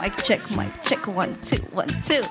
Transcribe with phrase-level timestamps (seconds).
[0.00, 1.06] Mic check, mic check.
[1.06, 2.22] One, two, one, two.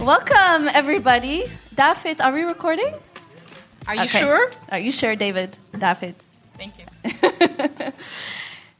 [0.00, 1.44] Welcome, everybody.
[1.74, 2.94] David, are we recording?
[3.86, 4.18] Are you Okay.
[4.20, 4.50] sure?
[4.70, 5.56] Are you sure, David?
[5.78, 6.14] David.
[6.56, 6.86] Thank you.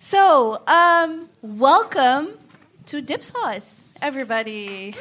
[0.09, 2.33] So, um, welcome
[2.87, 4.95] to Dipsaus, everybody.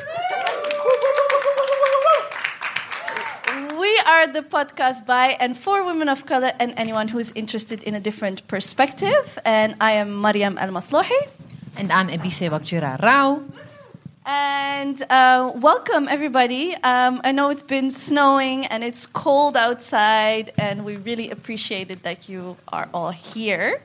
[3.80, 7.84] we are the podcast by and for women of color and anyone who is interested
[7.84, 9.40] in a different perspective.
[9.46, 11.22] And I am Mariam El Maslouhi.
[11.78, 13.46] And I'm Ebise Wakjira Rao.
[14.26, 16.76] And uh, welcome, everybody.
[16.84, 22.04] Um, I know it's been snowing and it's cold outside, and we really appreciate it
[22.04, 23.82] that you are all here.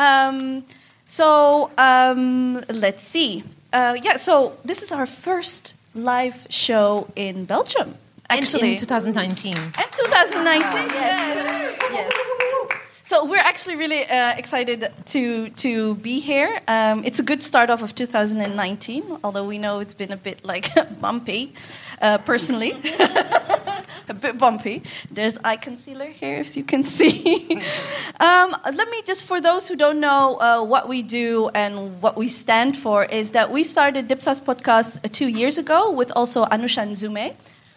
[0.00, 0.64] Um,
[1.06, 3.44] so um, let's see.
[3.72, 7.94] Uh, yeah, so this is our first live show in Belgium,
[8.28, 8.72] actually.
[8.72, 9.54] in 2019.
[9.56, 10.88] And 2019.
[10.90, 11.78] yes.
[11.92, 12.12] Yes.
[13.10, 16.60] So we're actually really uh, excited to to be here.
[16.68, 20.44] Um, it's a good start off of 2019, although we know it's been a bit
[20.44, 21.52] like bumpy,
[22.00, 22.70] uh, personally,
[24.08, 24.84] a bit bumpy.
[25.10, 27.50] There's eye concealer here, as you can see.
[28.20, 32.16] um, let me just, for those who don't know uh, what we do and what
[32.16, 36.44] we stand for, is that we started Dipsaus podcast uh, two years ago with also
[36.44, 37.34] Anousha Nzume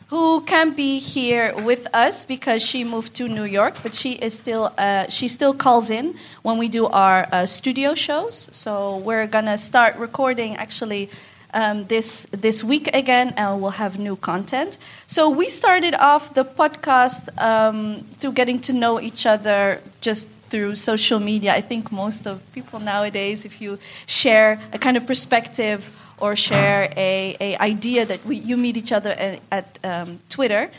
[0.07, 4.33] who can't be here with us because she moved to New York, but she is
[4.33, 8.49] still uh, she still calls in when we do our uh, studio shows.
[8.51, 11.09] So we're gonna start recording actually
[11.53, 14.77] um, this this week again, and we'll have new content.
[15.07, 20.75] So we started off the podcast um, through getting to know each other just through
[20.75, 21.51] social media.
[21.53, 25.89] I think most of people nowadays, if you share a kind of perspective
[26.23, 30.71] or share a, a idea that we, you meet each other at, at um, Twitter.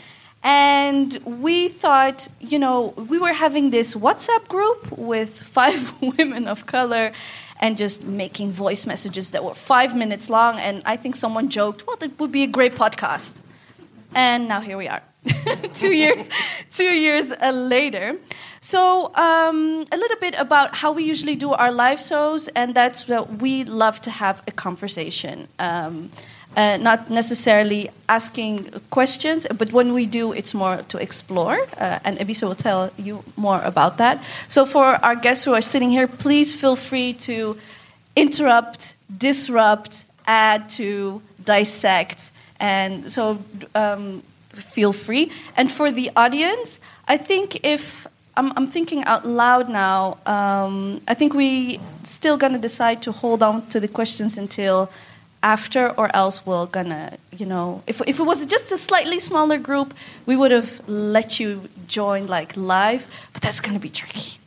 [0.43, 6.65] And we thought, you know, we were having this WhatsApp group with five women of
[6.65, 7.11] color
[7.59, 10.57] and just making voice messages that were five minutes long.
[10.57, 13.41] And I think someone joked, well, it would be a great podcast.
[14.15, 15.03] And now here we are,
[15.73, 16.29] two years,
[16.71, 18.17] two years uh, later.
[18.61, 23.03] So um, a little bit about how we usually do our live shows, and that's
[23.03, 25.47] that we love to have a conversation.
[25.59, 26.09] Um,
[26.55, 31.57] uh, not necessarily asking questions, but when we do, it's more to explore.
[31.77, 34.23] Uh, and Ebisa will tell you more about that.
[34.47, 37.57] So, for our guests who are sitting here, please feel free to
[38.15, 42.31] interrupt, disrupt, add to, dissect.
[42.59, 43.39] And so,
[43.75, 44.23] um,
[44.55, 45.31] feel free.
[45.55, 48.07] And for the audience, I think if
[48.37, 53.41] I'm, I'm thinking out loud now, um, I think we still gonna decide to hold
[53.41, 54.91] on to the questions until
[55.41, 59.57] after, or else we're gonna, you know, if, if it was just a slightly smaller
[59.57, 59.93] group,
[60.25, 64.39] we would have let you join like live, but that's gonna be tricky.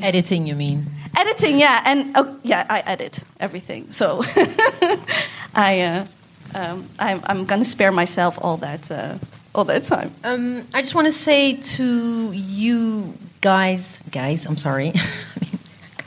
[0.00, 0.86] Editing, you mean?
[1.16, 4.22] Editing, yeah, and oh, yeah, I edit everything, so
[5.54, 6.06] I, uh,
[6.54, 9.18] um, I'm, I'm gonna spare myself all that, uh,
[9.54, 10.12] all that time.
[10.24, 14.92] Um, I just want to say to you guys, guys, I'm sorry.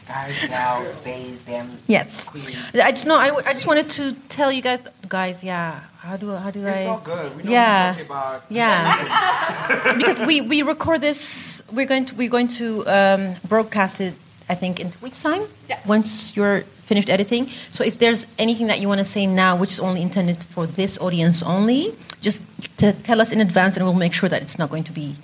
[0.07, 1.69] Guys, gals, bays, them.
[1.87, 2.29] yes.
[2.75, 3.17] I just know.
[3.17, 4.79] I, I just wanted to tell you guys,
[5.09, 5.43] guys.
[5.43, 5.81] Yeah.
[5.97, 6.69] How do how do I?
[6.71, 7.35] It's all good.
[7.35, 7.93] We know Yeah.
[7.95, 8.43] what about.
[8.49, 11.63] Yeah, because we, we record this.
[11.71, 14.13] We're going to we're going to um, broadcast it.
[14.49, 15.43] I think in two weeks time.
[15.69, 15.79] Yeah.
[15.85, 17.47] Once you're finished editing.
[17.71, 20.67] So if there's anything that you want to say now, which is only intended for
[20.67, 22.41] this audience only, just
[22.77, 25.15] to tell us in advance, and we'll make sure that it's not going to be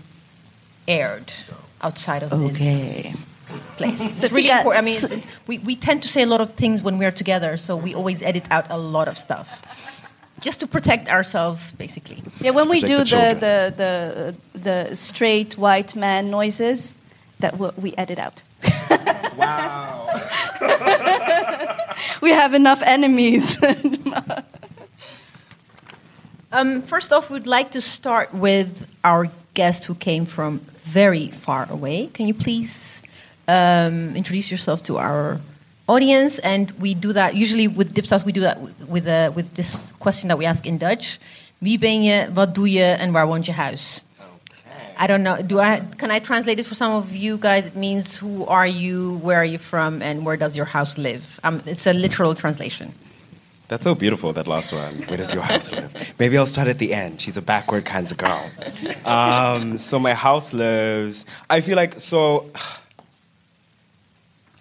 [0.87, 1.31] aired
[1.81, 3.25] outside of this
[3.77, 3.99] place.
[4.17, 4.81] So it's really important.
[4.81, 7.57] I mean, it's, we we tend to say a lot of things when we're together,
[7.57, 9.61] so we always edit out a lot of stuff.
[10.39, 12.23] Just to protect ourselves, basically.
[12.39, 16.95] Yeah, when we Protect do the the the, the the straight white man noises,
[17.39, 18.43] that we, we edit out.
[19.37, 20.07] Wow.
[22.21, 23.57] We have enough enemies.
[26.53, 31.65] Um, first off, we'd like to start with our guest who came from very far
[31.71, 32.07] away.
[32.07, 33.01] Can you please
[33.47, 35.39] um, introduce yourself to our
[35.87, 36.39] audience?
[36.39, 38.25] And we do that usually with Dipsaus.
[38.25, 38.59] We do that
[38.89, 41.19] with uh, with this question that we ask in Dutch:
[41.61, 42.27] Wie ben je?
[42.33, 42.83] Wat doe je?
[42.99, 44.03] En waar woont je huis?
[45.01, 45.41] I don't know.
[45.41, 45.79] Do I?
[45.97, 47.65] Can I translate it for some of you guys?
[47.65, 49.17] It means who are you?
[49.23, 49.99] Where are you from?
[50.03, 51.39] And where does your house live?
[51.43, 52.93] Um, it's a literal translation.
[53.67, 54.93] That's so beautiful, that last one.
[55.07, 56.13] Where does your house live?
[56.19, 57.19] Maybe I'll start at the end.
[57.19, 58.51] She's a backward kind of girl.
[59.03, 62.51] Um, so my house lives, I feel like, so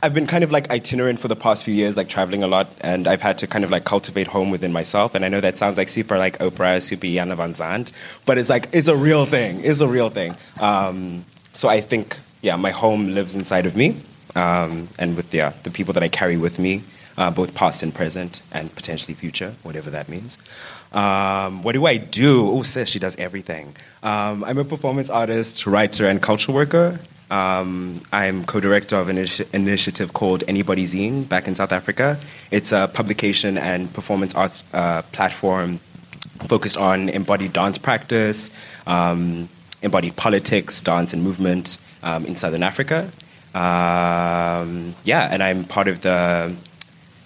[0.02, 2.74] I've been kind of like itinerant for the past few years, like traveling a lot,
[2.80, 5.14] and I've had to kind of like cultivate home within myself.
[5.14, 7.92] And I know that sounds like super like Oprah, super Iyanla Vanzant,
[8.24, 9.62] but it's like it's a real thing.
[9.62, 10.36] It's a real thing.
[10.58, 13.96] Um, so I think, yeah, my home lives inside of me,
[14.34, 16.82] um, and with yeah, the people that I carry with me,
[17.18, 20.38] uh, both past and present, and potentially future, whatever that means.
[20.92, 22.50] Um, what do I do?
[22.50, 23.76] Oh, sis, she does everything.
[24.02, 26.98] Um, I'm a performance artist, writer, and cultural worker.
[27.30, 32.18] Um, I'm co-director of an initi- initiative called Anybody Zine back in South Africa.
[32.50, 35.78] It's a publication and performance art uh, platform
[36.48, 38.50] focused on embodied dance practice,
[38.86, 39.48] um,
[39.82, 43.10] embodied politics, dance, and movement um, in Southern Africa.
[43.54, 46.54] Um, yeah, and I'm part of the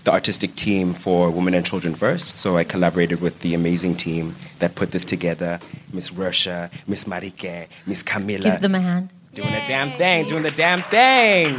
[0.04, 2.36] the artistic team for Women and Children First.
[2.36, 5.60] So I collaborated with the amazing team that put this together:
[5.92, 9.10] Miss Russia, Miss Marike, Miss Camilla Give them a hand.
[9.34, 11.58] Doing the damn thing, doing the damn thing.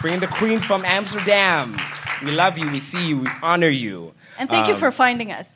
[0.00, 1.76] Bringing the queens from Amsterdam.
[2.24, 4.12] We love you, we see you, we honor you.
[4.38, 5.48] And thank you for finding us.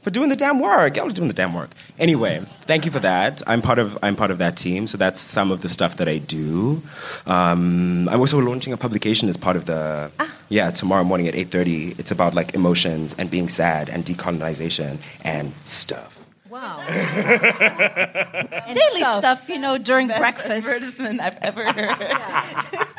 [0.00, 0.96] For doing the damn work.
[0.96, 1.70] Y'all are doing the damn work.
[1.98, 3.40] Anyway, thank you for that.
[3.46, 6.08] I'm part of I'm part of that team, so that's some of the stuff that
[6.08, 6.82] I do.
[7.26, 10.10] Um, I'm also launching a publication as part of the
[10.48, 12.00] yeah tomorrow morning at 8:30.
[12.00, 16.21] It's about like emotions and being sad and decolonization and stuff.
[16.62, 16.86] Wow.
[18.72, 20.68] Daily stuff, you know, during breakfast.
[20.68, 22.86] advertisement I've ever heard.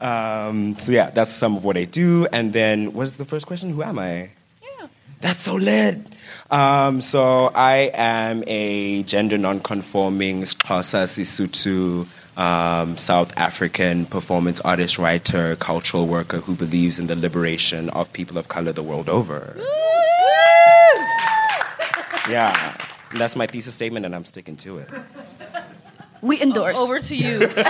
[0.00, 2.26] Um, so yeah, that's some of what I do.
[2.32, 3.70] And then what's the first question?
[3.70, 4.30] Who am I?
[4.60, 4.88] Yeah.
[5.20, 5.96] That's so lit.
[6.50, 15.54] Um, so I am a gender non-conforming Xhosa Sesotho um, South African performance artist, writer,
[15.54, 19.54] cultural worker who believes in the liberation of people of color the world over.
[22.28, 22.76] Yeah,
[23.10, 24.88] and that's my thesis statement, and I'm sticking to it.
[26.20, 26.78] We endorse.
[26.78, 27.50] Over to you.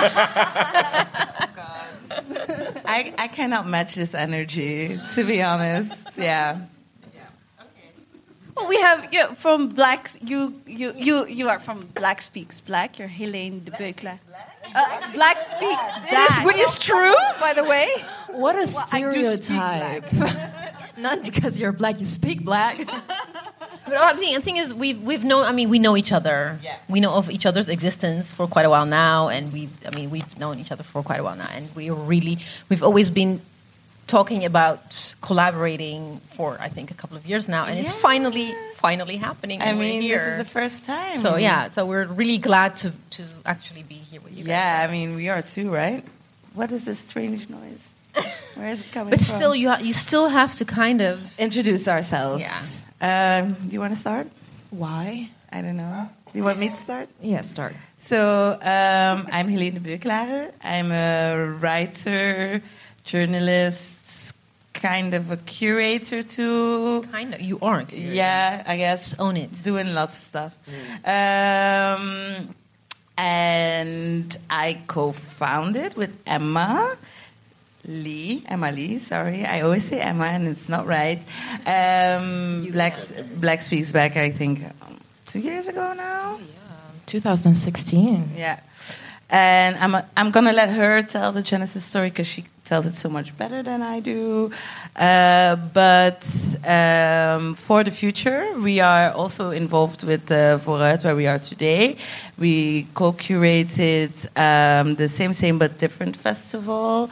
[1.45, 2.83] Oh god.
[2.85, 5.95] I, I cannot match this energy, to be honest.
[6.19, 6.59] Yeah.
[7.15, 7.21] Yeah.
[7.59, 7.91] Okay.
[8.55, 10.11] Well, we have yeah, from Black.
[10.23, 12.99] You you you you are from Black Speaks Black.
[12.99, 14.19] You're Heleen Debeucklaere.
[14.75, 16.45] Uh, Black Speaks Black.
[16.45, 17.89] Which is true, by the way.
[18.29, 20.13] What a do speak stereotype.
[20.99, 22.79] Not because you're black, you speak black.
[23.93, 25.45] But I'm saying, the thing is, we've we've known.
[25.45, 26.59] I mean, we know each other.
[26.63, 26.77] Yeah.
[26.89, 29.69] We know of each other's existence for quite a while now, and we.
[29.87, 32.39] I mean, we've known each other for quite a while now, and we really,
[32.71, 33.41] we've always been
[34.07, 39.17] talking about collaborating for I think a couple of years now, and it's finally finally
[39.17, 39.61] happening.
[39.61, 41.17] I and mean, this is the first time.
[41.17, 44.45] So yeah, so we're really glad to to actually be here with you.
[44.45, 44.49] guys.
[44.49, 46.03] Yeah, I mean, we are too, right?
[46.55, 47.89] What is this strange noise?
[48.57, 49.37] Where is it coming But from?
[49.37, 51.39] still, you ha- you still have to kind of.
[51.39, 52.43] introduce ourselves.
[52.43, 52.82] Yeah.
[53.03, 54.29] Um, do you want to start?
[54.71, 55.29] Why?
[55.53, 56.09] I don't know.
[56.33, 57.09] Do you want me to start?
[57.21, 57.75] Yeah, start.
[57.99, 60.53] So um, I'm Heleen Beukelaar.
[60.63, 62.63] I'm a writer,
[63.05, 64.35] journalist,
[64.73, 67.03] kind of a curator too.
[67.11, 67.93] Kind of, you aren't.
[67.93, 69.11] Yeah, I guess.
[69.11, 69.51] Just own it.
[69.63, 70.57] Doing lots of stuff.
[71.05, 72.55] Um,
[73.19, 76.97] and I co-founded with Emma
[77.87, 78.45] Lee.
[78.47, 79.45] Emma Lee, sorry.
[79.45, 81.19] I always say Emma and it's not right.
[81.67, 82.95] Um, Black,
[83.37, 86.39] Black Speaks Back, I think, um, two years ago now.
[86.39, 86.45] Yeah.
[87.07, 88.31] 2016.
[88.37, 88.61] Yeah.
[89.31, 92.97] And I'm, I'm going to let her tell the Genesis story because she tells it
[92.97, 94.51] so much better than I do.
[94.97, 96.23] Uh, but
[96.79, 101.97] um, for the future, we are also involved with uh, Vooruit, where we are today.
[102.39, 104.13] We co curated
[104.47, 107.11] um, the Same Same But Different festival,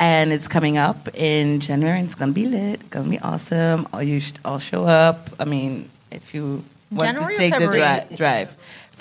[0.00, 1.98] and it's coming up in January.
[2.00, 3.86] And it's going to be lit, it's going to be awesome.
[3.92, 5.18] All You should all show up.
[5.42, 8.48] I mean, if you want January to take the dri- drive.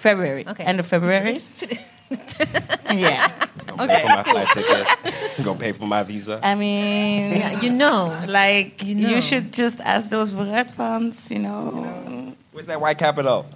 [0.07, 0.43] February.
[0.51, 0.65] Okay.
[0.71, 1.37] End of February.
[2.91, 3.31] yeah.
[3.67, 4.87] Gonna pay for my flight ticket.
[5.43, 6.39] Gonna pay for my visa.
[6.43, 8.25] I mean, Yeah, you know.
[8.27, 12.35] like You you, should just ask those Vooruit funds, you know.
[12.51, 13.45] Where's that white capital?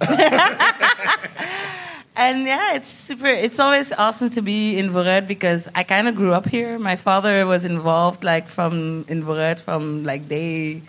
[2.18, 3.26] And yeah, it's super.
[3.26, 6.78] It's always awesome to be in Vooruit because I kind of grew up here.
[6.78, 10.80] My father was involved, like from in Vooruit from like day,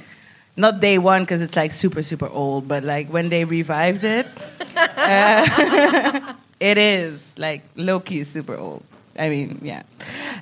[0.56, 4.26] not day one because it's like super super old, but like when they revived it,
[4.78, 6.27] uh,
[6.60, 8.84] it is like low key super old.
[9.20, 9.84] I mean, yeah.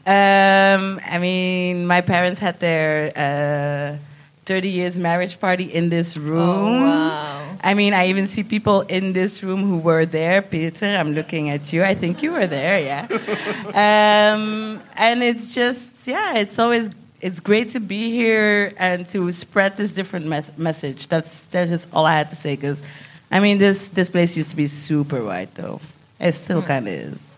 [0.05, 3.98] Um, I mean, my parents had their uh,
[4.45, 6.81] 30 years marriage party in this room.
[6.81, 7.57] wow.
[7.63, 10.41] I mean, I even see people in this room who were there.
[10.41, 11.84] Peter, I'm looking at you.
[11.84, 13.07] I think you were there, yeah.
[14.36, 16.91] um, and it's just, yeah, it's always
[17.22, 21.07] it's great to be here and to spread this different mes- message.
[21.07, 22.55] That's that is all I had to say.
[22.55, 22.84] Because,
[23.31, 25.81] I mean, this this place used to be super white, though.
[26.19, 27.38] It still kind of is,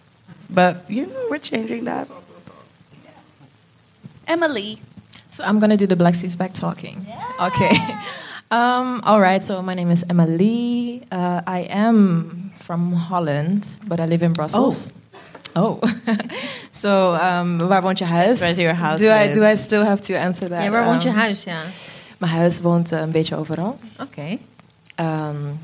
[0.49, 2.07] but you know, we're changing that.
[4.27, 4.79] Emma-Lee.
[5.29, 7.05] So I'm gonna do the Black Speaks Back talking.
[7.41, 7.71] Okay.
[8.49, 9.43] Um, all right.
[9.43, 11.01] So my name is Emma-Lee.
[11.11, 14.93] Uh, I am from Holland, but I live in Brussels.
[15.53, 15.81] Oh.
[16.71, 18.39] so um, waar woont je huis?
[18.39, 20.63] Where's your house Do I do I still have to answer that?
[20.63, 21.43] Ja, waar woont je Um, huis?
[21.43, 21.61] Ja.
[22.17, 23.79] Mijn huis woont uh, een beetje overal.
[24.01, 24.37] Oké.
[24.95, 25.59] Um,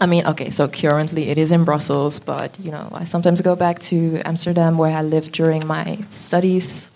[0.00, 3.56] I mean, okay, so currently it is in Brussels, but you know, I sometimes go
[3.56, 6.90] back to Amsterdam where I lived during my studies,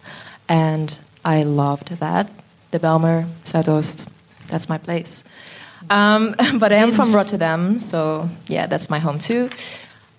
[0.48, 2.30] and I loved that.
[2.70, 4.08] De Bijlmer, Zuidoost,
[4.48, 5.24] that's my place.
[5.88, 9.48] Um, but I am from Rotterdam, so yeah, that's my home too.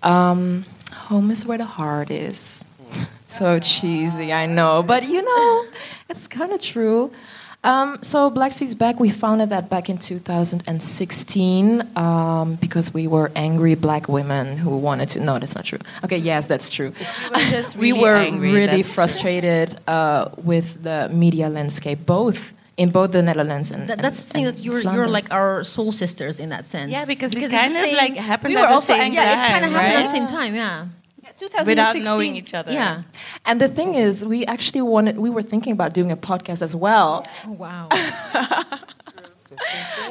[0.01, 2.63] Um, home is where the heart is.
[3.31, 5.65] So cheesy, I know, but you know,
[6.09, 7.13] it's kind of true.
[7.63, 13.31] Um, so Black Speaks Back, we founded that back in 2016 um, because we were
[13.35, 15.19] angry black women who wanted to.
[15.19, 15.77] No, that's not true.
[16.03, 16.91] Okay, yes, that's true.
[17.31, 23.11] were just we were angry, really frustrated uh, with the media landscape, both in both
[23.11, 23.87] the Netherlands and.
[23.89, 26.91] That, and- that's the thing that you're you're like our soul sisters in that sense.
[26.91, 29.01] Yeah, because, we it's kind of same- like happened we at were the also same
[29.03, 29.17] angry.
[29.17, 29.99] time, Yeah, it kind of happened right?
[30.03, 30.55] at the same time.
[30.55, 30.87] Yeah.
[31.23, 31.67] Yeah, 2016.
[31.67, 32.71] Without knowing each other.
[32.71, 33.03] Yeah.
[33.45, 35.17] And the thing is, we actually wanted.
[35.17, 37.89] We were thinking about doing a podcast as well, Oh, wow.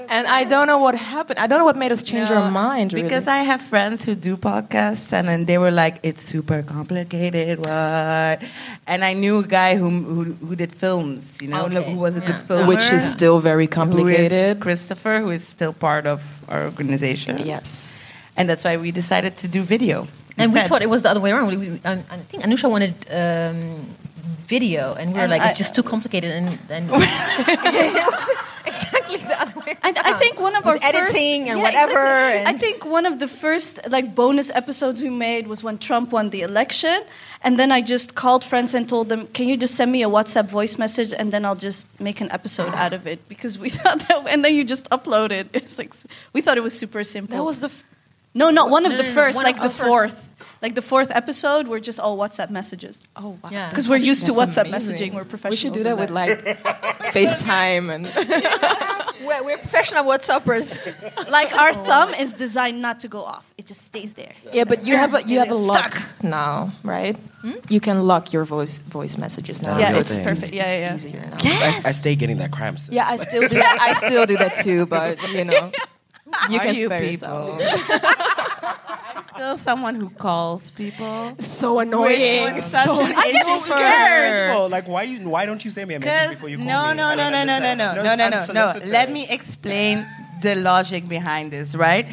[0.09, 1.39] and I don't know what happened.
[1.39, 2.93] I don't know what made us change our mind.
[2.93, 3.03] Really.
[3.05, 7.59] Because I have friends who do podcasts, and then they were like, "It's super complicated."
[7.59, 8.43] What?
[8.87, 12.17] And I knew a guy who who, who did films, you know, Okay, who was
[12.17, 12.47] a good yeah.
[12.47, 14.61] filmer, which is still very who is complicated.
[14.61, 17.39] Christopher, who is still part of our organization.
[17.39, 18.13] Yes.
[18.37, 20.07] and that's why we decided to do video.
[20.43, 21.49] And we thought it was the other way around.
[21.49, 21.97] We, we, I
[22.31, 23.87] think Anousha wanted um,
[24.47, 26.31] video, and we were And like, I- it's just too complicated.
[26.33, 26.85] And then
[28.67, 29.99] exactly the other way I, around.
[29.99, 32.01] I think one of our editing first, and Yeah, whatever.
[32.03, 32.47] exactly.
[32.55, 36.31] I think one of the first like bonus episodes we made was when Trump won
[36.31, 37.03] the election,
[37.43, 40.09] and then I just called friends and told them, "Can you just send me a
[40.09, 43.71] WhatsApp voice message, and then I'll just make an episode out of it because we
[43.79, 45.49] thought that, and then you just upload it.
[45.53, 45.93] It's like
[46.33, 47.37] we thought it was super simple.
[47.37, 47.69] That was the.
[47.69, 47.85] F-
[48.35, 50.17] no, not one of No, the no, no, first, one like of the our first.
[50.17, 50.33] fourth,
[50.63, 51.69] like the fourth episode.
[51.69, 53.51] We're just all WhatsApp messages oh wow.
[53.51, 53.69] Yeah.
[53.71, 54.97] because we're used to WhatsApp amazing.
[54.97, 55.15] messaging.
[55.15, 55.51] We're professional.
[55.53, 56.45] We should do in that with like
[57.15, 58.07] FaceTime and.
[59.27, 60.79] we're, we're professional WhatsAppers.
[61.31, 64.33] like our thumb is designed not to go off; it just stays there.
[64.53, 66.25] Yeah, but you have a you have a lock stuck.
[66.25, 67.17] now, right?
[67.43, 67.53] Hmm?
[67.69, 69.79] You can lock your voice voice messages now.
[69.79, 70.53] Yeah, so it's easy- perfect.
[70.53, 70.95] Yeah, yeah, yeah.
[70.95, 71.39] it's easier now.
[71.43, 72.89] I, I stay getting that cramps.
[72.93, 73.57] Yeah, I still do.
[73.57, 73.79] That.
[73.81, 75.73] I still do that too, but you know,
[76.49, 77.59] you Are can you spare people?
[77.59, 77.61] yourself.
[79.17, 81.35] I'm still someone who calls people.
[81.41, 82.57] So annoying.
[82.57, 83.63] It's such So an I get introvert.
[83.67, 84.51] scared.
[84.55, 86.89] Well, like why you why don't you send me a message before you call no,
[86.91, 86.95] me?
[86.97, 88.81] no, no, no, no, no, no, no, no, no, no.
[88.87, 90.07] Let me explain
[90.43, 92.07] the logic behind this, right?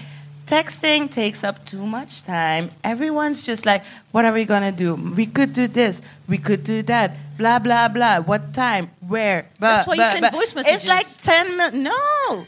[0.47, 2.71] Texting takes up too much time.
[2.83, 4.95] Everyone's just like, what are we gonna do?
[4.95, 6.01] We could do this.
[6.29, 7.11] We could do that.
[7.37, 8.21] Blah blah blah.
[8.21, 8.89] What time?
[9.05, 9.47] Where?
[9.59, 10.29] Blah, That's why you send blah.
[10.31, 11.75] voice It's like ten minutes.
[11.75, 12.45] No,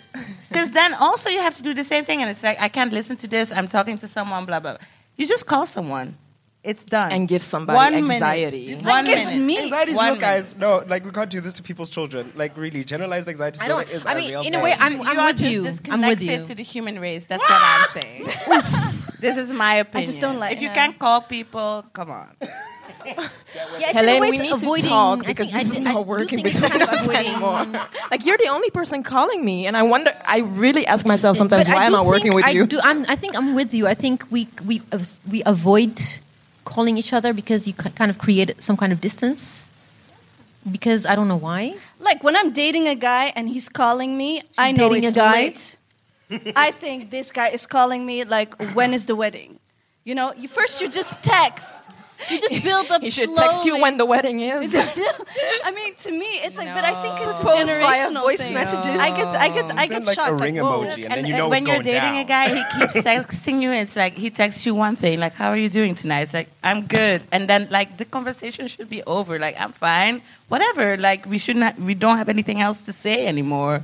[0.49, 2.91] because then also you have to do the same thing, and it's like I can't
[2.91, 3.51] listen to this.
[3.51, 4.45] I'm talking to someone.
[4.45, 4.71] Blah blah.
[4.77, 4.85] blah.
[5.15, 6.17] You just call someone.
[6.61, 7.09] It's done.
[7.13, 8.65] And give somebody One anxiety.
[8.67, 8.83] Minute.
[8.83, 9.45] That One gives minute.
[9.45, 10.21] me Anxiety is One real, minute.
[10.21, 10.57] guys.
[10.57, 12.33] No, like we can't do this to people's children.
[12.35, 13.95] Like really, generalized anxiety I disorder don't.
[13.95, 15.59] is I a mean, real in a way, I'm, I'm are with you.
[15.59, 16.45] I'm with disconnected you.
[16.47, 17.27] to the human race.
[17.27, 18.25] That's what I'm saying.
[19.21, 20.03] this is my opinion.
[20.03, 20.75] I just don't like If you her.
[20.75, 22.35] can't call people, come on.
[23.05, 25.71] Yeah, Heleen, in a way we need avoiding, to talk I because think- I this
[25.73, 27.87] is not working between us avoiding- anymore.
[28.11, 30.13] Like you're the only person calling me, and I wonder.
[30.25, 32.65] I really ask myself sometimes, But why am do I working with I you?
[32.67, 33.87] Do, I'm, I think I'm with you.
[33.87, 35.99] I think we we uh, we avoid
[36.65, 39.69] calling each other because you kind of create some kind of distance.
[40.69, 41.75] Because I don't know why.
[41.99, 45.15] Like when I'm dating a guy and he's calling me, I know dating a it's
[45.15, 45.31] guy?
[45.33, 45.77] late.
[46.55, 49.57] I think this guy is calling me like, when is the wedding?
[50.03, 51.69] You know, you first you just text.
[52.29, 53.01] You just build up.
[53.05, 54.75] He should text you when the wedding is.
[55.63, 58.39] I mean, to me, it's like, but I think it's a Propose via generational voice
[58.41, 58.53] thing.
[58.53, 58.85] messages.
[58.99, 60.31] I get, I get, I Send get like shocked.
[60.31, 62.25] a ring like, emoji, and then you know when what's you're going dating down.
[62.25, 63.71] a guy, he keeps texting you.
[63.71, 66.49] It's like he texts you one thing, like "How are you doing tonight?" It's like
[66.63, 69.39] "I'm good," and then like the conversation should be over.
[69.39, 70.97] Like "I'm fine," whatever.
[70.97, 71.79] Like we should not.
[71.79, 73.81] We don't have anything else to say anymore.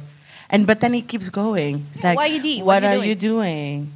[0.50, 1.88] And but then he keeps going.
[1.92, 3.92] It's like, why you de- What, what are you doing?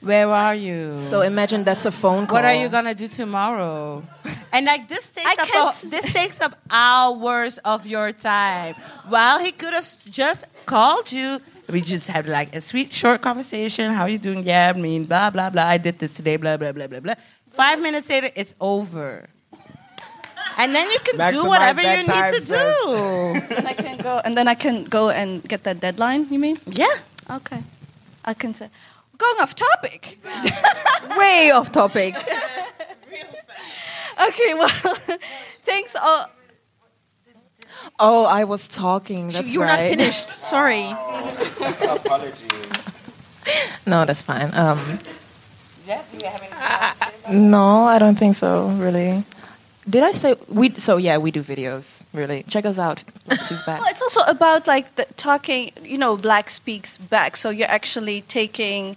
[0.00, 1.02] Where are you?
[1.02, 2.36] So imagine that's a phone call.
[2.36, 4.02] What are you gonna do tomorrow?
[4.52, 8.10] And like this takes I up can't a- s- this takes up hours of your
[8.10, 8.74] time.
[9.08, 11.38] While he could have just called you,
[11.70, 13.92] we just had like a sweet short conversation.
[13.94, 14.42] How you doing?
[14.42, 15.66] Yeah, I mean, blah blah blah.
[15.70, 16.34] I did this today.
[16.36, 17.14] Blah blah blah blah blah.
[17.54, 19.28] Five minutes later, it's over.
[20.58, 22.66] And then you can do whatever you need to do.
[23.56, 26.26] And I can go, and then I can go and get that deadline.
[26.30, 26.58] You mean?
[26.66, 26.90] yeah.
[27.30, 27.62] Okay.
[28.24, 28.68] I can say,
[29.20, 30.18] going off topic.
[31.18, 32.14] Way off topic.
[34.28, 34.68] Okay, well,
[35.64, 36.26] thanks all.
[37.98, 39.28] Oh, I was talking.
[39.28, 40.28] That's you were not finished.
[40.28, 40.90] Sorry.
[40.90, 42.50] Apologies.
[43.86, 44.50] No, that's fine.
[44.52, 44.98] Um,
[45.86, 48.68] Yeah, do you have anything else to say about no, I don't think so.
[48.68, 49.24] Really.
[49.88, 50.70] Did I say we?
[50.70, 52.02] So yeah, we do videos.
[52.12, 53.02] Really, check us out.
[53.26, 53.80] Let's who's back.
[53.80, 55.72] Well, it's also about like the talking.
[55.82, 57.36] You know, black speaks back.
[57.36, 58.96] So you're actually taking,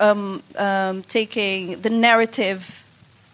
[0.00, 2.84] um, um, taking the narrative.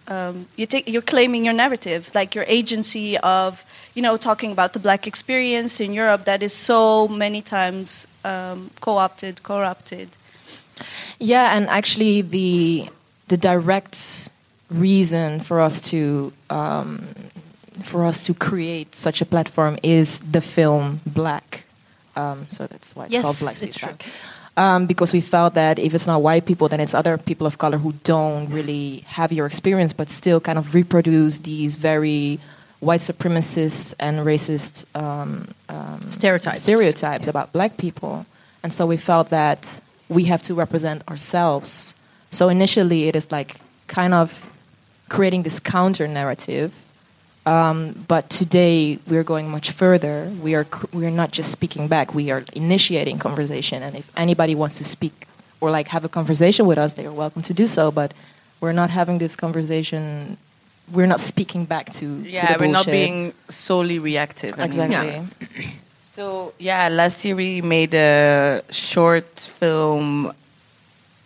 [0.07, 4.75] Um, you take, you're claiming your narrative, like your agency of, you know, talking about
[4.75, 10.11] the black experience in Europe that is so many times um, co-opted, corrupted.
[11.19, 12.89] Yeah, and actually, the
[13.29, 14.31] the direct
[14.75, 17.07] reason for us to um,
[17.83, 21.65] for us to create such a platform is the film Black.
[22.17, 23.81] Um, so that's why it's Yes, called Black.
[23.81, 24.07] Back.
[24.57, 27.59] Um, because we felt that if it's not white people, then it's other people of
[27.59, 32.39] color who don't really have your experience, but still kind of reproduce these very
[32.79, 35.49] white supremacist and racist um,
[36.11, 36.63] Stereotypes.
[36.63, 38.27] stereotypes about black people.
[38.63, 41.95] And so we felt that we have to represent ourselves.
[42.31, 43.57] So initially, it is like
[43.89, 44.49] kind of
[45.09, 46.73] creating this counter narrative.
[47.47, 50.33] Um, but today, we're going much further.
[50.41, 53.83] We are, we are not just speaking back, we are initiating conversation.
[53.83, 55.27] And if anybody wants to speak
[55.61, 57.91] or like have a conversation with us, they are welcome to do so.
[57.91, 58.15] But
[58.61, 60.39] we're not having this conversation.
[60.91, 64.59] We're not speaking back to, to Yeah, the we're not being solely reactive.
[64.59, 65.23] exactly.
[66.13, 70.33] So yeah, last year we made a short film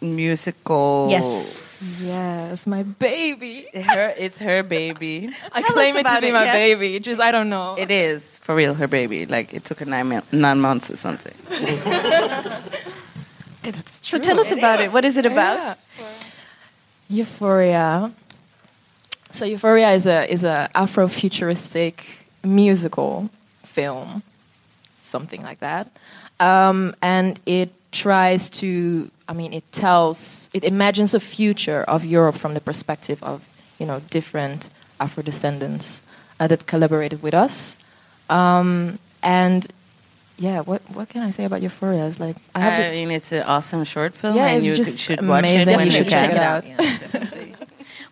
[0.00, 1.08] musical.
[1.10, 1.66] Yes.
[2.02, 3.66] Yes, my baby.
[3.72, 5.30] her, it's her baby.
[5.52, 6.52] I Tell claim it to be it, my yeah.
[6.52, 6.98] baby.
[6.98, 7.76] Just I don't know.
[7.78, 9.26] It is for real her baby.
[9.26, 11.34] Like it took her nine nine months or something.
[13.62, 14.18] That's true.
[14.18, 14.92] So tell us about it.
[14.92, 15.78] What is it about?
[17.08, 18.10] Euphoria.
[19.30, 22.00] So Euphoria is a is a Afrofuturistic
[22.42, 23.30] musical
[23.62, 24.22] film,
[24.96, 25.90] something like that,
[26.40, 29.10] um, and it tries to.
[29.28, 33.44] I mean, it tells, it imagines a future of Europe from the perspective of
[33.78, 36.02] you know different Afro descendants
[36.40, 37.76] uh, that collaborated with us,
[38.30, 39.66] um, and
[40.38, 42.06] yeah, what what can I say about Euphoria?
[42.06, 44.66] It's like I have I the, mean, it's an awesome short film, Yeah, and it's
[44.66, 45.76] you just could, should watch it amazing.
[45.76, 46.36] when You you should check can.
[46.36, 46.64] it out.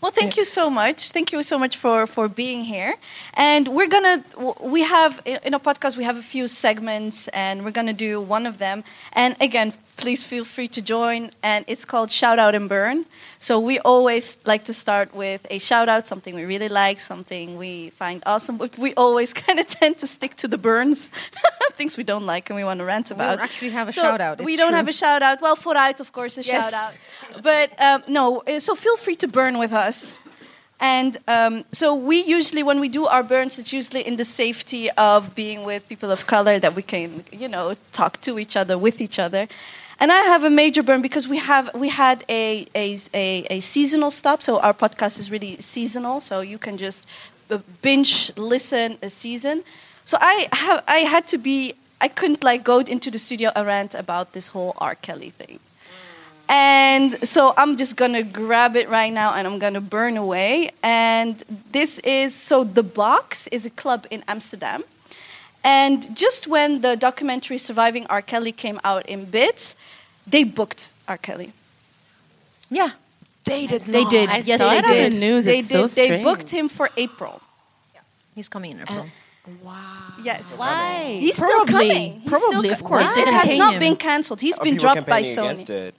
[0.02, 1.10] Well, thank you so much.
[1.10, 2.94] Thank you so much for for being here.
[3.34, 4.22] And we're gonna
[4.60, 8.46] we have in a podcast we have a few segments, and we're gonna do one
[8.46, 8.84] of them.
[9.14, 11.30] And again, please feel free to join.
[11.42, 13.04] And it's called Shout Out and Burn.
[13.38, 17.56] So we always like to start with a shout out, something we really like, something
[17.56, 18.56] we find awesome.
[18.56, 21.10] But we always kind of tend to stick to the burns,
[21.72, 23.30] things we don't like and we want to rant about.
[23.30, 24.40] We don't actually have a So shout out.
[24.42, 24.76] We don't true.
[24.76, 25.40] have a shout out.
[25.40, 26.70] Well, for out, of course, a Yes.
[26.70, 26.92] shout out.
[27.42, 30.20] But um, no, uh, so feel free to burn with us.
[30.78, 34.90] And um, so we usually, when we do our burns, it's usually in the safety
[34.90, 38.76] of being with people of color that we can, you know, talk to each other,
[38.76, 39.48] with each other.
[39.98, 43.60] And I have a major burn because we have we had a a, a, a
[43.60, 44.42] seasonal stop.
[44.42, 46.20] So our podcast is really seasonal.
[46.20, 47.06] So you can just
[47.50, 49.64] uh, binge listen a season.
[50.04, 53.66] So I have I had to be I couldn't like go into the studio and
[53.66, 54.94] rant about this whole R.
[54.94, 55.60] Kelly thing.
[56.48, 60.70] And so I'm just gonna grab it right now and I'm gonna burn away.
[60.82, 64.84] And this is so The Box is a club in Amsterdam.
[65.66, 68.22] And just when the documentary Surviving R.
[68.22, 69.74] Kelly came out in bits,
[70.26, 71.18] they booked R.
[71.18, 71.52] Kelly.
[72.70, 72.90] Yeah.
[73.44, 73.82] They did.
[73.82, 74.28] They did.
[74.30, 75.12] I yes, saw they did.
[75.12, 75.44] the news.
[75.44, 75.74] they it's did.
[75.74, 76.24] so they strange.
[76.24, 77.42] booked him for April.
[78.34, 79.06] He's coming in uh, April.
[79.62, 80.14] Wow.
[80.22, 80.52] Yes.
[80.56, 81.16] Why?
[81.20, 81.72] He's still Probably.
[81.72, 82.20] coming.
[82.20, 83.16] He's Probably, still of co- course.
[83.16, 83.80] It has not him.
[83.80, 84.40] been cancelled.
[84.40, 85.44] He's Are been dropped by campaigning Sony.
[85.50, 85.94] against it?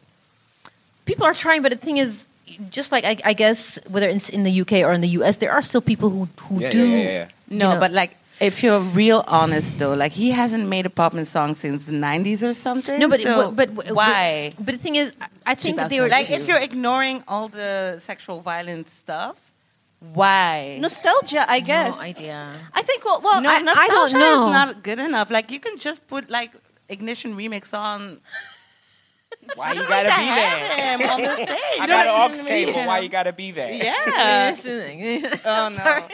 [1.06, 2.26] people are trying, but the thing is,
[2.70, 5.52] just like I, I guess whether it's in the UK or in the US, there
[5.52, 6.86] are still people who who Yeah, do.
[6.86, 7.28] yeah, yeah, yeah.
[7.50, 7.80] No, you know.
[7.80, 11.86] but like if you're real honest though, like he hasn't made a poppin' song since
[11.86, 13.00] the '90s or something.
[13.00, 14.52] No, but so but, but why?
[14.58, 17.24] But, but the thing is, I- I think that they were like if you're ignoring
[17.28, 19.52] all the sexual violence stuff,
[20.00, 20.78] why?
[20.80, 21.98] Nostalgia, I guess.
[21.98, 22.54] no idea.
[22.74, 23.04] I think.
[23.04, 24.48] Well, well no, I, I don't nostalgia know.
[24.48, 25.32] is not good enough.
[25.32, 26.52] Like you can just put like
[26.90, 28.20] ignition remix on.
[29.56, 30.98] Why you gotta be there?
[30.98, 31.52] The.
[31.82, 32.86] I got an don't aux have to table.
[32.86, 33.72] Why you gotta be there?
[33.72, 34.56] Yeah.
[35.46, 36.08] oh no.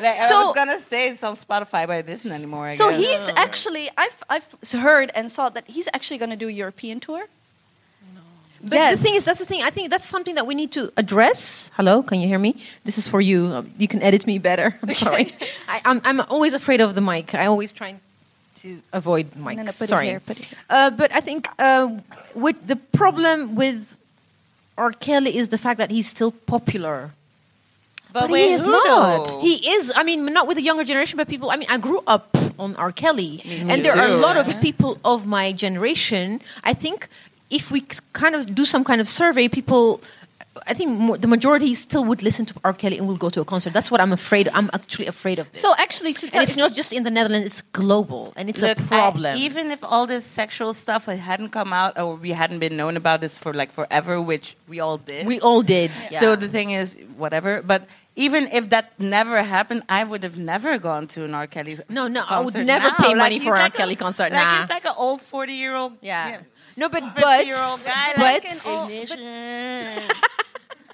[0.00, 2.68] Like, I So- was gonna say it's on Spotify, but it isn't anymore.
[2.68, 2.98] I So guess.
[3.00, 7.00] he's actually, I've, I've heard and saw that he's actually going to do a European
[7.00, 7.24] tour.
[8.62, 8.98] But Yes.
[8.98, 9.62] the thing is, that's the thing.
[9.62, 11.70] I think that's something that we need to address.
[11.76, 12.56] Hello, can you hear me?
[12.84, 13.46] This is for you.
[13.54, 14.74] Um, You can edit me better.
[14.82, 15.34] I'm sorry.
[15.68, 17.34] I, I'm, I'm always afraid of the mic.
[17.34, 17.94] I always try
[18.62, 19.56] to avoid mics.
[19.56, 20.06] No, no, put it sorry.
[20.08, 20.58] here, put it here.
[20.70, 21.88] Uh, but I think uh,
[22.34, 23.96] with the problem with
[24.78, 24.90] R.
[24.92, 27.10] Kelly is the fact that he's still popular.
[28.12, 29.26] But, wait, he is who not.
[29.26, 29.40] though?
[29.40, 29.92] He is.
[29.94, 31.50] I mean, not with the younger generation, but people.
[31.50, 32.92] I mean, I grew up on R.
[32.92, 33.82] Kelly, and too.
[33.82, 36.40] there are a lot of people of my generation.
[36.64, 37.08] I think
[37.50, 40.00] if we kind of do some kind of survey, people.
[40.66, 42.72] I think mo- the majority still would listen to R.
[42.72, 43.72] Kelly and will go to a concert.
[43.72, 44.48] That's what I'm afraid.
[44.52, 45.60] I'm actually afraid of this.
[45.60, 48.60] So actually, to tell and it's not just in the Netherlands; it's global, and it's
[48.62, 49.36] Look, a I- problem.
[49.36, 53.20] even if all this sexual stuff hadn't come out or we hadn't been known about
[53.20, 55.26] this for like forever, which we all did.
[55.26, 55.90] we all did.
[56.20, 57.62] So the thing is, whatever.
[57.62, 61.46] But even if that never happened, I would have never gone to an R.
[61.46, 61.76] Kelly.
[61.90, 62.94] No, no, I would never now.
[62.96, 63.62] pay money he's for an R.
[63.64, 64.60] like a- Kelly concert, Like nah.
[64.60, 65.98] he's like an old forty-year-old.
[66.00, 66.38] yeah.
[66.78, 69.18] No, but but 50-year-old but like, in all- ignition.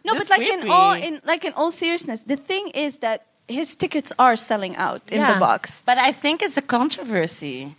[0.04, 0.70] No, Just but like in creepy.
[0.70, 5.02] all in like in all seriousness, the thing is that his tickets are selling out
[5.10, 5.34] in Yeah.
[5.34, 5.82] the box.
[5.86, 7.74] But I think it's a controversy.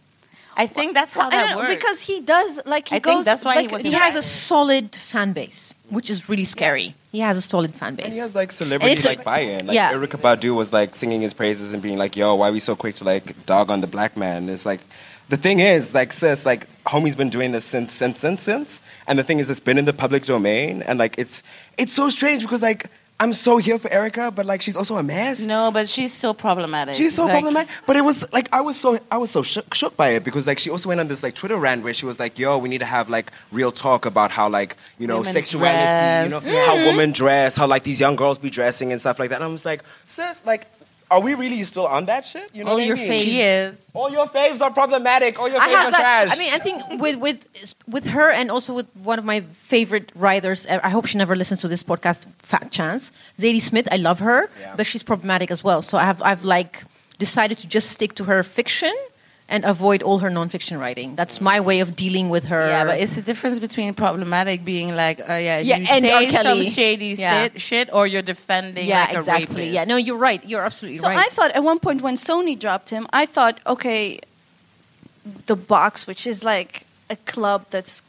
[0.56, 1.74] I think that's how Well, that works.
[1.74, 4.22] because he does like he I think that's why he like, was he has a
[4.22, 6.94] solid fan base, which is really scary.
[7.12, 8.06] He has a solid fan base.
[8.06, 9.66] And he has like celebrity it's a- like buy-in.
[9.68, 9.94] Like yeah.
[9.94, 12.76] Erykah Badu was like singing his praises and being like, "Yo, why are we so
[12.76, 14.82] quick to like dog on the black man?" It's like
[15.30, 18.82] the thing is, like sis, like homie's been doing this since since since since.
[19.08, 21.44] And the thing is, it's been in the public domain, and like it's
[21.78, 25.04] it's so strange because like I'm so here for Erykah, but like she's also a
[25.04, 25.48] mess.
[25.48, 26.96] no, but she's so problematic.
[26.96, 27.72] She's so Like, problematic.
[27.86, 30.46] But it was like I was so I was so shook, shook by it because
[30.46, 32.70] like she also went on this like Twitter rant where she was like, "Yo, we
[32.70, 36.42] need to have like real talk about how like you know Women sexuality, you know
[36.42, 36.68] dress.
[36.68, 36.88] how mm-hmm.
[36.88, 39.48] women dress, how like these young girls be dressing and stuff like that." And I
[39.48, 40.68] was like, "Sis, like,
[41.14, 42.50] are we really still on that shit?
[42.54, 43.12] You know All what I your mean?
[43.12, 43.24] faves.
[43.24, 43.90] She is.
[43.94, 45.40] All your faves are problematic.
[45.40, 46.30] All your faves have are trash.
[46.34, 47.40] I mean, I think with with
[47.96, 49.40] with her and also with one of my
[49.74, 50.66] favorite writers.
[50.68, 52.26] I hope she never listens to this podcast.
[52.40, 53.88] Fat chance, Zadie Smith.
[53.92, 54.74] I love her, Yeah.
[54.78, 55.82] but she's problematic as well.
[55.82, 56.84] So I have I've like
[57.20, 58.94] decided to just stick to her fiction
[59.54, 61.16] and avoid all her nonfiction writing.
[61.16, 62.68] That's my way of dealing with her.
[62.68, 66.12] Yeah, but it's the difference between problematic being like, oh yeah, Yeah, you and say
[66.12, 66.26] R.
[66.32, 66.64] Kelly.
[66.64, 67.34] some shady Yeah.
[67.44, 69.56] shit, shit, or you're defending yeah, like a exactly.
[69.56, 69.74] rapist.
[69.78, 70.42] Yeah, no, you're right.
[70.50, 71.18] You're absolutely So right.
[71.26, 74.20] I thought at one point when Sony dropped him, I thought, okay,
[75.46, 78.02] the box, which is like a club that's,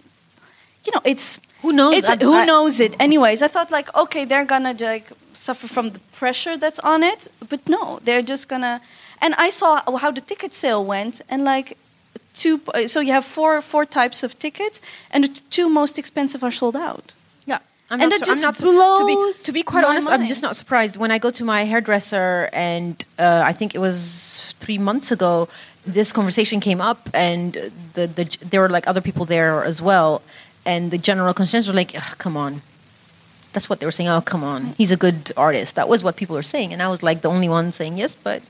[0.84, 1.94] you know, it's who knows?
[1.98, 2.94] it's I- who I- knows it.
[2.98, 7.28] Anyways, I thought like, okay, they're gonna like suffer from the pressure that's on it,
[7.50, 8.80] but no, they're just gonna.
[9.24, 9.70] And I saw
[10.04, 11.68] how the ticket sale went, and like
[12.42, 12.54] two.
[12.92, 14.76] So you have four four types of tickets,
[15.12, 17.06] and the two most expensive are sold out.
[17.46, 17.60] Yeah.
[17.90, 19.16] I'm And not, it su- I'm just not to be
[19.48, 20.08] to be quite honest.
[20.14, 23.80] I'm just not surprised when I go to my hairdresser, and uh, I think it
[23.88, 23.98] was
[24.64, 25.48] three months ago.
[25.86, 27.52] This conversation came up, and
[27.96, 30.20] the, the there were like other people there as well,
[30.64, 32.60] and the general consensus were like, "Come on."
[33.54, 34.10] That's what they were saying.
[34.10, 35.76] Oh, come on, he's a good artist.
[35.76, 38.16] That was what people were saying, and I was like the only one saying yes.
[38.28, 38.42] But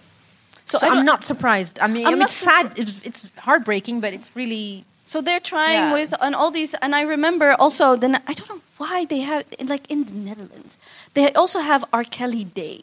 [0.64, 1.78] so, I I'm don't- surprised.
[1.80, 2.72] I mean, I'm I mean, not it's sad.
[2.78, 5.92] It's, it's heartbreaking, but it's really So they're trying Yeah.
[5.98, 9.44] with on all these, and I remember also Then I don't know why they have
[9.72, 10.78] like in the Netherlands
[11.14, 12.04] they also have R.
[12.04, 12.78] Kelly Day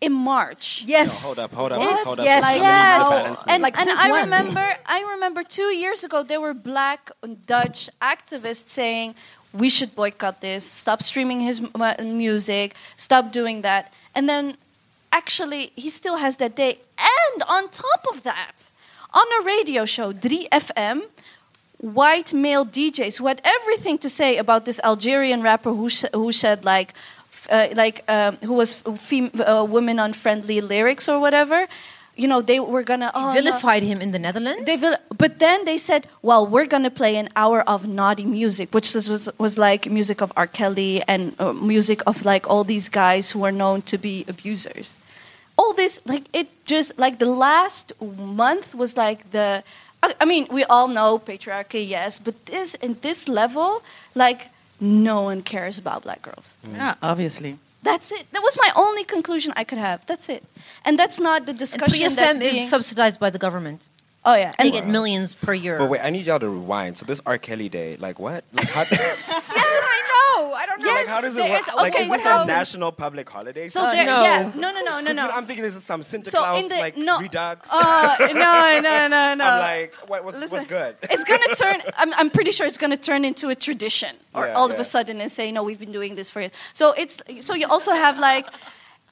[0.00, 0.82] in March.
[0.86, 1.22] yes.
[1.24, 2.24] hold up, hold up, Yes, hold up.
[2.26, 3.44] yes, Let me yes.
[3.46, 4.24] And, Like, and I when?
[4.24, 7.10] remember, I remember two years ago there were black
[7.46, 9.14] Dutch activists saying
[9.52, 14.56] we should boycott this, stop streaming his m- uh, music, stop doing that, and then
[15.12, 16.78] actually he still has that day.
[16.98, 18.70] And on top of that,
[19.12, 21.02] on a radio show, 3FM,
[21.78, 26.32] white male DJs who had everything to say about this Algerian rapper who sh- who
[26.32, 26.94] said like
[27.50, 31.66] uh, like um, who was fem- uh, women unfriendly lyrics or whatever.
[32.16, 33.42] You know they were gonna oh, no.
[33.42, 34.64] vilified him in the Netherlands.
[34.64, 38.72] They vil- but then they said, well, we're gonna play an hour of naughty music,
[38.72, 40.46] which was was, was like music of R.
[40.46, 44.96] Kelly and uh, music of like all these guys who are known to be abusers.
[45.56, 49.62] All this, like it just like the last month was like the.
[50.02, 53.82] I, I mean, we all know patriarchy, yes, but this in this level,
[54.14, 54.48] like
[54.80, 56.56] no one cares about black girls.
[56.66, 56.76] Mm.
[56.76, 57.58] Yeah, obviously.
[57.82, 58.26] That's it.
[58.32, 60.04] That was my only conclusion I could have.
[60.06, 60.42] That's it.
[60.86, 62.56] And that's not the and discussion that's 3FM being.
[62.64, 63.82] is subsidized by the government.
[64.24, 65.76] oh yeah, They and get millions per year.
[65.78, 66.96] But wait, I need y'all to rewind.
[66.96, 67.36] So this R.
[67.38, 68.42] Kelly Day, like what?
[68.54, 70.13] Like how, I know.
[70.54, 70.92] I don't know.
[70.92, 71.60] like how does it work?
[71.60, 73.68] is- like is this so- a national public holiday?
[73.68, 74.16] So Uh, there- no.
[74.16, 74.22] no.
[74.22, 75.28] Yeah, no, no, no, no, no.
[75.28, 77.18] I'm thinking this is some Santa So Claus the- like no.
[77.18, 77.70] redux.
[77.72, 79.44] Uh, no, no, no, no.
[79.44, 80.96] I'm like, what, what's, Listen, what's good?
[81.02, 81.82] it's gonna turn.
[81.96, 84.84] I'm, I'm pretty sure it's gonna turn into a tradition, or Yeah, all of a
[84.84, 86.52] sudden and say, no, we've been doing this for it.
[86.72, 88.46] So it's so you also have like.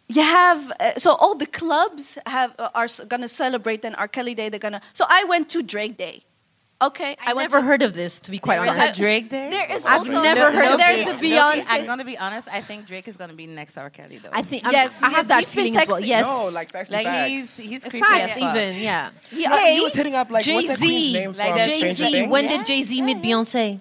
[0.08, 4.08] You have uh, so all the clubs have uh, are gonna celebrate then R.
[4.08, 4.50] Kelly Day.
[4.50, 4.82] They're gonna.
[4.92, 6.22] So I went to Drake Day.
[6.82, 8.98] Okay, I went never to, heard of this, to be quite There's honest.
[8.98, 9.48] a Drake Day.
[9.50, 11.22] There is I've also never heard no, of There's this.
[11.22, 11.64] a No, Beyonce.
[11.68, 12.48] I'm gonna be honest.
[12.48, 13.88] I think Drake is gonna be next R.
[13.88, 14.30] Kelly though.
[14.32, 16.00] I think I'm, Yes, I have that he's been feeling as well.
[16.00, 17.28] Yes, No, like facts like facts.
[17.30, 18.56] he's he's creepy facts as fuck.
[18.56, 18.82] even.
[18.82, 19.10] Yeah.
[19.30, 21.12] He- No, okay, he was hitting up like what's that queen's Jay-Z.
[21.12, 22.10] name Like from that Jay Stranger Z.
[22.12, 22.32] Things?
[22.32, 23.80] When did Jay Z meet Beyonce?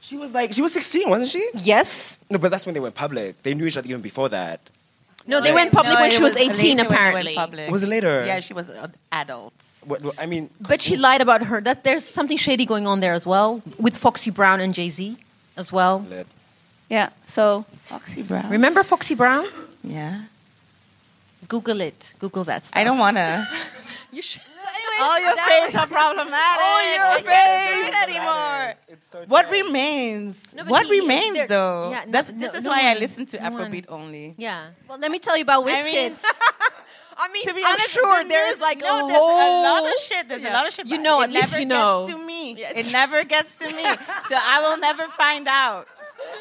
[0.00, 1.48] She was like she was 16, wasn't she?
[1.62, 2.18] Yes.
[2.28, 3.42] No, but that's when they went public.
[3.42, 4.60] They knew each other even before that.
[5.26, 7.34] No, they went public No, when it she was later 18, when they went apparently.
[7.34, 7.70] public.
[7.70, 8.24] Was it later?
[8.26, 9.54] Yeah, she was uh, an adult.
[9.86, 11.60] What, what- I mean, But she lied about her.
[11.62, 15.16] That there's something shady going on there as well with Foxy Brown and Jay Z
[15.56, 16.00] as well.
[16.10, 16.26] lit.
[16.90, 17.08] Yeah.
[17.26, 18.50] So Foxy Brown.
[18.50, 19.46] Remember Foxy Brown?
[19.82, 20.22] Yeah.
[21.48, 22.12] Google it.
[22.18, 22.78] Google that stuff.
[22.78, 23.46] I don't want to.
[24.12, 24.42] You should.
[25.00, 26.64] All your face are problematic.
[26.66, 27.88] Oh, your I can't do face.
[27.88, 28.74] it anymore.
[28.88, 29.62] It's so What true.
[29.64, 30.54] remains?
[30.54, 31.90] No, what he- remains, there- though?
[31.90, 33.38] yeah, no, That's, no, this is no why I listen to.
[33.38, 34.34] Afrobeat only.
[34.38, 34.68] Yeah.
[34.88, 36.16] well, let me tell you about I mean,
[37.16, 39.30] I mean, to be I'm honest, sure the there is like no, a there's whole
[39.38, 40.28] a lot of shit.
[40.28, 40.52] There's Yeah.
[40.52, 40.86] a lot of shit.
[40.86, 42.06] You know, at least you know.
[42.08, 42.54] Gets to me.
[42.58, 43.82] Yeah, it's it never gets to me.
[44.28, 45.86] so I will never find out.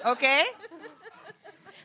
[0.06, 0.44] Okay.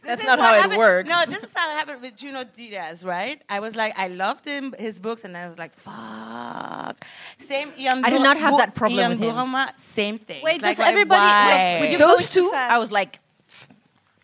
[0.09, 1.09] That's not what how it works.
[1.09, 3.41] No, this is how it happened with Junot Diaz, right?
[3.49, 6.97] I was like, I loved him, his books, and I was like, fuck.
[7.39, 8.05] Same Ian.
[8.05, 9.35] I did not have that problem Ian with him.
[9.37, 10.43] Buruma, same thing.
[10.43, 11.79] Wait, Like, does like, everybody- why?
[11.83, 12.51] wait, would Those two.
[12.55, 13.21] I was like,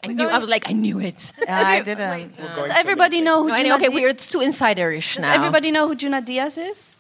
[0.03, 0.29] I knew.
[0.29, 1.33] I was like, I knew it.
[1.49, 2.33] I didn't.
[2.39, 5.23] We're Does everybody many know who No, I okay, Di- we're, it's too insiderish Does
[5.25, 5.33] now.
[5.33, 6.97] everybody know who Junot Diaz is?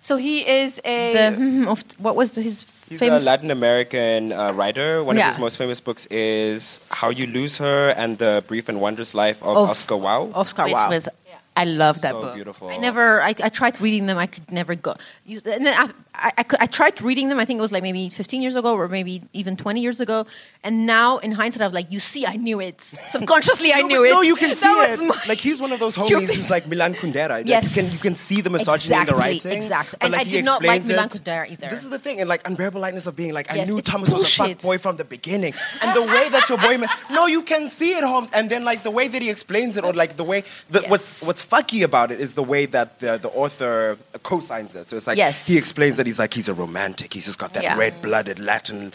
[0.00, 3.22] So he is a the hmm, of what was the- his He's famous?
[3.22, 5.02] a Latin American uh, writer.
[5.02, 5.28] One Yeah.
[5.28, 9.14] of his most famous books is How You Lose Her and the Brief and Wondrous
[9.14, 10.30] Life of, Of- Oscar Wao.
[10.34, 10.88] Oscar Which Wao.
[10.90, 11.08] was,
[11.56, 12.34] I love that so book.
[12.34, 12.68] beautiful.
[12.68, 13.22] I never.
[13.22, 14.18] I, I tried reading them.
[14.18, 14.94] I could never go.
[15.24, 17.38] You, and then I, I, I, could, I tried reading them.
[17.38, 20.26] I think it was like maybe 15 years ago, or maybe even 20 years ago.
[20.64, 22.80] And now, in hindsight, I was like, "You see, I knew it.
[22.80, 25.28] Subconsciously, I knew it." No, you can see That it.
[25.28, 27.28] Like he's one of those homies who's like Milan Kundera.
[27.30, 27.76] Like, Yes.
[27.76, 29.52] you can you can see the misogyny in the Exactly, writing.
[29.52, 29.98] exactly.
[30.00, 31.12] but, And like, I he did not like explains Milan it.
[31.12, 31.68] Kundera either.
[31.68, 34.22] This is the thing, and like unbearable lightness of being like, I knew Thomas was
[34.22, 34.56] a bullshit.
[34.58, 36.78] fuck boy from the beginning, and the way that your boy,
[37.10, 39.84] no, you can see it, Holmes, and then like the way that he explains it,
[39.84, 40.90] or like the way the, Yes.
[40.90, 44.88] what's what's fucky about it is the way that the, the author co-signs it.
[44.88, 45.46] So it's like Yes.
[45.46, 47.12] he explains that he's like he's a romantic.
[47.12, 47.76] He's just got that Yeah.
[47.76, 48.92] red-blooded Latin,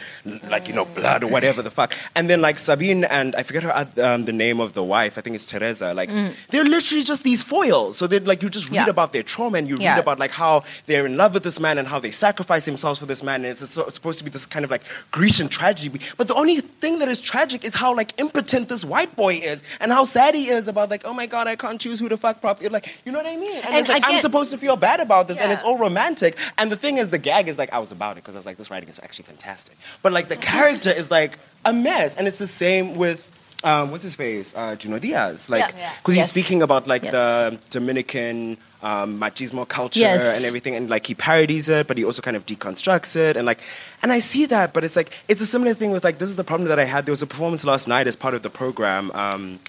[0.49, 1.93] like you know, blood or whatever the fuck.
[2.15, 5.17] And then like Sabine and I forget her um, the name of the wife.
[5.17, 5.93] I think it's Teresa.
[5.93, 6.09] Like
[6.49, 7.97] they're literally just these foils.
[7.97, 8.85] So they like you just read Mm.
[8.85, 8.89] Yeah.
[8.97, 11.77] about their trauma and you read about like how they're in love with this man
[11.77, 13.41] and how they sacrifice themselves for this man.
[13.43, 15.99] And it's, it's supposed to be this kind of like Grecian tragedy.
[16.17, 19.61] But the only thing that is tragic is how like impotent this white boy is
[19.81, 22.17] and how sad he is about like, oh my god, I can't choose who to
[22.17, 22.69] fuck properly.
[22.69, 23.55] Like, you know what I mean?
[23.57, 26.37] And, And it's like, I'm supposed to feel bad about this, and it's all romantic.
[26.57, 28.45] And the thing is, the gag is like, I was about it because I was
[28.45, 29.75] like, this writing is actually fantastic.
[30.03, 33.27] But like, the character is like a mess, and it's the same with.
[33.63, 34.55] Um, what's his face?
[34.55, 35.47] Uh, Junot Diaz.
[35.47, 35.77] Like, Yeah.
[35.77, 35.93] Yeah.
[35.99, 36.33] because Yes.
[36.33, 37.11] he's speaking about like Yes.
[37.13, 40.35] the Dominican um, machismo culture Yes.
[40.35, 43.45] and everything, and like he parodies it, but he also kind of deconstructs it, and
[43.45, 43.59] like,
[44.01, 46.37] and I see that, but it's like it's a similar thing with like this is
[46.37, 47.05] the problem that I had.
[47.05, 49.11] There was a performance last night as part of the program.
[49.13, 49.59] Um,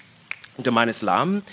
[0.61, 1.43] Daman Islam.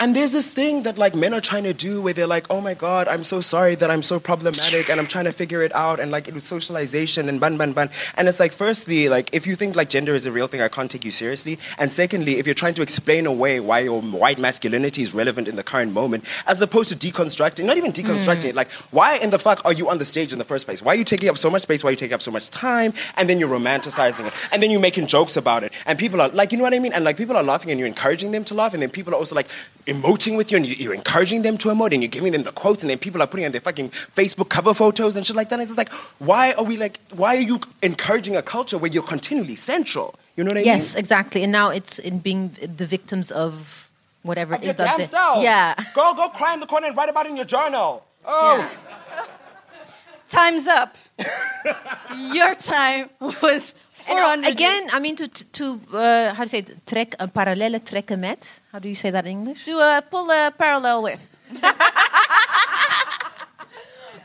[0.00, 2.60] And there's this thing that like men are trying to do where they're like, oh
[2.60, 5.74] my God, I'm so sorry that I'm so problematic and I'm trying to figure it
[5.74, 7.90] out and like it was socialization and ban ban ban.
[8.16, 10.68] And it's like firstly, like if you think like gender is a real thing, I
[10.68, 11.58] can't take you seriously.
[11.78, 15.56] And secondly, if you're trying to explain away why your white masculinity is relevant in
[15.56, 19.38] the current moment, as opposed to deconstructing, not even deconstructing it, like why in the
[19.40, 20.80] fuck are you on the stage in the first place?
[20.80, 21.82] Why are you taking up so much space?
[21.82, 22.92] Why are you taking up so much time?
[23.16, 24.32] And then you're romanticizing it.
[24.52, 25.72] And then you're making jokes about it.
[25.86, 26.92] And people are like, you know what I mean?
[26.92, 28.74] And like people are laughing and you're encouraging them to laugh.
[28.74, 29.48] And then people are also like
[29.88, 32.52] emoting with you and you- you're encouraging them to emote and you're giving them the
[32.52, 32.82] quotes.
[32.82, 35.54] And then people are putting on their fucking Facebook cover photos and shit like that.
[35.56, 38.90] And it's just like, why are we like, why are you encouraging a culture where
[38.90, 40.14] you're continually central?
[40.36, 40.74] You know what I yes, mean?
[40.76, 41.42] Yes, exactly.
[41.42, 43.88] And now it's in being the victims of
[44.22, 45.42] whatever Of it your is that damn they, self.
[45.42, 45.74] yeah.
[45.94, 48.04] Go, go cry in the corner and write about it in your journal.
[48.26, 48.70] Oh.
[50.30, 50.96] time's up.
[52.32, 53.74] Your time was
[54.08, 56.86] And, uh, again, I mean to to uh, how do you say it?
[56.86, 58.60] Trek een parallelle trekken met.
[58.72, 59.64] How do you say that in English?
[59.64, 61.36] to uh, pull a parallel with.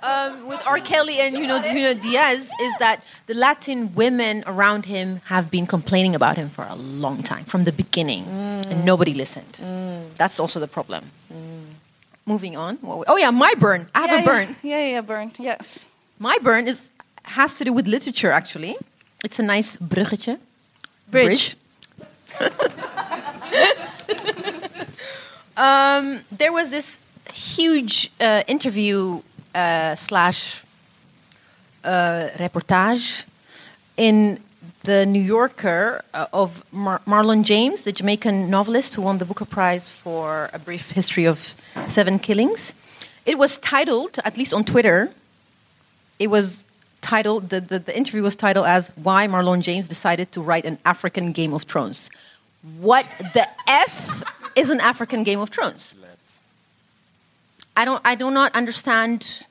[0.04, 0.80] um, with R.
[0.80, 5.66] Kelly and you know, Junot Diaz is that the Latin women around him have been
[5.66, 8.26] complaining about him for a long time from the beginning,
[8.70, 9.58] and nobody listened.
[10.18, 11.04] That's also the problem.
[12.26, 12.78] Moving on.
[12.84, 13.88] Oh yeah, my burn.
[13.94, 14.56] I have yeah, a burn.
[14.64, 15.32] Yeah, yeah, yeah, burn.
[15.40, 15.86] Yes.
[16.20, 16.90] My burn is
[17.24, 18.32] has to do with literature.
[18.32, 18.78] Actually,
[19.24, 20.38] it's a nice bruggetje.
[21.10, 21.56] Bridge.
[25.58, 27.00] um, there was this
[27.34, 29.22] huge uh, interview
[29.56, 30.64] uh, slash
[31.84, 33.26] uh, reportage
[33.98, 34.40] in
[34.84, 39.46] the New Yorker uh, of Mar- Marlon James, the Jamaican novelist who won the Booker
[39.46, 41.56] Prize for A Brief History of
[41.88, 42.74] Seven Killings.
[43.26, 45.12] It was titled, at least on Twitter,
[46.20, 46.66] it was
[47.04, 50.80] titled, the, the, the interview was titled as Why Marlon James Decided to Write an
[50.86, 52.10] African Game of Thrones.
[52.80, 54.24] What the F
[54.56, 55.94] is an African Game of Thrones?
[57.76, 59.44] I don't, I do not understand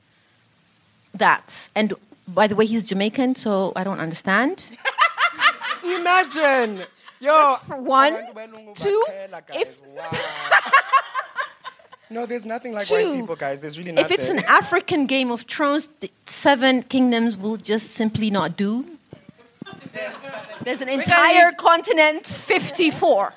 [1.13, 1.69] that.
[1.75, 1.93] And
[2.27, 4.63] by the way, he's Jamaican, so I don't understand.
[5.83, 6.83] Imagine
[7.19, 8.17] Yo, for one.
[8.75, 9.05] Two,
[9.53, 9.81] if-
[12.09, 13.61] no, there's nothing like Two, white people, guys.
[13.61, 14.13] There's really nothing.
[14.13, 18.85] If it's an African Game of Thrones, the seven kingdoms will just simply not do.
[20.61, 22.25] There's an entire continent.
[22.25, 23.33] 54.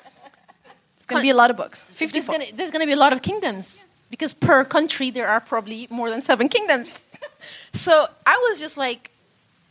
[0.95, 1.85] It's going to be a lot of books.
[1.85, 2.37] 54.
[2.53, 6.21] there's gonna be a lot of kingdoms because per country there are probably more than
[6.21, 7.01] seven kingdoms.
[7.73, 9.11] so I was just like,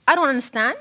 [0.07, 0.79] I don't understand.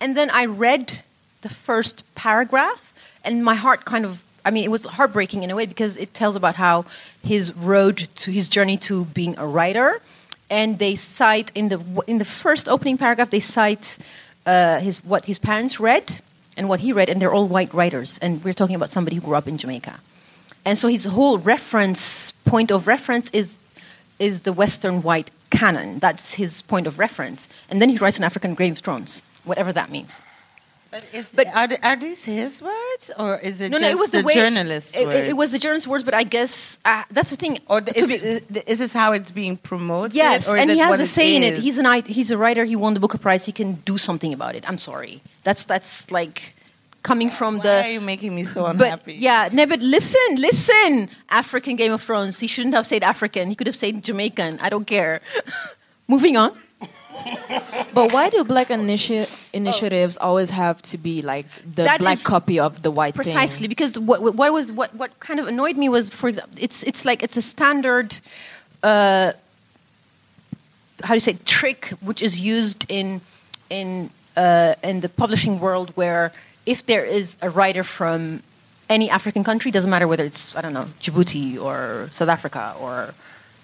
[0.00, 1.02] And then I read
[1.42, 2.92] the first paragraph,
[3.24, 6.14] and my heart kind of, I mean, it was heartbreaking in a way because it
[6.14, 6.86] tells about how
[7.22, 10.00] his road to his journey to being a writer.
[10.48, 13.98] And they cite in the in the first opening paragraph, they cite
[14.46, 16.22] uh, his what his parents read
[16.56, 18.18] and what he read, and they're all white writers.
[18.22, 20.00] And we're talking about somebody who grew up in Jamaica.
[20.64, 23.58] And so his whole reference point of reference is
[24.18, 25.98] is the Western white canon.
[25.98, 27.50] That's his point of reference.
[27.68, 30.18] And then he writes an African Game of Thrones, whatever that means.
[30.90, 33.98] But, is, But- are, are these his words or is it no, just no, it
[33.98, 35.16] was the, way journalist's it, words?
[35.16, 37.58] it, it was the journalist's words, but I guess uh, that's the thing.
[37.68, 40.14] Or To is, it, is, is this how it's being promoted?
[40.14, 41.58] yes, and he has a say in it.
[41.58, 42.64] He's an he's a writer.
[42.64, 43.44] He won the Booker Prize.
[43.44, 44.66] He can do something about it.
[44.66, 45.20] I'm sorry.
[45.44, 46.54] That's that's like
[47.02, 49.14] coming from the Why the are you making me so But unhappy?
[49.14, 51.10] yeah, no, but listen, listen.
[51.28, 52.40] African Game of Thrones.
[52.40, 53.48] He shouldn't have said African.
[53.50, 54.58] He could have said Jamaican.
[54.60, 55.20] I don't care.
[56.08, 56.56] Moving on.
[57.94, 62.60] But why do black initi- initiatives always have to be like the That black copy
[62.60, 63.24] of the white thing?
[63.24, 66.56] Precisely because what, what what was what what kind of annoyed me was, for example,
[66.60, 68.16] it's it's like it's a standard.
[68.82, 69.32] Uh,
[71.02, 73.20] how do you say trick which is used in
[73.70, 76.32] in uh, in the publishing world where
[76.66, 78.42] if there is a writer from
[78.88, 83.14] any African country doesn't matter whether it's I don't know Djibouti or South Africa or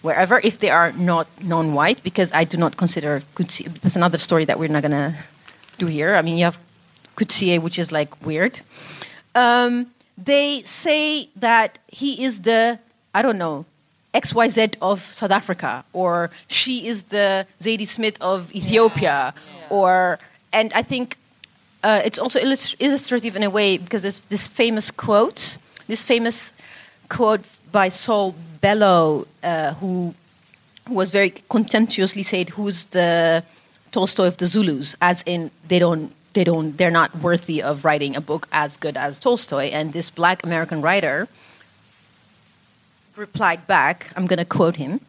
[0.05, 4.45] wherever if they are not non-white because I do not consider Coetzee that's another story
[4.45, 5.15] that we're not gonna
[5.79, 6.15] do here.
[6.15, 6.59] I mean you have
[7.17, 8.61] Coetzee which is like weird.
[9.35, 9.87] Um,
[10.17, 12.79] they say that he is the
[13.15, 13.65] I don't know
[14.15, 19.35] XYZ of South Africa, or she is the Zadie Smith of Ethiopia,
[19.71, 20.21] or
[20.53, 21.19] and I think
[21.83, 26.53] uh, it's also illustrative in a way because it's this famous quote, this famous
[27.09, 27.41] quote
[27.75, 30.15] by Saul Bellow, uh, who
[30.87, 33.43] who was very contemptuously said, "Who's the
[33.91, 38.17] Tolstoy of the Zulus?" As in, they don't, they don't, they're not worthy of writing
[38.17, 39.67] a book as good as Tolstoy.
[39.73, 41.27] And this Black American writer
[43.17, 44.07] replied back.
[44.17, 45.01] I'm going to quote him.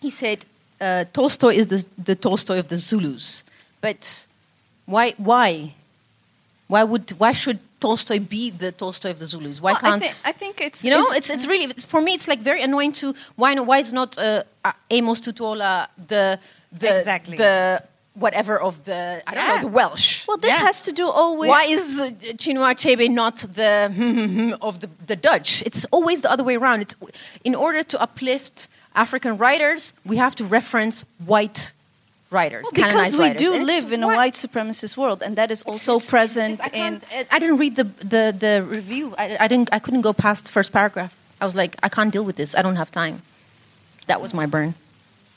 [0.00, 0.44] He said,
[0.80, 3.42] uh, "Tolstoy is the, the Tolstoy of the Zulus,
[3.80, 4.26] but
[4.84, 5.14] why?
[5.16, 5.74] Why?
[6.68, 7.04] Why would?
[7.18, 9.60] Why should Tolstoy be the Tolstoy of the Zulus?
[9.60, 11.84] Why Well, can't?" I, think, I think it's you know, it's- it's it's really it's,
[11.84, 12.12] for me.
[12.14, 16.38] It's like very annoying to why no, why is not uh, uh, Amos Tutuola the
[16.72, 17.36] the Exactly.
[17.36, 17.82] the
[18.14, 19.54] whatever of the I don't Yeah.
[19.54, 20.26] know the Welsh.
[20.26, 20.66] well, this Yeah.
[20.66, 21.48] has to do always.
[21.48, 22.10] Why is uh,
[22.42, 25.62] Chinua Achebe not the of the, the Dutch?
[25.68, 26.82] It's always the other way around.
[26.82, 26.94] It's,
[27.44, 31.72] in order to uplift African writers, we have to reference white
[32.30, 33.40] writers, Well, because we writers.
[33.42, 36.10] do And it's live in a white supremacist world, and that is also it's- it's
[36.10, 37.00] present just- I in.
[37.30, 39.14] I didn't read the the, the review.
[39.18, 39.68] I, I didn't.
[39.72, 41.12] I couldn't go past the first paragraph.
[41.40, 42.54] I was like, I can't deal with this.
[42.58, 43.22] I don't have time.
[44.06, 44.74] That was my burn.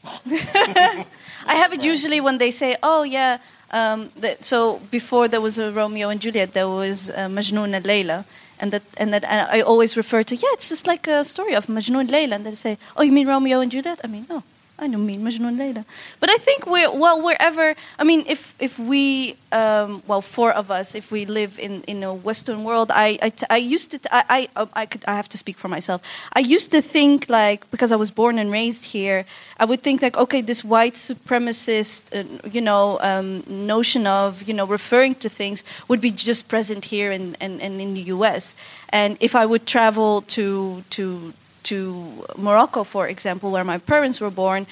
[0.26, 3.38] I have it usually when they say, "Oh yeah."
[3.74, 7.86] Um, that, so before there was a Romeo and Juliet, there was uh, Majnun and
[7.86, 8.26] Layla,
[8.60, 11.56] and that and that and I always refer to, yeah, it's just like a story
[11.56, 14.26] of Majnun and Layla, and they say, "Oh, you mean Romeo and Juliet?" I mean,
[14.30, 14.44] no,
[14.82, 15.86] I don't mean Majnun Layla.
[16.20, 17.76] But I think we're well, wherever.
[18.00, 22.02] I mean, if if we, um, well, four of us, if we live in in
[22.02, 23.20] a Western world, I
[23.52, 26.02] I, used to I I, um, I could I have to speak for myself.
[26.34, 29.26] I used to think like because I was born and raised here,
[29.60, 34.56] I would think like okay, this white supremacist, uh, you know, um, notion of you
[34.56, 38.56] know referring to things would be just present here and and, and in the U.S.
[38.90, 44.32] And if I would travel to to to Morocco, for example, where my parents were
[44.32, 44.66] born,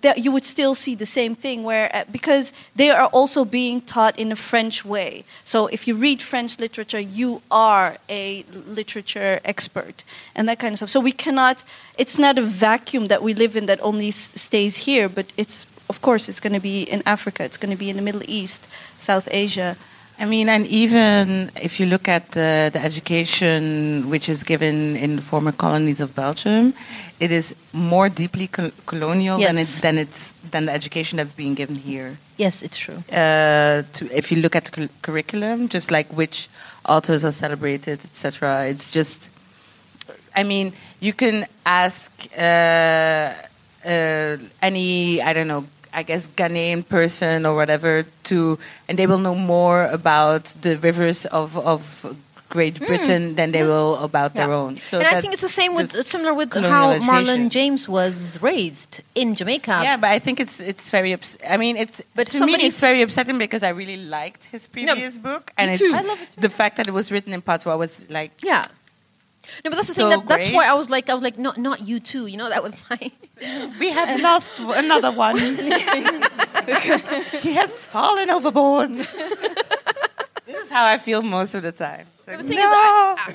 [0.00, 3.80] that you would still see the same thing where uh, because they are also being
[3.82, 5.24] taught in a French way.
[5.44, 10.02] So if you read French literature, you are a literature expert
[10.34, 10.88] and that kind of stuff.
[10.88, 11.62] So we cannot.
[11.98, 16.00] It's not a vacuum that we live in that only stays here, but it's of
[16.00, 17.44] course it's going to be in Africa.
[17.44, 18.66] It's going to be in the Middle East,
[18.98, 19.76] South Asia.
[20.18, 25.16] I mean, and even if you look at uh, the education which is given in
[25.16, 26.74] the former colonies of Belgium,
[27.18, 31.54] it is more deeply col- colonial than, it, than it's than the education that's being
[31.54, 32.18] given here.
[32.36, 32.98] Yes, it's true.
[33.10, 36.48] Uh, to, if you look at the cur- curriculum, just like which
[36.86, 39.30] authors are celebrated, etc., it's just.
[40.34, 43.32] I mean, you can ask uh,
[43.84, 49.18] uh, any I don't know I guess Ghanaian person or whatever to, and they will
[49.18, 52.16] know more about the rivers of of
[52.52, 52.84] Great hmm.
[52.84, 53.68] Britain than they hmm.
[53.68, 54.76] will about their own.
[54.76, 56.98] So and I think it's the same with similar with how.
[56.98, 59.80] Marlon James was raised in Jamaica.
[59.82, 61.14] Yeah, but I think it's it's very.
[61.14, 64.66] Ups- I mean, it's But to me it's very upsetting because I really liked his
[64.66, 65.80] previous book, and it's.
[65.80, 66.42] I love it too.
[66.42, 68.64] the fact that it was written in patois was like Yeah.
[69.64, 70.20] No, but that's the So thing.
[70.20, 72.26] That, that's why I was like, I was like, not not you too.
[72.26, 72.98] You know, that was my.
[73.80, 75.38] we have lost another one.
[77.42, 78.94] he has fallen overboard.
[78.94, 82.06] this is how I feel most of the time.
[82.26, 82.64] Like, The thing no.
[82.64, 82.70] is,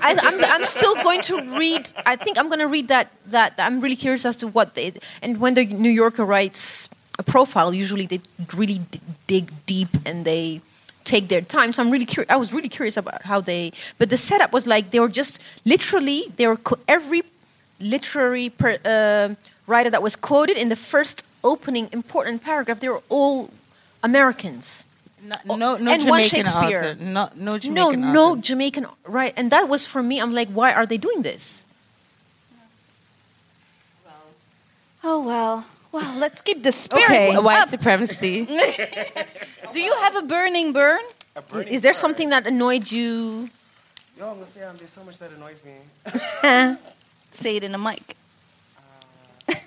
[0.01, 0.16] I,
[0.55, 1.89] I'm still going to read.
[2.05, 3.12] I think I'm going to read that.
[3.28, 4.93] That I'm really curious as to what they.
[5.22, 6.88] And when the New Yorker writes
[7.20, 8.22] a profile, usually they
[8.55, 10.62] really d- dig deep and they
[11.08, 11.70] take their time.
[11.74, 12.30] So I'm really curious.
[12.30, 13.72] I was really curious about how they.
[13.99, 17.22] But the setup was like they were just literally they were co- every
[17.80, 19.28] literary per, uh,
[19.72, 22.80] writer that was quoted in the first opening important paragraph.
[22.80, 23.49] They were all
[24.03, 24.84] Americans.
[25.24, 26.95] no, no, no and one Shakespeare.
[26.95, 26.95] author.
[26.99, 28.43] No, no No, Jamaican no authors.
[28.49, 28.86] Jamaican,
[29.20, 29.34] right?
[29.39, 30.16] And that was for me.
[30.24, 31.64] I'm like, why are they doing this?
[35.03, 35.66] Oh well.
[35.92, 37.06] Well, let's keep the spirit.
[37.10, 37.38] Okay.
[37.38, 38.46] White supremacy.
[39.74, 41.00] Do you have a burning burn?
[41.68, 43.50] Is there something that annoyed you?
[44.18, 45.74] Yo, Museum, there's so much that annoys me.
[47.32, 48.16] Say it in a mic.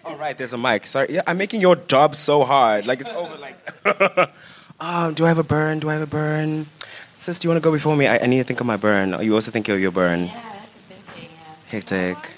[0.04, 0.86] All right, there's a mic.
[0.86, 2.86] Sorry, yeah, I'm making your job so hard.
[2.86, 3.36] Like it's over.
[3.36, 3.56] Like,
[4.80, 5.78] um, do I have a burn?
[5.78, 6.66] Do I have a burn?
[7.18, 8.06] Sis, do you want to go before me?
[8.06, 9.14] I, I need to think of my burn.
[9.22, 10.26] You also think of your burn.
[10.26, 11.30] Yeah, that's a thinking.
[11.70, 12.30] Hectic.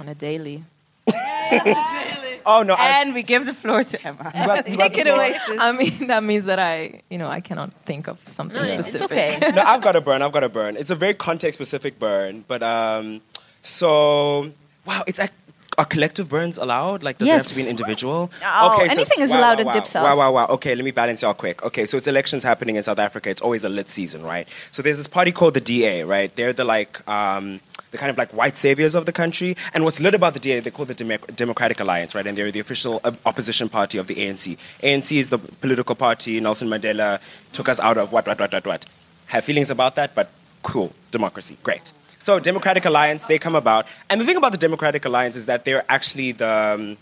[0.00, 0.64] on a daily.
[2.48, 2.74] Oh no!
[2.74, 4.30] I, and we give the floor to Emma.
[4.64, 5.34] Take it away.
[5.58, 9.10] I mean, that means that I, you know, I cannot think of something It's specific.
[9.42, 9.52] okay.
[9.52, 10.22] no, I've got a burn.
[10.22, 10.76] I've got a burn.
[10.76, 13.20] It's a very context-specific burn, but um,
[13.62, 14.52] so
[14.86, 15.32] wow, it's like.
[15.78, 17.02] Are collective burns allowed?
[17.02, 17.70] Like, does it have to be an Yes.
[17.70, 18.30] individual?
[18.40, 20.04] No, so anything is wow, allowed wow, at wow.
[20.04, 20.46] Wow, wow, wow.
[20.56, 21.62] Okay, let me balance y'all quick.
[21.62, 23.28] Okay, so it's elections happening in South Africa.
[23.28, 24.48] It's always a lit season, right?
[24.70, 26.34] So there's this party called the DA, right?
[26.34, 27.60] They're the like um,
[27.90, 29.54] the kind of like white saviors of the country.
[29.74, 32.26] And what's lit about the DA, they call the Demo- Democratic Alliance, right?
[32.26, 34.56] And they're the official opposition party of the ANC.
[34.82, 36.40] ANC is the political party.
[36.40, 37.20] Nelson Mandela
[37.52, 38.86] took us out of what, what, what, what, what.
[39.26, 40.30] Have feelings about that, but
[40.62, 40.92] cool.
[41.10, 41.92] Democracy, great.
[42.18, 45.64] So Democratic Alliance, they come about, and the thing about the Democratic Alliance is that
[45.64, 46.96] they're actually the um,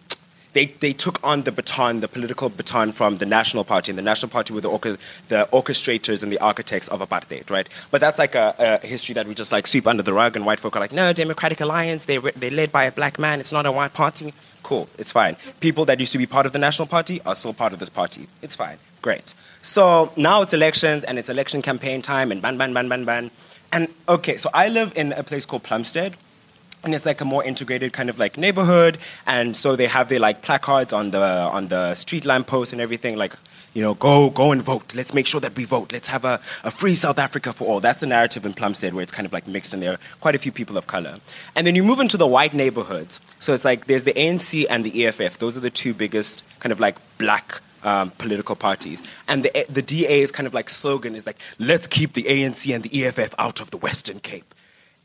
[0.55, 4.03] they, they took on the baton, the political baton from the National Party, and the
[4.03, 4.99] National Party were the, orca-
[5.29, 7.69] the orchestrators and the architects of apartheid, right?
[7.91, 10.47] But that's like a, a history that we just like sweep under the rug, and
[10.47, 13.53] white folk are like, no, Democratic Alliance, they, they're led by a black man, it's
[13.53, 14.33] not a white party.
[14.62, 15.37] Cool, it's fine.
[15.61, 17.91] People that used to be part of the National Party are still part of this
[17.91, 18.29] party.
[18.41, 19.35] It's fine, great.
[19.61, 23.31] So now it's elections, and it's election campaign time, and ban, ban, ban, ban, ban.
[23.75, 26.14] And okay, so I live in a place called Plumstead,
[26.85, 30.20] and it's like a more integrated kind of like neighborhood and so they have their
[30.20, 33.35] like placards on the on the street lamp posts and everything like
[33.72, 34.95] you know go go and vote.
[34.95, 35.93] Let's make sure that we vote.
[35.93, 37.81] Let's have a, a free south africa for all.
[37.81, 40.37] That's the narrative in plumstead where it's kind of like mixed and there are quite
[40.37, 41.16] a few people of color.
[41.57, 43.20] And then you move into the white neighborhoods.
[43.41, 46.72] So it's like there's the anc and the eff those are the two biggest kind
[46.72, 49.03] of like black um, political parties.
[49.28, 52.82] And the, the DA's kind of like slogan is like, let's keep the ANC and
[52.85, 54.55] the EFF out of the Western Cape.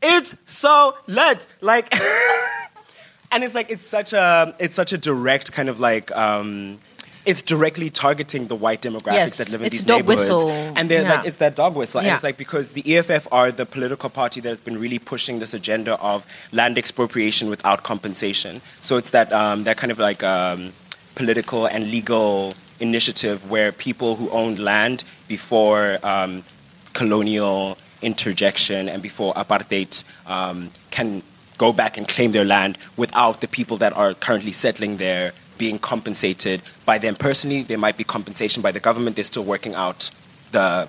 [0.02, 1.46] It's so lit.
[1.60, 1.92] Like,
[3.32, 6.78] and it's like, it's such a, it's such a direct kind of like, um,
[7.26, 10.22] it's directly targeting the white demographics Yes, that live in these neighborhoods.
[10.22, 10.48] whistle.
[10.50, 11.16] And they're Yeah.
[11.16, 12.00] like, it's that dog whistle.
[12.00, 15.52] And it's like, because the EFF are the political party that's been really pushing this
[15.52, 18.62] agenda of land expropriation without compensation.
[18.80, 20.72] So it's that, um, that kind of like, um,
[21.14, 26.42] political and legal initiative where people who owned land before um,
[26.92, 31.22] colonial interjection and before apartheid um, can
[31.58, 35.78] go back and claim their land without the people that are currently settling there being
[35.78, 37.62] compensated by them personally.
[37.62, 39.16] There might be compensation by the government.
[39.16, 40.10] They're still working out
[40.52, 40.88] the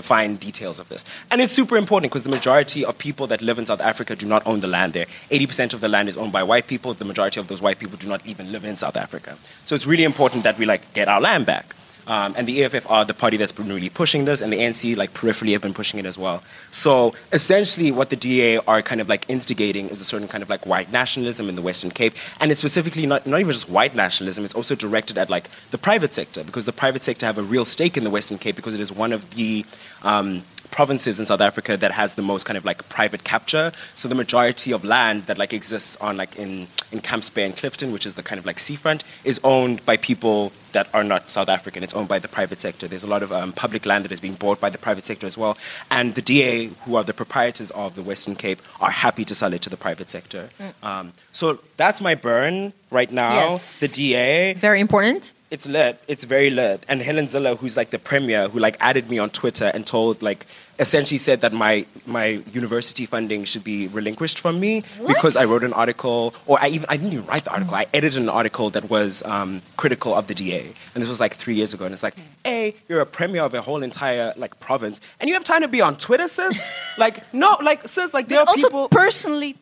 [0.00, 1.04] the fine details of this.
[1.30, 4.26] And it's super important because the majority of people that live in South Africa do
[4.26, 5.06] not own the land there.
[5.30, 6.94] 80% of the land is owned by white people.
[6.94, 9.36] The majority of those white people do not even live in South Africa.
[9.66, 11.76] So it's really important that we like get our land back.
[12.10, 14.96] Um, and the EFF are the party that's been really pushing this, and the ANC,
[14.96, 16.42] like peripherally, have been pushing it as well.
[16.72, 20.50] So essentially, what the DA are kind of like instigating is a certain kind of
[20.50, 23.94] like white nationalism in the Western Cape, and it's specifically not not even just white
[23.94, 24.44] nationalism.
[24.44, 27.64] It's also directed at like the private sector because the private sector have a real
[27.64, 29.64] stake in the Western Cape because it is one of the
[30.02, 33.72] um, provinces in South Africa that has the most kind of like private capture.
[33.94, 37.56] So the majority of land that like exists on like in in Camps Bay and
[37.56, 41.30] Clifton, which is the kind of like seafront, is owned by people that are not
[41.30, 41.82] South African.
[41.82, 42.86] It's owned by the private sector.
[42.88, 45.26] There's a lot of um, public land that is being bought by the private sector
[45.26, 45.56] as well.
[45.90, 49.52] And the DA, who are the proprietors of the Western Cape, are happy to sell
[49.52, 50.50] it to the private sector.
[50.82, 53.32] Um, so that's my burn right now.
[53.32, 53.80] Yes.
[53.80, 54.54] The DA.
[54.54, 55.32] Very important.
[55.50, 56.00] It's lit.
[56.06, 56.84] It's very lit.
[56.88, 60.22] And Helen Zille, who's like the premier, who like added me on Twitter and told
[60.22, 60.46] like
[60.78, 65.64] essentially said that my my university funding should be relinquished from me because I wrote
[65.64, 67.74] an article, or I even I didn't even write the article.
[67.74, 71.34] I edited an article that was um, critical of the DA, and this was like
[71.34, 71.84] three years ago.
[71.84, 75.34] And it's like, hey, you're a premier of a whole entire like province, and you
[75.34, 76.60] have time to be on Twitter, sis?
[76.96, 79.56] like no, like sis, like there are also people personally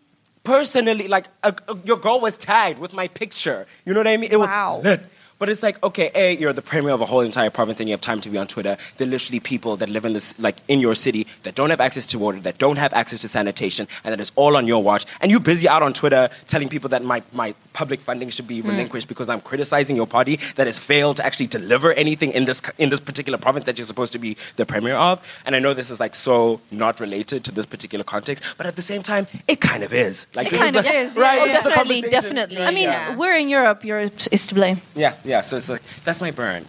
[0.45, 3.67] personally, like uh, uh, your girl was tagged with my picture.
[3.85, 4.31] You know what I mean?
[4.33, 4.77] It Wow.
[4.77, 5.01] was lit.
[5.39, 7.93] But it's like, okay, A, you're the premier of a whole entire province and you
[7.93, 8.77] have time to be on Twitter.
[8.97, 11.81] There are literally people that live in this, like, in your city that don't have
[11.81, 14.83] access to water, that don't have access to sanitation, and that is all on your
[14.83, 15.07] watch.
[15.21, 18.61] And you're busy out on Twitter telling people that my, my public funding should be
[18.61, 18.69] hmm.
[18.69, 22.61] relinquished because I'm criticizing your party that has failed to actually deliver anything in this,
[22.77, 25.25] in this particular province that you're supposed to be the premier of.
[25.47, 28.75] And I know this is, like, so not related to this particular context, but at
[28.75, 30.27] the same time, it kind of is.
[30.35, 31.23] Like, It this kind of the- is, yeah.
[31.23, 31.43] Right?
[31.43, 32.63] Oh, definitely, definitely.
[32.63, 33.15] I mean, yeah.
[33.15, 33.85] we're in Europe.
[33.85, 34.81] Europe is to blame.
[34.97, 35.43] Yeah, yeah.
[35.43, 36.65] So it's like that's my burn,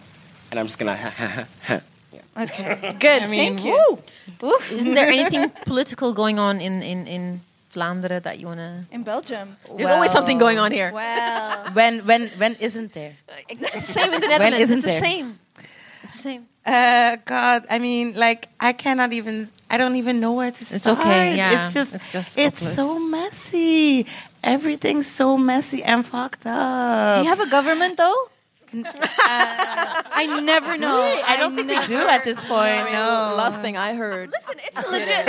[0.50, 0.96] and I'm just gonna.
[1.68, 1.80] yeah.
[2.36, 3.22] Okay, good.
[3.28, 3.98] mean, Thank you.
[4.42, 4.72] Oof.
[4.72, 7.40] Isn't there anything political going on in in in
[7.74, 8.86] Vlaanderen that you wanna?
[8.92, 9.56] In Belgium.
[9.76, 10.90] There's always something going on here.
[10.92, 11.72] Wow.
[11.72, 13.16] When when when isn't there?
[13.48, 13.80] Exactly.
[13.80, 14.60] Same in the Netherlands.
[14.60, 15.00] isn't it's the there?
[15.00, 15.38] same.
[16.04, 16.42] It's the same.
[16.66, 19.48] Uh, God, I mean, like I cannot even.
[19.72, 20.76] I don't even know where to start.
[20.76, 20.98] It's start.
[21.00, 21.64] okay, yeah.
[21.64, 21.94] It's just.
[21.94, 22.74] It's just It's hopeless.
[22.76, 24.06] so messy.
[24.42, 27.16] Everything's so messy and fucked up.
[27.16, 28.28] Do you have a government though?
[28.72, 31.00] I never know.
[31.26, 32.84] I don't think we do at this point.
[32.92, 33.34] No.
[33.36, 34.30] Last thing I heard.
[34.30, 35.26] Listen, it's legit.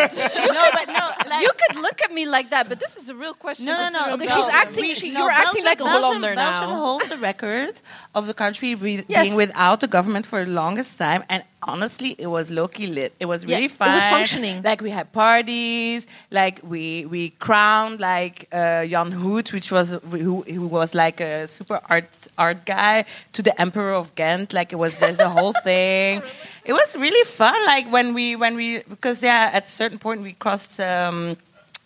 [0.54, 1.10] no, but no.
[1.30, 3.66] Like, you could look at me like that, but this is a real question.
[3.66, 4.14] No, no, no.
[4.16, 6.76] Okay, no, she's acting- we- she- no, you're acting like a Belgium, Hollander Belgium now.
[6.76, 7.80] holds the record
[8.16, 9.24] of the country be, Yes.
[9.24, 13.14] being without the government for the longest time, and honestly, it was low-key lit.
[13.20, 13.92] It was Yeah, fun.
[13.92, 14.62] it was functioning.
[14.64, 16.08] Like we had parties.
[16.32, 21.48] Like we we crowned like uh, Jan Hoet, which was who, who was like a
[21.48, 24.54] super art art guy, to the Emperor of Ghent.
[24.54, 26.22] Like it was there's a whole thing.
[26.66, 27.56] It was really fun.
[27.66, 30.80] Like when we when we because yeah, at a certain point we crossed.
[30.80, 31.38] Um,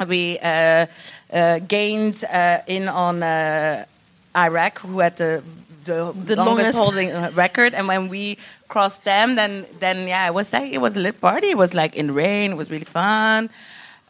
[0.10, 0.88] we uh,
[1.32, 3.86] uh, gained uh, in on uh,
[4.36, 5.42] Iraq, who had the
[5.86, 8.38] the, The longest, longest- holding uh, record, and when we
[8.68, 11.52] crossed them, then then yeah, it was like it was a lit party.
[11.52, 12.52] It was like in rain.
[12.52, 13.50] It was really fun.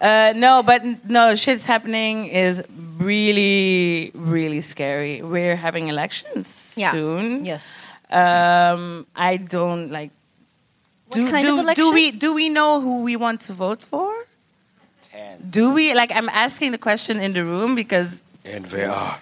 [0.06, 2.64] Uh, no, but no, shit's happening is
[3.00, 5.22] really really scary.
[5.22, 6.92] We're having elections Yeah.
[6.92, 7.46] soon.
[7.46, 7.92] Yes.
[8.12, 10.12] Um, I don't like.
[11.08, 13.82] What do, kind do, of do we do we know who we want to vote
[13.82, 14.14] for?
[15.02, 15.38] Ten.
[15.50, 16.12] Do we like?
[16.16, 19.18] I'm asking the question in the room because N-VA.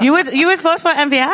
[0.00, 1.32] you would you would vote for N-VA.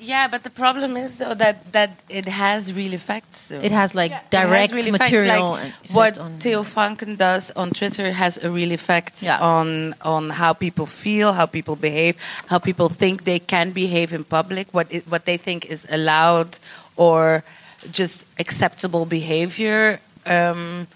[0.00, 3.48] Yeah, but the problem is though that that it has real effects.
[3.48, 3.60] Though.
[3.60, 5.50] It has like It has direct real effects, material.
[5.52, 9.40] like what on- Theo Francken does on Twitter has a real effect Yeah.
[9.40, 12.14] on on how people feel, how people behave,
[12.46, 16.58] how people think they can behave in public, what is, what they think is allowed
[16.96, 17.42] or
[17.90, 20.00] just acceptable behavior.
[20.26, 20.86] Um,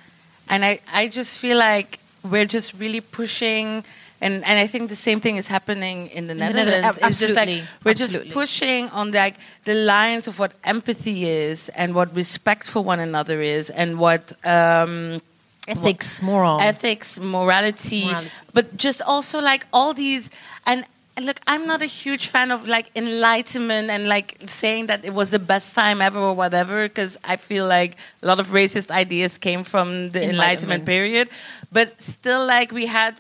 [0.49, 3.85] and I, I just feel like we're just really pushing.
[4.23, 6.99] And, and I think the same thing is happening in the the Netherlands.
[7.03, 7.49] it's just like
[7.85, 8.31] we're absolutely.
[8.31, 13.01] just pushing on like the lines of what empathy is and what respect for one
[13.01, 15.21] another is and what um,
[15.67, 16.61] ethics, moral.
[16.61, 18.31] ethics, morality, Morality.
[18.55, 20.31] but just also like all these
[20.67, 20.81] and.
[21.17, 25.13] and Look, I'm not a huge fan of like enlightenment and like saying that it
[25.13, 27.93] was the best time ever or whatever, because I feel like
[28.23, 30.87] a lot of racist ideas came from the enlightenment, Enlightenment.
[30.87, 31.29] period.
[31.71, 33.15] But still, like we had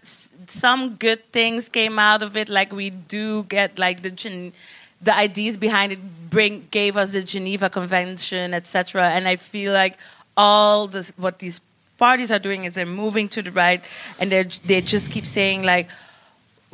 [0.53, 2.49] some good things came out of it.
[2.49, 4.53] Like we do get like the Gen-
[5.01, 5.99] the ideas behind it
[6.31, 9.11] bring gave us the Geneva Convention, etc.
[9.11, 9.99] And I feel like
[10.37, 11.61] all this what these
[11.99, 13.83] parties are doing is they're moving to the right,
[14.21, 15.89] and they they just keep saying like.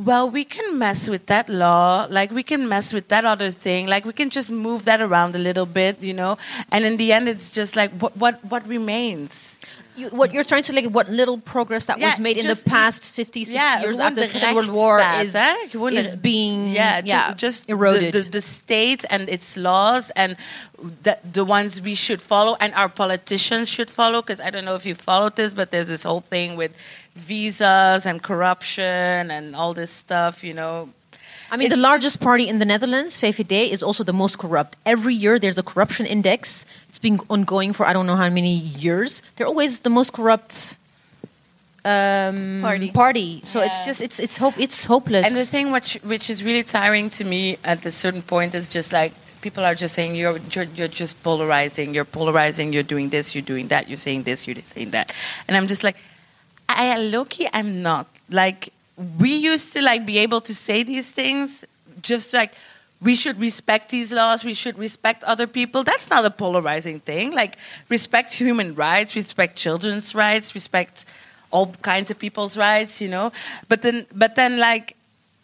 [0.01, 3.89] Well, we can mess with that law, like we can mess with that other thing,
[3.89, 6.39] like we can just move that around a little bit, you know.
[6.71, 9.59] And in the end, it's just like what what what remains.
[9.99, 12.63] You, what you're trying to like, what little progress that Yeah, was made in the
[12.65, 15.57] past 50, 60 Ja, years after the Second World War is, eh?
[15.73, 15.93] hè?
[15.93, 18.13] Is being yeah, yeah, just eroded.
[18.13, 20.37] The, the, the state and its laws and
[21.03, 24.23] the, the ones we should follow and our politicians should follow.
[24.23, 26.73] Because I don't know if you followed this, but there's this whole thing with
[27.15, 30.45] visas and corruption and all this stuff.
[30.45, 30.91] You know,
[31.51, 34.77] I mean, the largest party in the Netherlands, VVD, is also the most corrupt.
[34.85, 36.67] Every year there's a corruption index.
[36.99, 39.23] It's been ongoing for I don't know how many years.
[39.37, 40.79] They're always the most corrupt
[41.85, 42.91] um, Party.
[42.91, 43.41] Party.
[43.45, 45.25] So it's just it's it's hope it's hopeless.
[45.25, 48.67] And the thing which which is really tiring to me at a certain point is
[48.67, 53.11] just like people are just saying you're you're, you're just polarizing, you're polarizing, you're doing
[53.11, 55.13] this, you're doing that, you're saying this, you're saying that,
[55.47, 55.99] and I'm just like,
[56.69, 58.73] I Loki, I'm not like
[59.21, 61.65] we used to like be able to say these things
[62.03, 62.55] just like
[63.01, 65.85] we should respect these laws, we should respect other people.
[65.85, 67.33] That's not a polarizing thing.
[67.33, 67.57] Like,
[67.89, 71.05] respect human rights, respect children's rights, respect
[71.51, 73.31] all kinds of people's rights, you know.
[73.69, 74.97] But then, but then, like,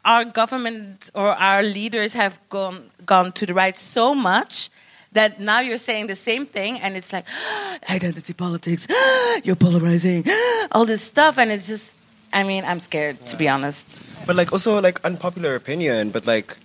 [0.04, 4.68] our government or our leaders have gone gone to the right so much
[5.12, 7.24] that now you're saying the same thing, and it's like
[7.88, 8.86] identity politics,
[9.44, 10.24] you're polarizing,
[10.72, 11.96] all this stuff, and it's just.
[12.36, 14.02] I mean, I'm scared to be honest.
[14.26, 16.56] But like also like unpopular opinion, but like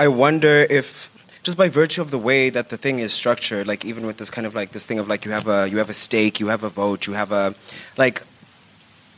[0.00, 1.10] I wonder if
[1.42, 4.30] just by virtue of the way that the thing is structured, like even with this
[4.30, 6.46] kind of like this thing of like you have a you have a stake, you
[6.46, 7.54] have a vote, you have a
[7.98, 8.22] like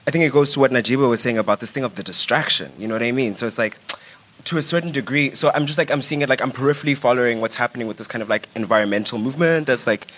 [0.09, 2.73] I think it goes to what Najiba was saying about this thing of the distraction.
[2.79, 3.37] You know what I mean?
[3.37, 3.79] So it's like
[4.47, 5.31] to a certain degree.
[5.35, 8.09] So I'm just like I'm seeing it like I'm peripherally following what's happening with this
[8.09, 10.09] kind of like environmental movement that's like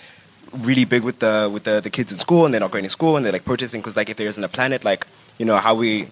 [0.51, 2.89] really big with the with the, the kids in school and they're not going to
[2.89, 5.05] school and they're like protesting because like if there isn't a planet, like
[5.37, 6.07] you know how we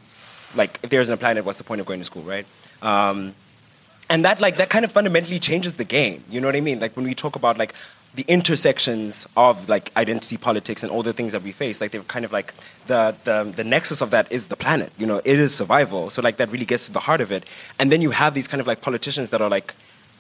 [0.54, 2.46] like if there isn't a planet, what's the point of going to school, right?
[2.84, 3.34] Um,
[4.14, 6.24] and that like that kind of fundamentally changes the game.
[6.30, 6.80] You know what I mean?
[6.80, 7.74] Like when we talk about like
[8.14, 12.04] the intersections of like identity politics and all the things that we face, like they're
[12.04, 12.54] kind of like
[12.86, 14.92] the, the the nexus of that is the planet.
[15.00, 16.12] You know, it is survival.
[16.12, 17.44] So like that really gets to the heart of it.
[17.80, 19.74] And then you have these kind of like politicians that are like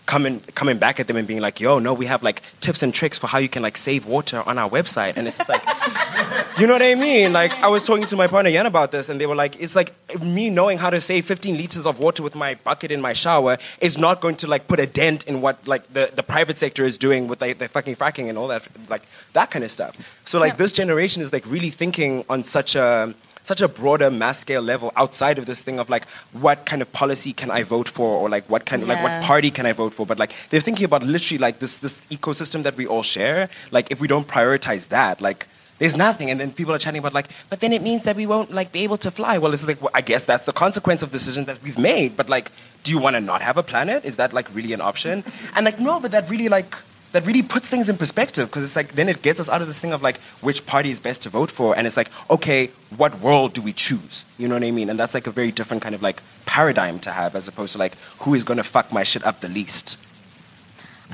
[0.05, 2.93] coming coming back at them and being like, "Yo, no, we have like tips and
[2.93, 5.63] tricks for how you can like save water on our website." And it's like,
[6.59, 7.33] you know what I mean?
[7.33, 9.75] Like I was talking to my partner Yan about this, and they were like, "It's
[9.75, 13.13] like me knowing how to save 15 liters of water with my bucket in my
[13.13, 16.57] shower is not going to like put a dent in what like the, the private
[16.57, 19.71] sector is doing with like the fucking fracking and all that like that kind of
[19.71, 19.95] stuff."
[20.25, 20.57] So like Yeah.
[20.57, 24.91] this generation is like really thinking on such a such a broader mass scale level
[24.95, 28.29] outside of this thing of like what kind of policy can I vote for or
[28.29, 30.05] like what kind of like what party can I vote for?
[30.05, 33.49] But like they're thinking about literally like this this ecosystem that we all share.
[33.71, 35.47] Like if we don't prioritize that like
[35.79, 36.29] there's nothing.
[36.31, 38.71] And then people are chatting about like but then it means that we won't like
[38.71, 39.37] be able to fly.
[39.37, 42.15] Well it's like well, I guess that's the consequence of the decision that we've made.
[42.15, 42.51] But like
[42.83, 44.05] do you want to not have a planet?
[44.05, 45.23] Is that like really an option?
[45.55, 46.75] And like no but that really like
[47.13, 49.67] that really puts things in perspective because it's like then it gets us out of
[49.67, 52.69] this thing of like which party is best to vote for and it's like okay
[52.97, 55.51] what world do we choose you know what i mean and that's like a very
[55.51, 58.63] different kind of like paradigm to have as opposed to like who is going to
[58.63, 59.97] fuck my shit up the least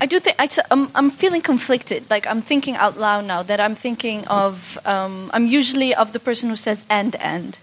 [0.02, 2.08] I do think I, am I'm feeling conflicted.
[2.08, 4.78] Like I'm thinking out loud now that I'm thinking of.
[4.86, 7.58] Um, I'm usually of the person who says and and.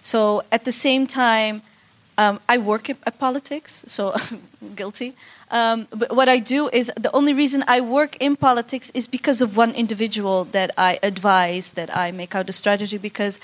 [0.00, 1.62] So at the same time,
[2.20, 4.14] um, I work at, politics, so
[4.76, 5.14] guilty.
[5.50, 9.40] Um, but what I do is the only reason I work in politics is because
[9.40, 13.40] of one individual that I advise, that I make out a strategy because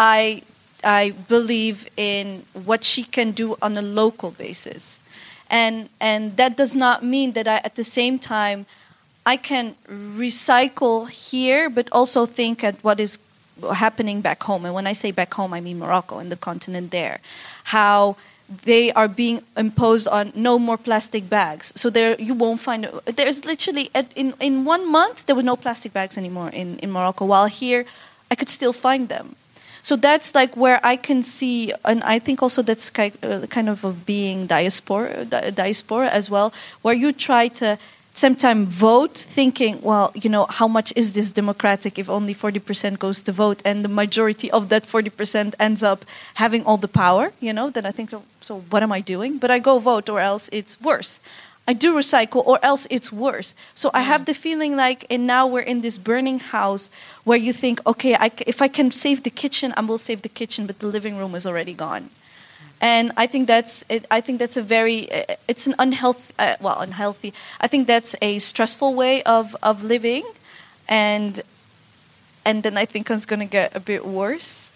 [0.00, 0.42] I
[0.84, 5.00] I believe in what she can do on a local basis
[5.50, 8.66] and and that does not mean that I at the same time
[9.24, 13.18] I can recycle here, but also think at what is
[13.74, 14.64] happening back home.
[14.64, 17.18] And when I say back home, I mean Morocco and the continent there,
[17.74, 18.16] how
[18.64, 21.72] they are being imposed on no more plastic bags.
[21.74, 25.92] So there you won't find there's literally in in one month there were no plastic
[25.92, 27.24] bags anymore in in Morocco.
[27.24, 27.84] While here,
[28.30, 29.34] I could still find them.
[29.82, 33.84] So that's like where I can see, and I think also that's uh, kind of
[33.84, 36.52] of being diaspora, diaspora as well,
[36.82, 37.78] where you try to
[38.16, 43.22] sometimes vote thinking, well, you know, how much is this democratic if only 40% goes
[43.22, 46.04] to vote and the majority of that 40% ends up
[46.34, 49.38] having all the power, you know, then I think, oh, so what am I doing?
[49.38, 51.20] But I go vote or else it's worse.
[51.68, 53.54] I do recycle, or else it's worse.
[53.74, 56.90] So I have the feeling like, and now we're in this burning house
[57.24, 60.28] where you think, okay, I if I can save the kitchen, I will save the
[60.28, 62.10] kitchen, but the living room is already gone.
[62.80, 65.08] And I think that's, it, I think that's a very,
[65.48, 67.32] it's an unhealthy, uh, well, unhealthy.
[67.60, 70.24] I think that's a stressful way of of living,
[70.88, 71.40] and
[72.44, 74.66] and then I think it's going to get a bit worse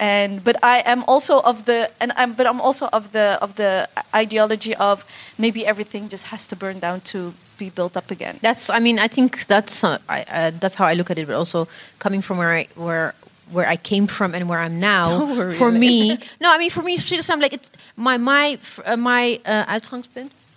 [0.00, 3.56] and but I am also of the and I'm but I'm also of the of
[3.56, 5.04] the ideology of
[5.38, 8.38] maybe everything just has to burn down to be built up again.
[8.40, 8.70] That's.
[8.70, 9.82] I mean, I think that's.
[9.82, 11.26] Uh, I, uh, that's how I look at it.
[11.26, 13.14] But also coming from where I where
[13.50, 15.24] where I came from and where I'm now.
[15.24, 15.78] Worry, for really.
[15.78, 16.52] me, no.
[16.52, 19.80] I mean, for me, seriously, I'm like it's my my uh, my uh,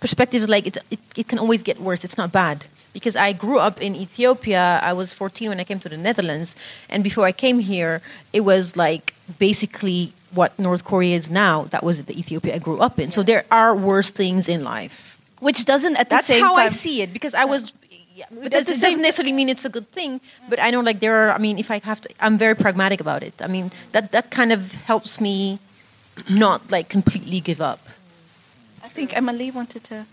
[0.00, 1.00] perspective is like it, it.
[1.16, 2.04] It can always get worse.
[2.04, 2.64] It's not bad.
[2.92, 6.54] Because I grew up in Ethiopia, I was 14 when I came to the Netherlands,
[6.90, 8.02] and before I came here,
[8.34, 11.64] it was like basically what North Korea is now.
[11.64, 13.10] That was the Ethiopia I grew up in.
[13.10, 15.18] So there are worse things in life.
[15.40, 17.72] Which doesn't at the That's same how time I see it because I was.
[18.14, 20.20] Yeah, but that doesn't same- necessarily mean it's a good thing.
[20.48, 21.30] But I know, like there are.
[21.32, 23.34] I mean, if I have to, I'm very pragmatic about it.
[23.40, 25.58] I mean, that that kind of helps me
[26.28, 27.80] not like completely give up.
[28.84, 30.04] I think Emma-Lee wanted to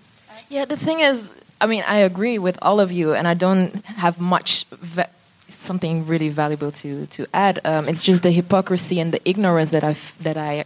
[0.50, 1.30] Yeah, the thing is,
[1.62, 5.10] I mean, I agree with all of you, and I don't have much va-
[5.50, 7.60] something really valuable to to add.
[7.66, 10.64] Um, it's just the hypocrisy and the ignorance that I that I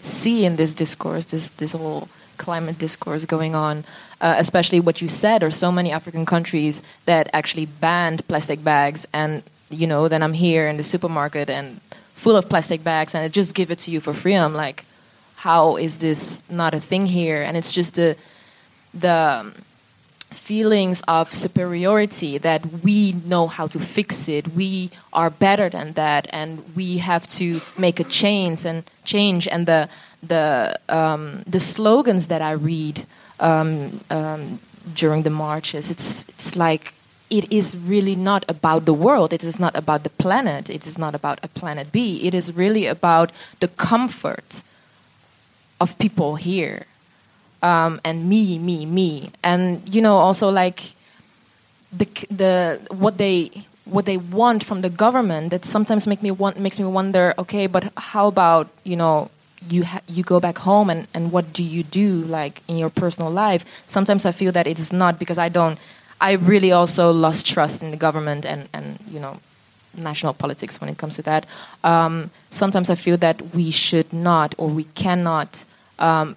[0.00, 2.08] see in this discourse, this this whole
[2.40, 3.84] climate discourse going on,
[4.20, 5.42] uh, especially what you said.
[5.42, 10.32] There's so many African countries that actually banned plastic bags, and you know, then I'm
[10.32, 11.80] here in the supermarket and
[12.14, 14.34] full of plastic bags, and I just give it to you for free.
[14.34, 14.84] I'm like,
[15.36, 17.42] how is this not a thing here?
[17.42, 18.16] And it's just the
[18.92, 19.54] the um,
[20.30, 26.26] feelings of superiority that we know how to fix it we are better than that
[26.32, 29.88] and we have to make a change and change and the
[30.22, 33.04] the um, the slogans that I read
[33.38, 34.60] um, um,
[34.94, 35.90] during the marches.
[35.90, 36.94] It's it's like
[37.30, 39.32] it is really not about the world.
[39.32, 40.68] It is not about the planet.
[40.68, 42.26] It is not about a planet B.
[42.26, 44.62] It is really about the comfort
[45.80, 46.86] of people here.
[47.62, 50.94] Um, and me, me, me, and you know also like
[51.92, 53.50] the the what they
[53.84, 57.34] what they want from the government that sometimes make me want makes me wonder.
[57.38, 59.30] Okay, but how about you know
[59.68, 63.30] you you go back home and and what do you do like in your personal
[63.30, 63.64] life?
[63.86, 65.78] Sometimes I feel that it is not because I don't.
[66.20, 69.38] I really also lost trust in the government and and you know
[69.96, 71.46] national politics when it comes to that.
[71.84, 75.64] Um, sometimes I feel that we should not or we cannot,
[75.98, 76.36] um,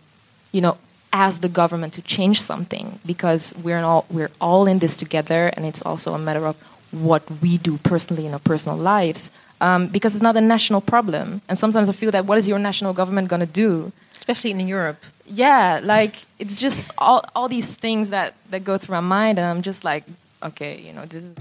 [0.51, 0.77] you know,
[1.11, 5.65] ask the government to change something because we're all we're all in this together, and
[5.65, 6.55] it's also a matter of
[6.91, 9.31] what we do personally in our personal lives.
[9.63, 12.59] Um, because it's not a national problem, and sometimes I feel that what is your
[12.59, 13.93] national government going to do?
[14.11, 15.01] Especially in Europe.
[15.25, 19.47] Yeah, like it's just all all these things that that go through my mind, and
[19.47, 20.03] I'm just like,
[20.43, 21.37] okay, you know, this is.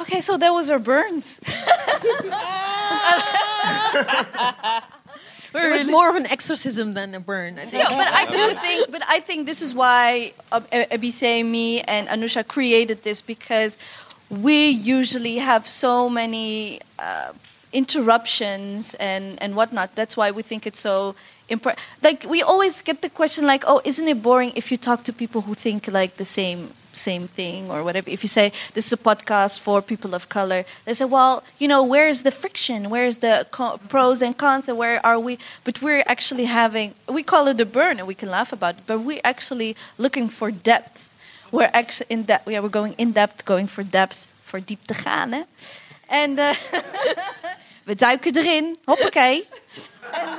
[0.00, 1.40] Okay, so that was our burns.
[5.54, 7.58] It was more of an exorcism than a burn.
[7.58, 7.74] I think.
[7.74, 12.08] Yeah, but I do think, but I think this is why uh, Ebissé, me, and
[12.08, 13.78] Anousha created this because
[14.30, 17.32] we usually have so many uh,
[17.72, 19.94] interruptions and and whatnot.
[19.94, 21.14] That's why we think it's so
[21.48, 21.80] important.
[22.02, 25.12] Like we always get the question, like, "Oh, isn't it boring if you talk to
[25.12, 28.92] people who think like the same same thing or whatever?" If you say this is
[28.92, 32.90] a podcast for people of color, they say, "Well, you know, where is the friction?
[32.90, 33.46] Where is the
[33.88, 34.68] pros and cons?
[34.68, 38.14] And where are we?" But we're actually having we call it a burn, and we
[38.14, 41.12] can laugh about it, but we're actually looking for depth.
[41.50, 42.48] We're actually in depth.
[42.48, 45.42] Yeah, we're going in depth, going for depth, for diep te gaan, hè?
[46.08, 46.50] En uh,
[47.86, 49.46] we duiken erin, hoppakee.
[50.12, 50.38] And,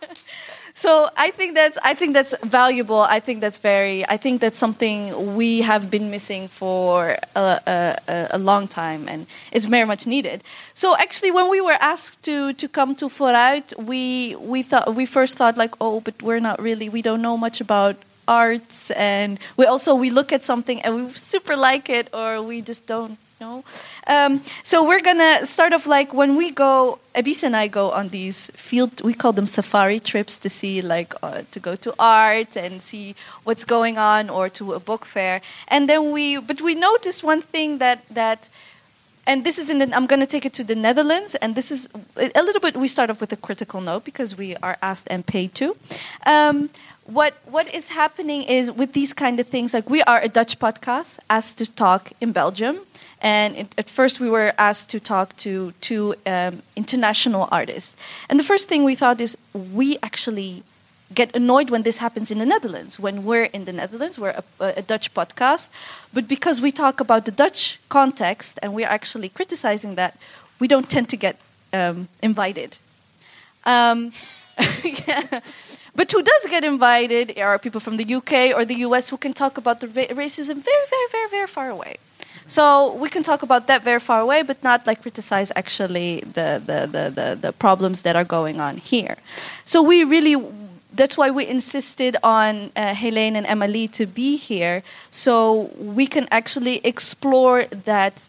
[0.73, 3.01] so I think that's I think that's valuable.
[3.01, 4.07] I think that's very.
[4.07, 7.61] I think that's something we have been missing for a,
[8.07, 10.43] a, a long time, and it's very much needed.
[10.73, 15.05] So actually, when we were asked to to come to Vooruit, we we thought we
[15.05, 16.89] first thought like, oh, but we're not really.
[16.89, 17.97] We don't know much about
[18.27, 22.61] arts, and we also we look at something and we super like it, or we
[22.61, 23.63] just don't know.
[24.07, 26.99] Um, so we're gonna start off like when we go.
[27.13, 29.01] Abis and I go on these field.
[29.03, 33.15] We call them safari trips to see like uh, to go to art and see
[33.43, 35.41] what's going on, or to a book fair.
[35.67, 38.47] And then we, but we noticed one thing that that.
[39.27, 39.77] And this is in.
[39.79, 41.87] The, I'm going to take it to the Netherlands, and this is
[42.17, 42.75] a little bit.
[42.75, 45.77] We start off with a critical note because we are asked and paid to.
[46.25, 46.71] Um,
[47.05, 50.57] what what is happening is with these kind of things like we are a Dutch
[50.57, 52.79] podcast asked to talk in Belgium
[53.21, 57.95] and it, at first we were asked to talk to two um, international artists
[58.29, 60.63] and the first thing we thought is we actually
[61.13, 64.73] get annoyed when this happens in the Netherlands when we're in the Netherlands we're a,
[64.77, 65.69] a Dutch podcast
[66.13, 70.17] but because we talk about the Dutch context and we're actually criticizing that
[70.59, 71.37] we don't tend to get
[71.73, 72.77] um, invited
[73.65, 74.11] um,
[74.83, 75.41] yeah.
[75.93, 79.33] But who does get invited are people from the UK or the US who can
[79.33, 81.97] talk about the ra- racism very, very, very, very far away.
[82.47, 86.61] So we can talk about that very far away, but not like criticize actually the,
[86.65, 89.15] the, the, the, the problems that are going on here.
[89.63, 90.35] So we really,
[90.93, 96.27] that's why we insisted on uh, Heleen and Emma-Lee to be here, so we can
[96.31, 98.27] actually explore that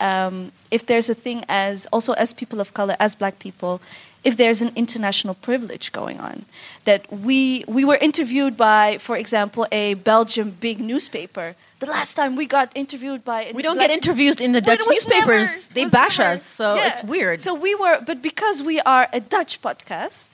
[0.00, 3.80] um, if there's a thing as also as people of color, as black people,
[4.24, 6.44] if there's an international privilege going on.
[6.84, 11.54] That we we were interviewed by, for example, a Belgian big newspaper.
[11.82, 14.82] The last time we got interviewed by We don't black- get interviewed in the Dutch
[14.88, 15.48] newspapers.
[15.50, 16.86] never- they bash never- us, so Yeah.
[16.88, 17.40] it's weird.
[17.40, 20.26] So we were, but because we are a Dutch podcast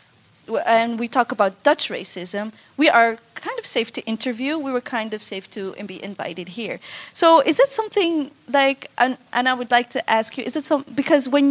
[0.67, 3.11] and we talk about Dutch racism, we are
[3.47, 4.53] kind of safe to interview.
[4.67, 5.61] We were kind of safe to
[5.93, 6.77] be invited here.
[7.15, 10.65] So is it something like, and, and I would like to ask you, is it
[10.65, 11.47] some because when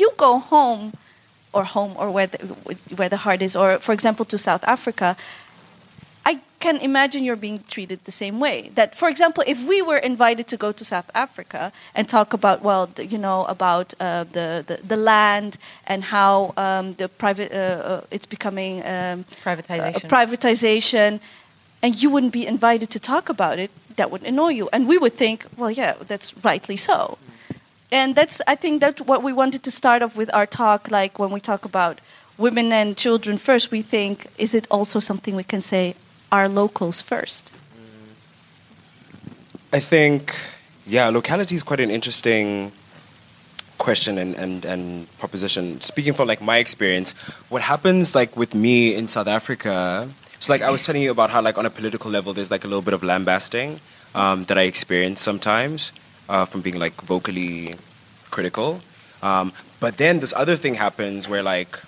[0.00, 0.84] you go home,
[1.56, 2.38] or home, or where the,
[2.98, 5.16] where the heart is, or for example to South Africa,
[6.64, 8.56] can imagine you're being treated the same way.
[8.78, 11.62] That, for example, if we were invited to go to South Africa
[11.96, 15.52] and talk about, well, you know, about uh, the, the the land
[15.92, 20.04] and how um, the private uh, uh, it's becoming um, Privatization.
[20.04, 21.10] uh, privatization,
[21.82, 24.96] and you wouldn't be invited to talk about it, that would annoy you, and we
[25.02, 26.96] would think, well, yeah, that's rightly so.
[27.90, 30.80] And that's, I think, that's what we wanted to start off with our talk.
[31.00, 31.94] Like when we talk about
[32.38, 35.94] women and children first, we think, is it also something we can say
[36.34, 37.52] our locals first?
[39.72, 40.34] I think,
[40.86, 42.72] yeah, locality is quite an interesting
[43.78, 44.82] question and, and, and
[45.18, 45.80] proposition.
[45.80, 47.12] Speaking from like my experience,
[47.48, 50.08] what happens like with me in South Africa,
[50.40, 52.64] so like I was telling you about how like on a political level there's like
[52.64, 53.80] a little bit of lambasting
[54.14, 55.92] um, that I experience sometimes
[56.28, 57.74] uh, from being like vocally
[58.30, 58.80] critical.
[59.22, 61.80] Um, but then this other thing happens where like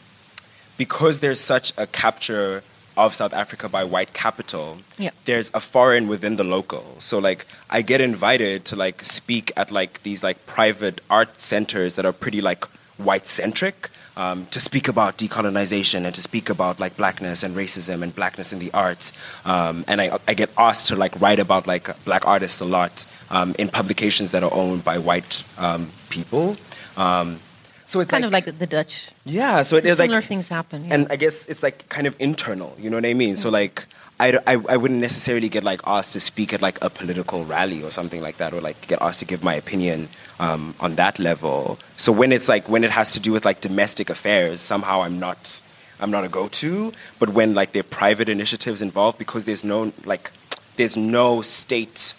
[0.78, 2.62] because there's such a capture
[2.96, 5.10] of South Africa by white capital, Yeah.
[5.24, 6.96] there's a foreign within the local.
[6.98, 11.94] So like I get invited to like speak at like these like private art centers
[11.94, 12.64] that are pretty like
[12.98, 13.90] white centric.
[14.18, 18.50] Um, to speak about decolonization and to speak about like blackness and racism and blackness
[18.50, 19.12] in the arts,
[19.44, 23.04] um, and I, I get asked to like write about like black artists a lot
[23.28, 26.56] um, in publications that are owned by white um, people.
[26.96, 27.40] Um,
[27.86, 29.10] so it's kind of like the Dutch.
[29.24, 30.84] yeah, so it is like Similar things happen.
[30.84, 30.94] yeah.
[30.94, 32.76] and I guess it's like kind of internal.
[32.78, 33.36] You know what I mean?
[33.36, 33.86] So like.
[34.18, 37.82] I, I, I wouldn't necessarily get like asked to speak at like a political rally
[37.82, 40.08] or something like that or like get asked to give my opinion
[40.40, 43.60] um, on that level so when it's like when it has to do with like
[43.60, 45.60] domestic affairs somehow i'm not
[46.00, 49.92] i'm not a go-to but when like there are private initiatives involved because there's no
[50.06, 50.30] like
[50.76, 52.14] there's no state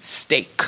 [0.00, 0.62] stake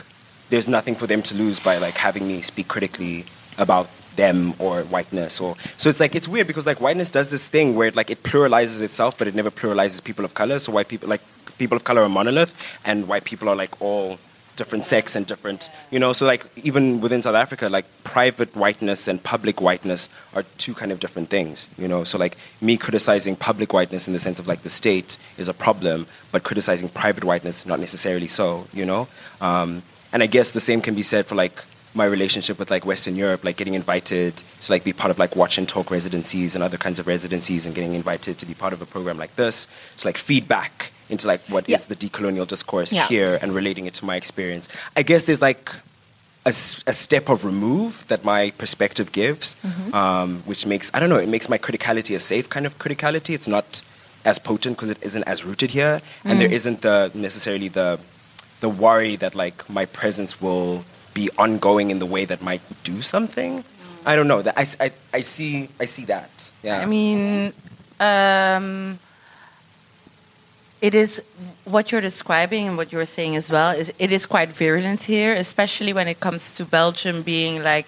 [0.50, 3.24] there's nothing for them to lose by like having me speak critically
[3.58, 3.86] about
[4.16, 7.74] them or whiteness or so it's like it's weird because like whiteness does this thing
[7.74, 10.58] where it like it pluralizes itself but it never pluralizes people of color.
[10.58, 11.22] So white people like
[11.58, 12.54] people of color are monolith
[12.84, 14.18] and white people are like all
[14.56, 19.08] different sex and different you know so like even within south africa like private whiteness
[19.08, 22.04] and public whiteness are two kind of different things you know.
[22.04, 25.54] So like me criticizing public whiteness in the sense of like the state is a
[25.54, 29.08] problem but criticizing private whiteness not necessarily so you know.
[29.40, 29.82] Um,
[30.12, 31.64] and i guess the same can be said for like
[31.94, 35.36] my relationship with like Western Europe, like getting invited to like be part of like
[35.36, 38.72] watch and talk residencies and other kinds of residencies, and getting invited to be part
[38.72, 39.68] of a program like this
[39.98, 41.86] to like feedback into like what is Yeah.
[41.88, 43.06] the decolonial discourse Yeah.
[43.08, 44.68] here and relating it to my experience.
[44.96, 45.70] I guess there's like
[46.46, 49.54] a, a step of remove that my perspective gives,
[49.92, 53.34] um, which makes I don't know, it makes my criticality a safe kind of criticality.
[53.34, 53.82] It's not
[54.24, 57.98] as potent because it isn't as rooted here, and there isn't the necessarily the
[58.60, 60.84] the worry that like my presence will
[61.14, 63.64] be ongoing in the way that might do something.
[64.04, 64.42] I don't know.
[64.42, 66.50] That I, I- I see I see that.
[66.62, 66.78] Yeah.
[66.80, 67.52] I mean,
[68.00, 68.98] um,
[70.80, 71.22] it is
[71.64, 73.70] what you're describing and what you're saying as well.
[73.70, 77.86] Is it is quite virulent here, especially when it comes to Belgium being like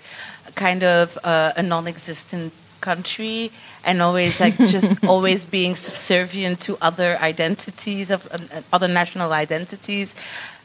[0.55, 3.51] kind of uh, a non-existent country
[3.85, 8.39] and always like just always being subservient to other identities of uh,
[8.73, 10.15] other national identities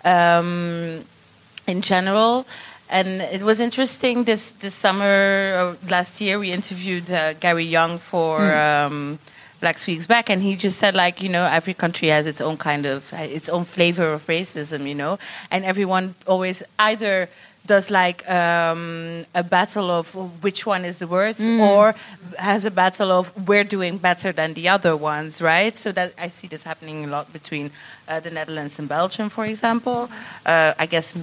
[0.06, 1.04] um,
[1.70, 2.46] in general.
[2.90, 8.42] And it was interesting this this summer last year we interviewed uh, Gary Younge for
[8.56, 9.20] um,
[9.62, 12.58] Black Speaks Back, and he just said like you know every country has its own
[12.58, 15.20] kind of its own flavor of racism, you know,
[15.52, 17.30] and everyone always either
[17.66, 21.94] does like um, a battle of which one is the worst, or
[22.40, 25.78] has a battle of we're doing better than the other ones, right?
[25.78, 27.70] So that I see this happening a lot between
[28.08, 30.10] uh, the Netherlands and Belgium, for example.
[30.46, 31.14] Uh, I guess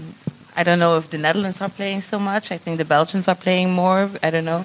[0.57, 2.51] I don't know if the Netherlands are playing so much.
[2.51, 4.11] I think the Belgians are playing more.
[4.23, 4.65] I don't know.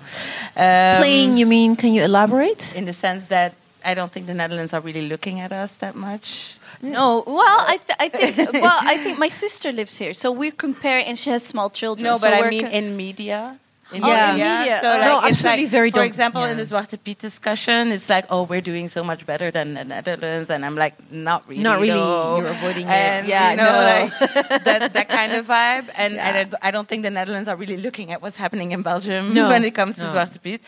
[0.55, 1.75] Um, Playing, you mean?
[1.75, 2.75] Can you elaborate?
[2.75, 5.95] in the sense that I don't think the Netherlands are really looking at us that
[5.95, 6.55] much.
[6.81, 10.51] No, well, I, th- I think well, I think my sister lives here, so we
[10.51, 12.05] compare, and she has small children.
[12.05, 13.57] No, so but I mean in media.
[13.93, 14.79] In Oh, in media.
[14.81, 16.63] So Oh, like, no, it's absolutely like, very For example, in yeah.
[16.63, 20.49] the Zwarte Piet discussion, it's like, oh, we're doing so much better than the Netherlands,
[20.49, 21.61] and I'm like, not really.
[21.63, 21.89] Not really.
[21.89, 22.37] though.
[22.37, 23.25] You're avoiding it.
[23.27, 23.79] Yeah, you know, no.
[24.49, 25.89] like that, that kind of vibe.
[25.97, 28.71] And, and I d- I don't think the Netherlands are really looking at what's happening
[28.71, 30.13] in Belgium No, when it comes to no.
[30.13, 30.61] Zwarte Piet.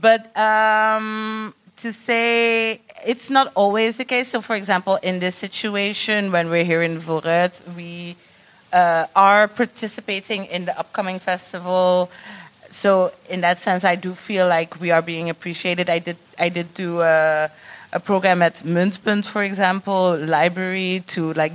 [0.00, 4.28] But um, to say it's not always the case.
[4.28, 8.16] So, for example, in this situation, when we're here in Vooruit, we
[8.72, 12.10] uh, are participating in the upcoming festival.
[12.74, 15.88] So, in that sense, I do feel like we are being appreciated.
[15.88, 17.48] I did, I did do a,
[17.92, 21.52] a program at Muntpunt, for example, library to like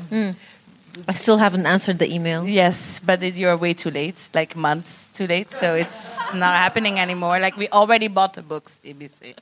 [1.08, 2.48] I still haven't answered the email.
[2.48, 5.52] Yes, but it, you're way too late, like months too late.
[5.52, 7.40] So it's not happening anymore.
[7.40, 9.36] Like we already bought the books, ABC.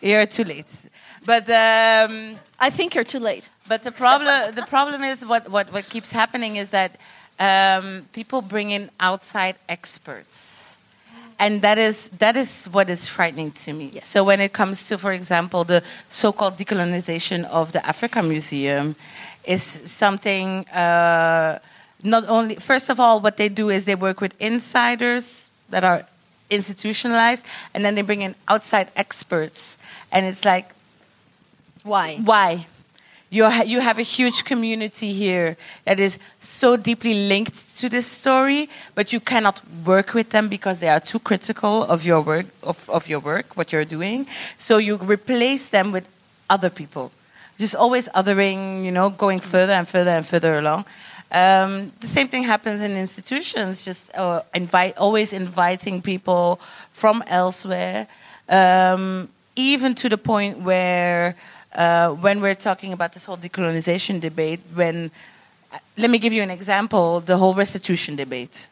[0.00, 0.86] You're too late.
[1.24, 3.50] But um, I think you're too late.
[3.68, 6.92] but the problem the problem is what what, what keeps happening is that
[7.38, 10.65] um, people bring in outside experts.
[11.38, 14.00] And that is that is what is frightening to me.
[14.00, 18.96] So when it comes to, for example, the so-called decolonization of the Africa Museum,
[19.44, 21.58] is something uh,
[22.02, 22.56] not only.
[22.56, 26.06] First of all, what they do is they work with insiders that are
[26.50, 29.78] institutionalized, and then they bring in outside experts,
[30.10, 30.72] and it's like
[31.82, 32.16] Why?
[32.24, 32.66] why?
[33.28, 38.68] You, you have a huge community here that is so deeply linked to this story,
[38.94, 42.88] but you cannot work with them because they are too critical of your work, of,
[42.88, 44.26] of your work, what you're doing.
[44.58, 46.06] So you replace them with
[46.48, 47.10] other people,
[47.58, 50.84] just always othering, you know, going further and further and further along.
[51.32, 56.60] Um, the same thing happens in institutions, just uh, invite, always inviting people
[56.92, 58.06] from elsewhere,
[58.48, 61.34] um, even to the point where
[61.76, 65.10] uh, when we're talking about this whole decolonization debate, when
[65.72, 68.68] uh, let me give you an example: the whole restitution debate.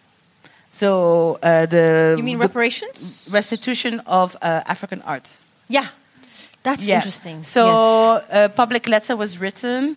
[0.72, 3.28] So uh, the You mean reparations?
[3.32, 5.30] restitution of uh, African art.
[5.68, 5.86] Yeah.
[6.62, 6.96] That's Yeah.
[6.96, 7.44] interesting.
[7.44, 8.24] So Yes.
[8.30, 9.96] a public letter was written.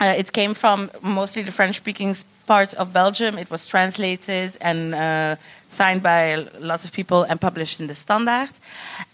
[0.00, 2.14] Uh, it came from mostly the French-speaking
[2.46, 3.38] parts of Belgium.
[3.38, 5.36] It was translated and uh,
[5.68, 8.50] signed by a lot of people and published in the Standard.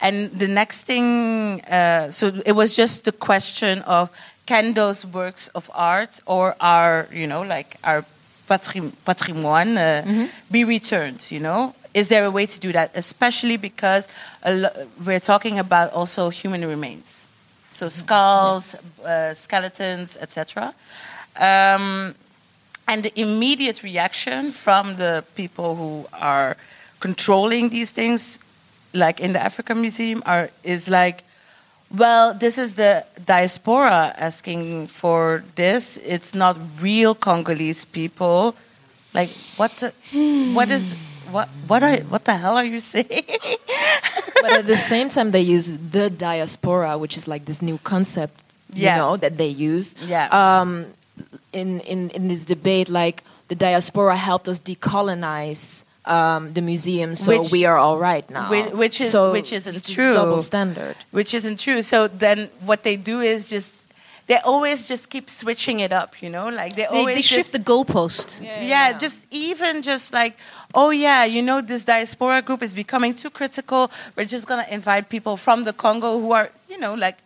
[0.01, 4.09] And the next thing, uh, so it was just the question of
[4.47, 8.05] can those works of art or our, you know, like our
[8.49, 11.31] patrim- patrimoine uh, be returned?
[11.31, 12.93] You know, is there a way to do that?
[12.95, 14.09] Especially because
[14.47, 14.71] lo-
[15.05, 17.18] we're talking about also human remains,
[17.79, 20.75] so skulls, uh, skeletons, etc.
[21.37, 22.15] Um,
[22.89, 26.57] and the immediate reaction from the people who are
[26.99, 28.41] controlling these things,
[28.93, 31.23] like in the African Museum, are is like,
[31.97, 35.99] well, this is the diaspora asking for this.
[35.99, 38.57] It's not real Congolese people.
[39.15, 39.71] Like, what?
[39.79, 39.93] The,
[40.53, 40.95] what is?
[41.31, 41.49] What?
[41.67, 41.97] What are?
[42.09, 43.07] What the hell are you saying?
[44.43, 48.35] but at the same time, they use the diaspora, which is like this new concept,
[48.73, 48.97] Yeah.
[48.97, 49.95] you know, that they use.
[50.07, 50.29] Yeah.
[50.31, 50.87] Um,
[51.53, 57.41] in, in, in this debate, like the diaspora helped us decolonize um, the museum, so
[57.41, 58.49] Which- we are all right now.
[58.51, 60.13] Which- which is- so which isn't it's true.
[60.13, 60.97] Double standard.
[61.11, 61.83] which isn't true.
[61.83, 63.75] So then what they do is just
[64.27, 67.51] they always just keep switching it up, you know, like they, They, always they shift
[67.51, 68.43] just, the goalpost.
[68.43, 70.37] yeah, just even just like
[70.75, 73.91] oh yeah, you know this diaspora group is becoming too critical.
[74.17, 77.19] We're just gonna invite people from the Congo who are you know like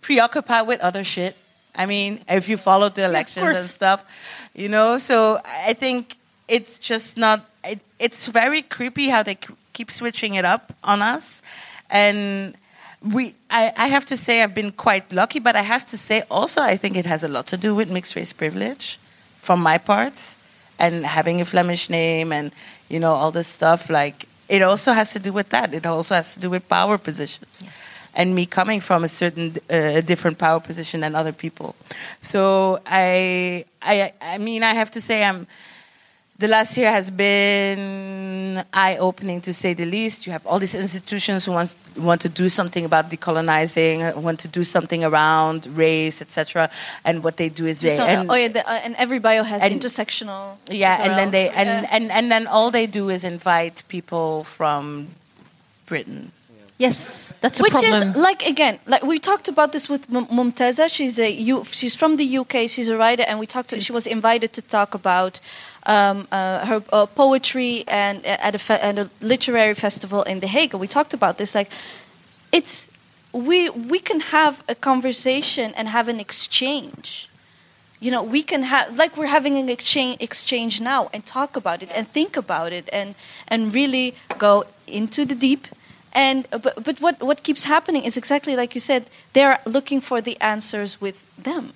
[0.00, 1.36] preoccupied with other shit.
[1.74, 4.04] I mean, if you follow the elections and stuff,
[4.54, 4.98] you know.
[4.98, 6.16] So I think
[6.48, 7.46] it's just not.
[7.64, 9.38] It, it's very creepy how they
[9.72, 11.42] keep switching it up on us,
[11.90, 12.54] and
[13.02, 13.34] we.
[13.50, 16.60] I, I have to say I've been quite lucky, but I have to say also
[16.62, 18.98] I think it has a lot to do with mixed race privilege,
[19.40, 20.36] from my part,
[20.80, 22.50] and having a Flemish name and
[22.88, 23.88] you know all this stuff.
[23.88, 25.74] Like it also has to do with that.
[25.74, 27.64] It also has to do with power positions
[28.14, 31.74] and me coming from a certain uh, different power position than other people.
[32.20, 35.46] So I, I, I mean, I have to say, I'm.
[36.40, 40.26] The last year has been eye-opening to say the least.
[40.26, 44.38] You have all these institutions who want want to do something about decolonizing, uh, want
[44.40, 46.70] to do something around race, etc.
[47.04, 49.42] And what they do is they So, and, oh yeah, the, uh, and every bio
[49.42, 50.56] has and- intersectional.
[50.70, 51.94] yeah, and then they and, Yeah.
[51.96, 55.08] and and then all they do is invite people from
[55.90, 56.32] Britain.
[56.78, 58.10] Yes, that's a Which problem.
[58.10, 60.88] is like again, like we talked about this with M- Mumtaza.
[60.88, 62.54] She's a U, she's from the UK.
[62.74, 63.68] She's a writer, and we talked.
[63.70, 65.40] To, she was invited to talk about
[65.90, 70.40] um, uh, her uh, poetry and uh, at a, fe- at a literary festival in
[70.40, 70.74] The Hague.
[70.74, 71.54] We talked about this.
[71.54, 71.70] Like,
[72.52, 72.88] it's
[73.32, 77.28] we we can have a conversation and have an exchange.
[78.00, 81.82] You know, we can have like we're having an exchange exchange now and talk about
[81.82, 83.14] it and think about it and
[83.48, 85.66] and really go into the deep
[86.12, 90.00] and uh, but, but what what keeps happening is exactly like you said they're looking
[90.00, 91.72] for the answers with them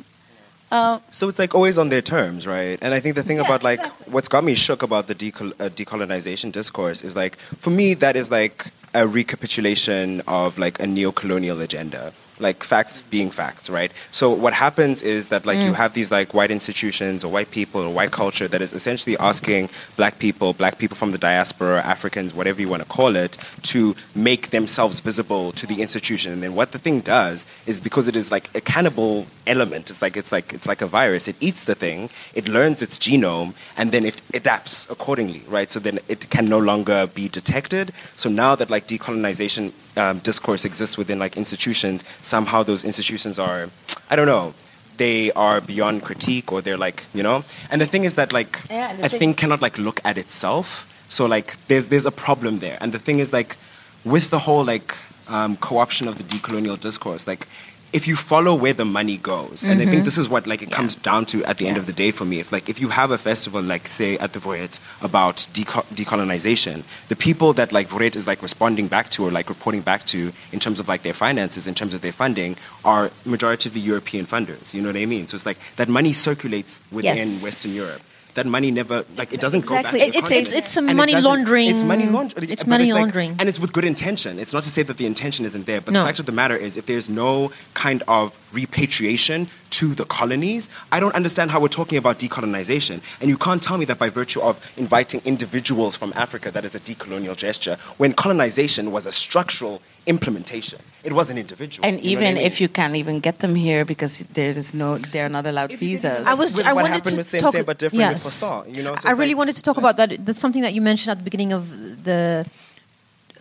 [0.70, 2.78] uh, So it's like always on their terms, right?
[2.82, 4.12] And I think the thing Yeah, about like exactly.
[4.12, 8.16] what's got me shook about the decol- uh, decolonization discourse is like for me that
[8.16, 13.92] is like a recapitulation of like a neo-colonial agenda, like facts being facts, right?
[14.10, 15.76] So what happens is that like you Mm.
[15.76, 19.68] have these like white institutions or white people or white culture that is essentially asking
[19.96, 23.94] black people, black people from the diaspora, Africans, whatever you want to call it, to
[24.14, 26.32] make themselves visible to the institution.
[26.32, 30.02] And then what the thing does is because it is like a cannibal element, it's
[30.02, 31.28] like it's like it's like a virus.
[31.28, 35.70] It eats the thing, it learns its genome, and then it adapts accordingly, right?
[35.70, 37.92] So then it can no longer be detected.
[38.16, 43.68] So now that like decolonization um, discourse exists within like institutions, somehow those institutions are,
[44.10, 44.54] I don't know,
[44.96, 47.44] they are beyond critique or they're like, you know.
[47.70, 50.90] And the thing is that like Yeah, a thing- thing cannot like look at itself.
[51.08, 52.78] So like there's there's a problem there.
[52.80, 53.56] And the thing is like
[54.04, 54.94] with the whole like
[55.28, 57.46] um, co-option of the decolonial discourse, like
[57.94, 60.04] if you follow where the money goes, and I think mm-hmm.
[60.04, 62.24] this is what like it comes down to at the end of the day for
[62.24, 62.40] me.
[62.40, 66.82] If like if you have a festival like say at the Vooruit about deco- decolonization,
[67.06, 70.32] the people that like Vooruit is like responding back to or like reporting back to
[70.50, 74.74] in terms of like their finances, in terms of their funding, are majoritively European funders.
[74.74, 75.28] You know what I mean?
[75.28, 77.44] So it's like that money circulates within Yes.
[77.44, 78.02] Western Europe.
[78.34, 80.00] That money never like it doesn't Exactly.
[80.00, 82.50] go back to the It's- it's- it's it money doesn't- laundering- It's money laundering.
[82.50, 83.36] it's money like- laundering.
[83.38, 84.40] and it's with good intention.
[84.40, 86.00] It's not to say that the intention isn't there, but No.
[86.00, 90.68] the fact of the matter is, if there's no kind of repatriation to the colonies,
[90.90, 93.00] I don't understand how we're talking about decolonization.
[93.20, 96.74] And you can't tell me that by virtue of inviting individuals from Africa, that is
[96.74, 100.78] a decolonial gesture, when colonization was a structural implementation.
[101.02, 101.86] It wasn't individual.
[101.86, 102.46] And You know I even mean?
[102.46, 106.26] if you can't even get them here because there is no, they're not allowed visas.
[106.26, 106.56] I was.
[106.56, 107.52] With I what wanted happened to with same, talk.
[107.52, 108.24] same, but different yes.
[108.24, 110.24] with Fossal, you know, so I really like- wanted to talk about that.
[110.26, 111.64] That's something that you mentioned at the beginning of
[112.04, 112.46] the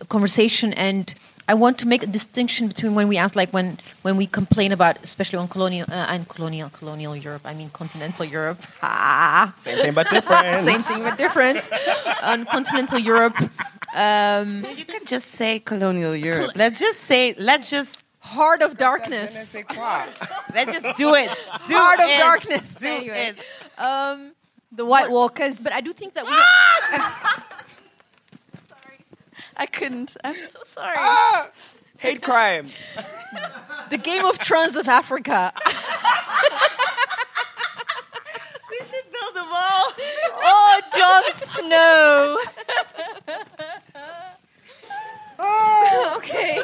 [0.08, 1.14] conversation, and
[1.46, 4.72] I want to make a distinction between when we ask, like when when we complain
[4.72, 7.42] about, especially on colonial uh, and colonial colonial Europe.
[7.44, 8.60] I mean continental Europe.
[8.82, 10.60] Ah, Same, same, but different.
[10.64, 11.60] same thing but different.
[12.22, 13.36] on continental Europe,
[13.94, 16.52] um, you can just say colonial Europe.
[16.56, 19.54] let's just say, let's just, heart of darkness.
[20.54, 21.28] let's just do it.
[21.68, 22.18] Do Heart of it.
[22.18, 22.74] darkness.
[22.74, 23.34] Do Anyway.
[23.36, 23.80] it.
[23.80, 24.32] Um,
[24.72, 25.60] The White Walkers.
[25.60, 26.32] but I do think that we.
[28.68, 28.98] Sorry.
[29.56, 30.16] I couldn't.
[30.24, 30.96] I'm so sorry.
[31.98, 32.68] Hate crime.
[33.90, 35.52] the Game of Thrones of Africa.
[38.70, 39.92] We should build a wall.
[40.42, 42.38] Oh, Jon Snow.
[46.16, 46.60] okay.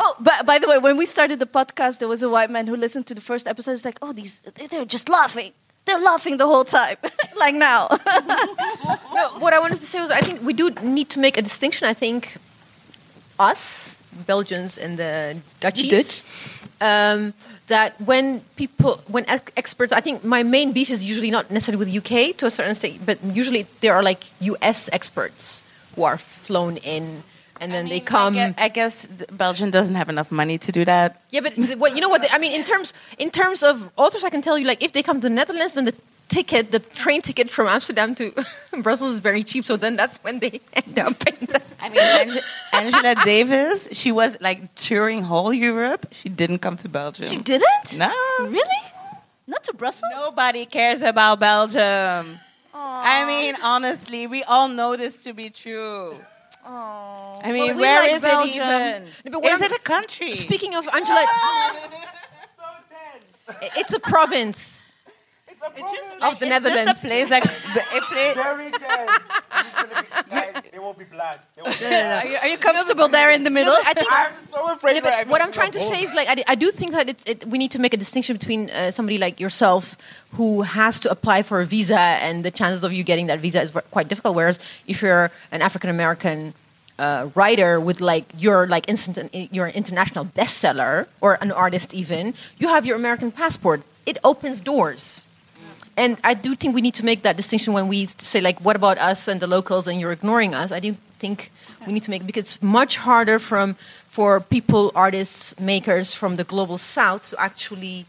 [0.00, 2.66] Oh, but by the way, when we started the podcast, there was a white man
[2.68, 3.72] who listened to the first episode.
[3.72, 4.40] He's like, "Oh, these
[4.70, 5.52] they're just laughing.
[5.86, 6.96] They're laughing the whole time,
[7.38, 7.88] like now."
[9.18, 11.42] No, what I wanted to say was I think we do need to make a
[11.42, 11.88] distinction.
[11.88, 12.36] I think
[13.40, 16.22] us, Belgians and the Dutchies, Dutch.
[16.80, 17.34] um,
[17.68, 21.94] that when people, when experts, I think my main beef is usually not necessarily with
[21.94, 25.62] UK to a certain extent, but usually there are like US experts
[25.94, 27.22] who are flown in
[27.60, 28.34] and then they come.
[28.34, 31.20] I guess, I guess Belgium doesn't have enough money to do that.
[31.30, 34.30] Yeah, but what you know what I mean in terms in terms of authors, I
[34.30, 35.94] can tell you like if they come to the Netherlands, then the
[36.28, 38.32] ticket, the train ticket from Amsterdam to
[38.82, 39.64] Brussels is very cheap.
[39.64, 41.26] So then that's when they end up.
[41.26, 46.06] In the, I mean, Ange- Angela Davis, she was like touring whole Europe.
[46.12, 47.26] She didn't come to Belgium.
[47.26, 47.98] she didn't.
[47.98, 48.12] No.
[48.42, 48.82] Really?
[49.46, 50.12] Not to Brussels.
[50.14, 52.38] Nobody cares about Belgium.
[52.74, 56.14] I mean, honestly, we all know this to be true.
[56.64, 57.40] Oh.
[57.42, 58.62] I mean, where like is Belgium.
[58.62, 59.32] it even?
[59.32, 60.34] No, is I'm- it a country?
[60.34, 61.24] speaking of Angela,
[63.76, 64.84] it's a province.
[65.76, 66.84] It's just, Of the it's Netherlands.
[66.92, 67.42] Just a place like
[67.74, 68.34] the, a place.
[68.36, 68.82] Very tense.
[68.82, 71.38] It's gonna be, guys, they won't be black.
[71.56, 73.76] Won't be Are you, are you comfortable there in the middle?
[73.84, 74.96] I think I'm so afraid.
[74.96, 77.46] Yeah, but what I'm trying to say is like I do think that it's, it,
[77.46, 79.96] we need to make a distinction between uh, somebody like yourself
[80.32, 83.60] who has to apply for a visa and the chances of you getting that visa
[83.60, 84.36] is quite difficult.
[84.36, 86.54] Whereas if you're an African American
[86.98, 92.34] uh, writer with like you're like instant you're an international bestseller or an artist even
[92.58, 93.82] you have your American passport.
[94.06, 95.24] It opens doors.
[95.98, 98.76] And I do think we need to make that distinction when we say like, what
[98.76, 100.70] about us and the locals, and you're ignoring us.
[100.70, 101.50] I do think
[101.86, 103.74] we need to make because it's much harder from
[104.08, 108.06] for people, artists, makers from the global south to actually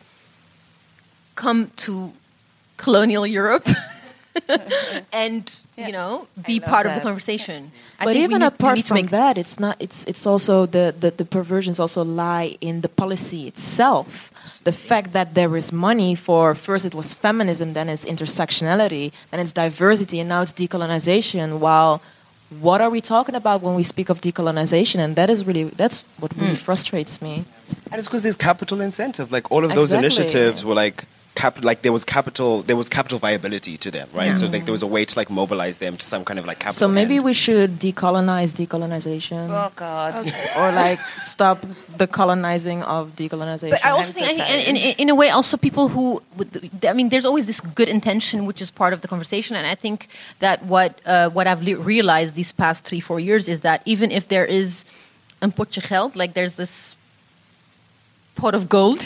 [1.35, 2.13] come to
[2.77, 3.67] colonial Europe
[5.13, 7.03] and you know be love part of the that.
[7.03, 7.71] conversation.
[7.99, 9.75] I but think we even need- apart need to from make that, it's not.
[9.79, 14.31] It's it's also the, the the perversions also lie in the policy itself.
[14.63, 19.39] The fact that there is money for first it was feminism, then it's intersectionality, then
[19.39, 21.59] it's diversity, and now it's decolonization.
[21.59, 22.01] While
[22.59, 24.99] what are we talking about when we speak of decolonization?
[24.99, 26.55] And that is really that's what really hmm.
[26.55, 27.45] frustrates me.
[27.91, 29.31] And it's because there's capital incentive.
[29.31, 30.05] Like all of those Exactly.
[30.05, 31.05] initiatives were like
[31.39, 34.37] cap like there was capital there was capital viability to them, right?
[34.37, 36.59] So like there was a way to like mobilize them to some kind of like
[36.65, 36.79] capital.
[36.83, 37.25] So maybe end.
[37.29, 40.13] we should decolonize decolonization, Oh God.
[40.59, 40.99] or like
[41.33, 41.57] stop
[42.01, 43.73] the colonizing of decolonization.
[43.75, 44.99] But I also think, I think in, in, tired.
[45.03, 46.49] in a way, also people who, would,
[46.91, 49.75] I mean, there's always this good intention, which is part of the conversation, and I
[49.75, 50.07] think
[50.39, 54.11] that what uh, what I've le- realized these past three four years is that even
[54.11, 54.69] if there is
[55.39, 56.73] een potje geld, like there's this
[58.35, 59.01] pot of gold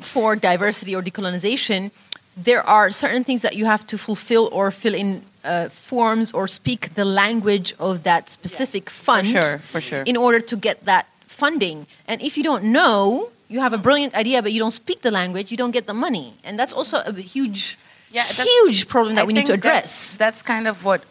[0.00, 1.90] for diversity or decolonization,
[2.36, 6.46] there are certain things that you have to fulfill or fill in uh, forms or
[6.48, 10.02] speak the language of that specific fund sure, for sure.
[10.02, 11.86] in order to get that funding.
[12.06, 15.10] And if you don't know, you have a brilliant idea, but you don't speak the
[15.10, 16.34] language, you don't get the money.
[16.44, 17.78] And that's also a huge,
[18.12, 20.16] Yeah, that's- huge problem that I we need to think that's- address.
[20.16, 21.02] That's, kind of what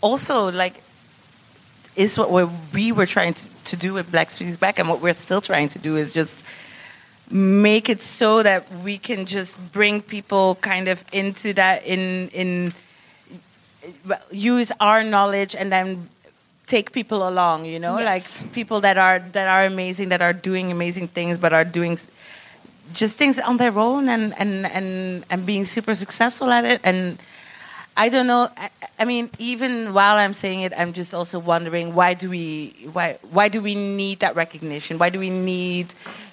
[0.00, 0.82] also like
[1.96, 2.30] is what
[2.72, 5.68] we were trying to, to do with Black Speaks Back, and what we're still trying
[5.70, 6.44] to do is just
[7.30, 12.72] make it so that we can just bring people kind of into that in in
[14.30, 16.08] use our knowledge and then
[16.66, 18.42] take people along you know Yes.
[18.42, 21.98] like people that are that are amazing that are doing amazing things but are doing
[22.92, 27.18] just things on their own and and and, and being super successful at it and
[28.00, 28.46] I don't know.
[28.56, 32.70] I, I mean, even while I'm saying it, I'm just also wondering why do we
[32.92, 34.98] why why do we need that recognition?
[34.98, 35.92] Why do we need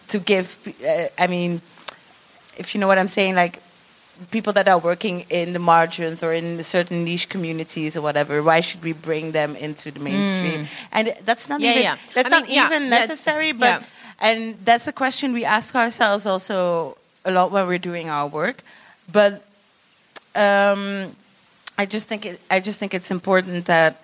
[0.10, 0.58] to give?
[0.86, 1.62] Uh, I mean,
[2.58, 3.62] if you know what I'm saying, like
[4.32, 8.42] people that are working in the margins or in certain niche communities or whatever.
[8.42, 10.68] Why should we bring them into the mainstream?
[10.92, 11.64] And that's not Mm.
[11.64, 11.98] Yeah, even yeah.
[12.14, 13.52] that's I not mean, even that's- necessary.
[13.52, 13.84] But
[14.22, 18.64] and that's a question we ask ourselves also a lot when we're doing our work.
[19.12, 19.44] But
[20.34, 21.14] um,
[21.78, 24.02] I just think it, I just think it's important that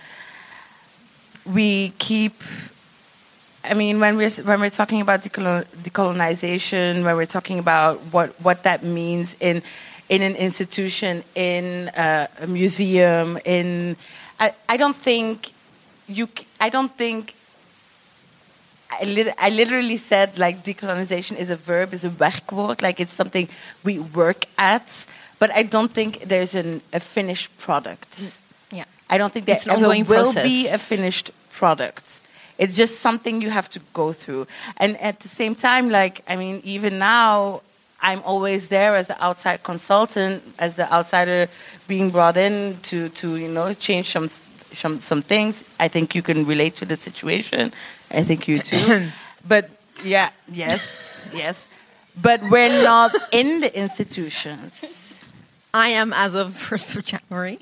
[1.45, 2.33] we keep.
[3.63, 8.63] I mean, when we're when we're talking about decolonization, when we're talking about what what
[8.63, 9.61] that means in
[10.09, 13.95] in an institution, in uh, a museum, in
[14.39, 15.51] I, I don't think
[16.07, 16.27] you
[16.59, 17.35] I don't think
[18.91, 23.13] I, lit- I literally said like decolonization is a verb, is a werkwoord, like it's
[23.13, 23.47] something
[23.83, 25.05] we work at.
[25.39, 28.41] But I don't think there's an, a finished product.
[28.71, 28.85] Yeah.
[29.09, 30.43] I don't think there ever will process.
[30.43, 32.21] be a finished product.
[32.61, 34.45] It's just something you have to go through.
[34.77, 37.61] And at the same time, like I mean, even now,
[38.01, 41.47] I'm always there as the outside consultant, as the outsider
[41.87, 44.29] being brought in to to you know change some
[44.73, 45.63] some some things.
[45.79, 47.73] I think you can relate to the situation.
[48.11, 49.07] I think you too.
[49.47, 49.71] but
[50.03, 51.67] yeah, yes, yes.
[52.21, 55.25] But we're not in the institutions.
[55.73, 57.57] I am as of first of January.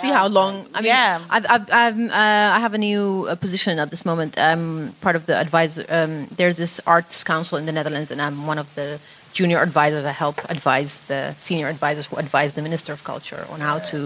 [0.00, 0.54] See how long?
[0.74, 1.20] I mean, Yeah.
[1.30, 4.38] I've, I've, I've, uh, I have a new uh, position at this moment.
[4.38, 5.84] I'm part of the advisor.
[5.88, 8.98] Um, there's this arts council in the Netherlands, and I'm one of the
[9.32, 10.04] junior advisors.
[10.04, 13.98] I help advise the senior advisors who advise the minister of culture on how to.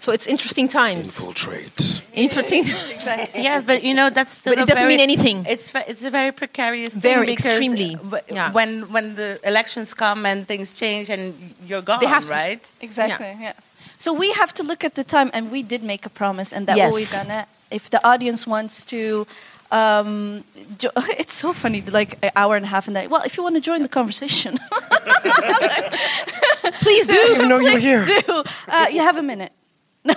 [0.00, 1.00] So it's interesting times.
[1.00, 2.02] infiltrate.
[2.14, 2.62] Interesting.
[3.34, 5.44] Yes, but you know that's still But it a doesn't very- mean anything.
[5.46, 8.52] It's it's a very precarious thing Very, because extremely, w- yeah.
[8.52, 11.34] when when the elections come and things change and
[11.66, 12.62] you're gone, they have to- right?
[12.80, 13.32] Exactly.
[13.40, 13.52] Yeah.
[13.98, 16.66] So we have to look at the time, and we did make a promise, and
[16.68, 17.12] that what we're Yes.
[17.12, 17.46] gonna.
[17.70, 19.26] If the audience wants to,
[19.70, 20.44] um,
[20.78, 23.10] jo- it's so funny, like an hour and a half, and that.
[23.10, 24.58] Well, if you want to join the conversation,
[26.80, 27.18] please do.
[27.32, 28.04] even know you were here.
[28.04, 29.52] Do uh, you have a minute?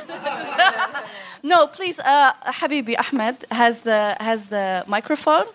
[1.44, 2.00] no, please.
[2.00, 5.46] Uh, Habibi Ahmed has the has the microphone.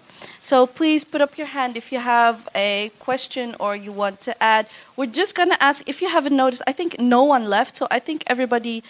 [0.47, 4.33] So please put up your hand if you have a question or you want to
[4.41, 4.69] add.
[4.97, 6.63] We're just gonna ask if you haven't noticed.
[6.69, 8.85] I think no one left, so I think everybody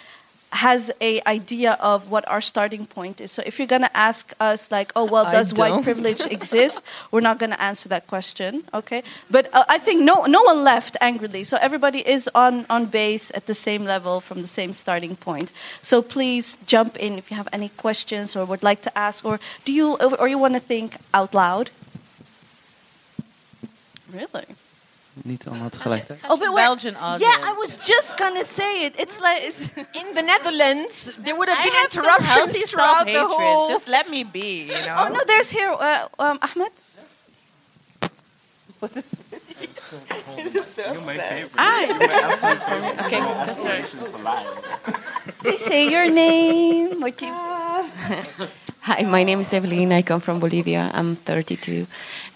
[0.52, 3.32] has a idea of what our starting point is.
[3.32, 6.82] So if you're gonna ask us like, oh well, does white privilege exist?
[7.10, 9.02] We're not gonna answer that question, okay?
[9.31, 13.31] But uh, I think no no one left angrily, so everybody is on on base
[13.35, 15.52] at the same level from the same starting point.
[15.82, 19.40] So please jump in if you have any questions or would like to ask, or
[19.64, 21.70] do you or you want to think out loud?
[24.12, 24.47] Really?
[25.22, 26.22] Niet allemaal tegelijkertijd.
[26.30, 26.64] Oh, but wait.
[26.64, 27.38] Belgian audience.
[27.38, 28.94] Yeah, I was just gonna say it.
[29.01, 29.60] It's like it's
[30.01, 33.70] In the Netherlands, there would have I been have interruptions throughout the whole.
[33.70, 34.97] Just let me be, you know.
[34.98, 36.70] Oh no, there's here uh, um, Ahmed.
[43.06, 43.86] Okay, that's right.
[45.38, 47.00] Please say your name.
[47.02, 47.32] What you?
[48.82, 49.92] Hi, my name is Evelyn.
[49.92, 50.90] I come from Bolivia.
[50.94, 51.86] I'm 32.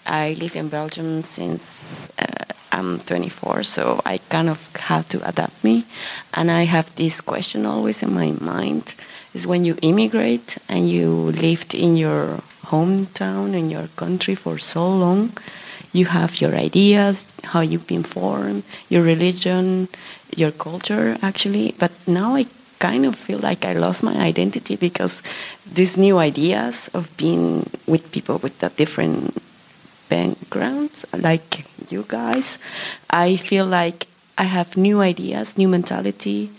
[0.05, 5.63] I live in Belgium since uh, I'm 24, so I kind of have to adapt
[5.63, 5.85] me.
[6.33, 8.95] And I have this question always in my mind:
[9.33, 14.87] is when you immigrate and you lived in your hometown in your country for so
[14.87, 15.31] long,
[15.93, 19.87] you have your ideas, how you've been formed, your religion,
[20.35, 21.75] your culture, actually.
[21.77, 22.45] But now I
[22.79, 25.21] kind of feel like I lost my identity because
[25.71, 29.37] these new ideas of being with people with a different
[30.09, 32.57] backgrounds, like you guys,
[33.09, 34.07] I feel like
[34.37, 36.49] I have new ideas, new mentality,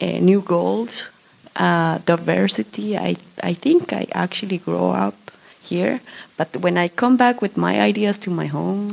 [0.00, 1.08] uh, new goals,
[1.56, 2.96] uh, diversity.
[2.96, 5.27] I, I think I actually grow up
[5.68, 6.00] here,
[6.36, 8.90] but when I come back with my ideas to my home,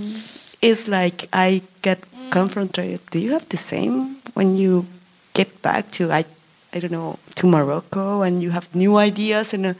[0.61, 1.99] it's like I get
[2.31, 2.99] confronted.
[3.11, 4.85] Do you have the same when you
[5.34, 6.26] get back to I,
[6.73, 9.73] I don't know, to Morocco and you have new ideas and uh,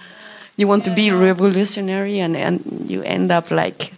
[0.58, 3.94] you want to be revolutionary and, and you end up like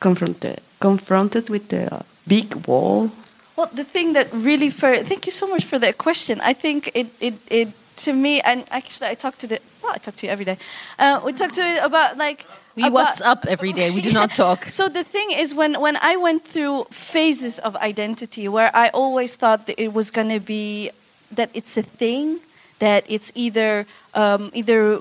[0.00, 3.10] confronted confronted with the big wall
[3.56, 6.40] Well, the thing that really for thank you so much for that question.
[6.44, 9.98] I think it it, it to me and actually I talk to the well I
[9.98, 10.58] talk to you every day.
[10.98, 12.46] Uh, we talk to you about like
[12.76, 13.90] We about- what's up every day.
[13.90, 14.64] We do not talk.
[14.70, 19.36] So the thing is, when when I went through phases of identity, where I always
[19.36, 20.90] thought that it was going to be
[21.38, 22.40] that it's a thing,
[22.78, 24.98] that it's either um, either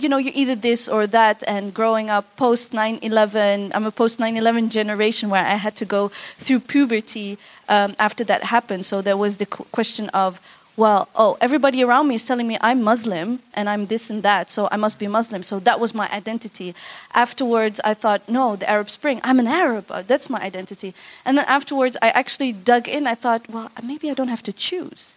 [0.00, 4.20] you know you're either this or that and growing up post 9-11 i'm a post
[4.20, 6.08] 9-11 generation where i had to go
[6.38, 7.36] through puberty
[7.68, 10.38] um, after that happened so there was the question of
[10.76, 14.50] well, oh, everybody around me is telling me I'm Muslim and I'm this and that,
[14.50, 15.42] so I must be Muslim.
[15.42, 16.74] So that was my identity.
[17.12, 20.94] Afterwards, I thought, no, the Arab Spring, I'm an Arab, uh, that's my identity.
[21.26, 23.06] And then afterwards, I actually dug in.
[23.06, 25.14] I thought, well, maybe I don't have to choose.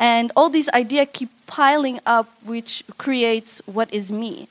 [0.00, 4.48] And all these ideas keep piling up, which creates what is me.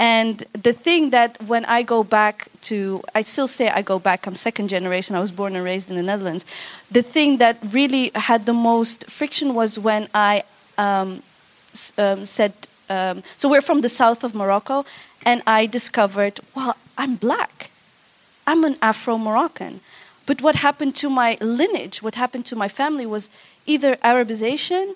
[0.00, 4.26] And the thing that when I go back to, I still say I go back,
[4.26, 6.46] I'm second generation, I was born and raised in the Netherlands.
[6.90, 10.44] The thing that really had the most friction was when I
[10.78, 11.22] um,
[11.98, 12.54] um, said,
[12.88, 14.86] um, so we're from the south of Morocco,
[15.26, 17.70] and I discovered, well, I'm black.
[18.46, 19.80] I'm an Afro Moroccan.
[20.24, 23.28] But what happened to my lineage, what happened to my family was
[23.66, 24.94] either Arabization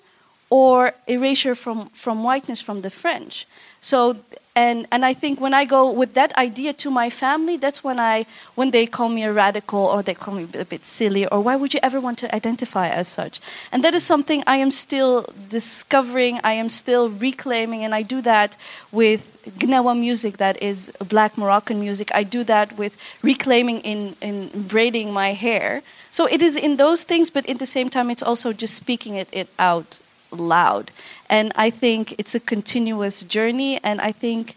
[0.49, 3.45] or erasure from, from whiteness from the French.
[3.81, 4.17] So
[4.55, 7.99] and and I think when I go with that idea to my family, that's when
[7.99, 8.25] I
[8.55, 11.55] when they call me a radical or they call me a bit silly or why
[11.55, 13.41] would you ever want to identify as such?
[13.71, 18.21] And that is something I am still discovering, I am still reclaiming, and I do
[18.21, 18.55] that
[18.91, 22.09] with Gnawa music that is black Moroccan music.
[22.15, 25.83] I do that with reclaiming in, in braiding my hair.
[26.11, 29.15] So it is in those things, but at the same time, it's also just speaking
[29.15, 29.99] it, it out
[30.31, 30.91] loud.
[31.29, 34.55] And I think it's a continuous journey, and I think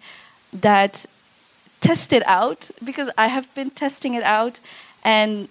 [0.52, 1.06] that
[1.80, 4.60] test it out because I have been testing it out,
[5.04, 5.48] and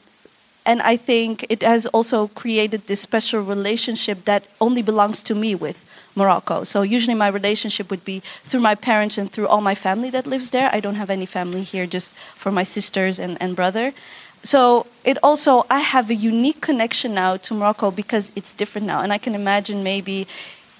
[0.66, 5.56] and I think it has also created this special relationship that only belongs to me
[5.56, 6.66] with Morocco.
[6.66, 10.28] So usually my relationship would be through my parents and through all my family that
[10.28, 10.70] lives there.
[10.74, 13.94] I don't have any family here, just for my sisters and, and brother.
[14.44, 19.02] So it also I have a unique connection now to Morocco because it's different now,
[19.02, 20.28] and I can imagine maybe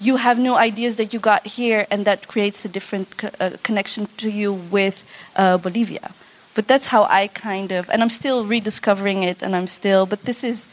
[0.00, 3.50] you have new ideas that you got here, and that creates a different co- uh,
[3.62, 5.04] connection to you with
[5.36, 6.10] uh, Bolivia.
[6.54, 10.06] But that's how I kind of, and I'm still rediscovering it, and I'm still.
[10.06, 10.68] But this is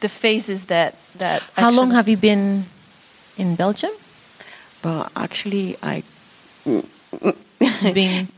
[0.00, 1.42] the phases that that.
[1.56, 2.64] How long have you been
[3.36, 3.90] in Belgium?
[4.82, 6.02] well actually, I,
[7.92, 8.28] Being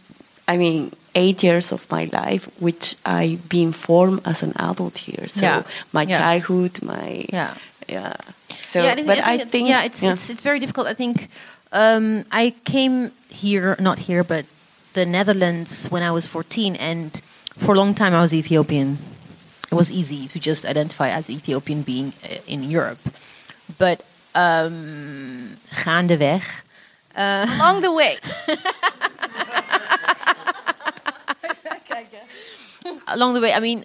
[0.48, 5.28] I mean, eight years of my life, which I've been formed as an adult here.
[5.28, 5.62] So Yeah.
[5.92, 6.18] my Yeah.
[6.18, 7.54] childhood, my yeah.
[7.88, 8.14] yeah.
[8.62, 10.12] So, yeah, I but I it- think yeah, it's, yeah.
[10.12, 10.86] it's it's very difficult.
[10.86, 11.28] I think
[11.72, 14.44] um, I came here, not here, but
[14.94, 17.10] the Netherlands when I was 14, and
[17.56, 18.98] for a long time I was Ethiopian.
[19.70, 23.00] It was easy to just identify as Ethiopian being uh, in Europe,
[23.78, 24.00] but
[24.34, 26.42] um, gaandeweg.
[27.14, 28.16] Uh, along the way.
[33.08, 33.84] along the way, I mean,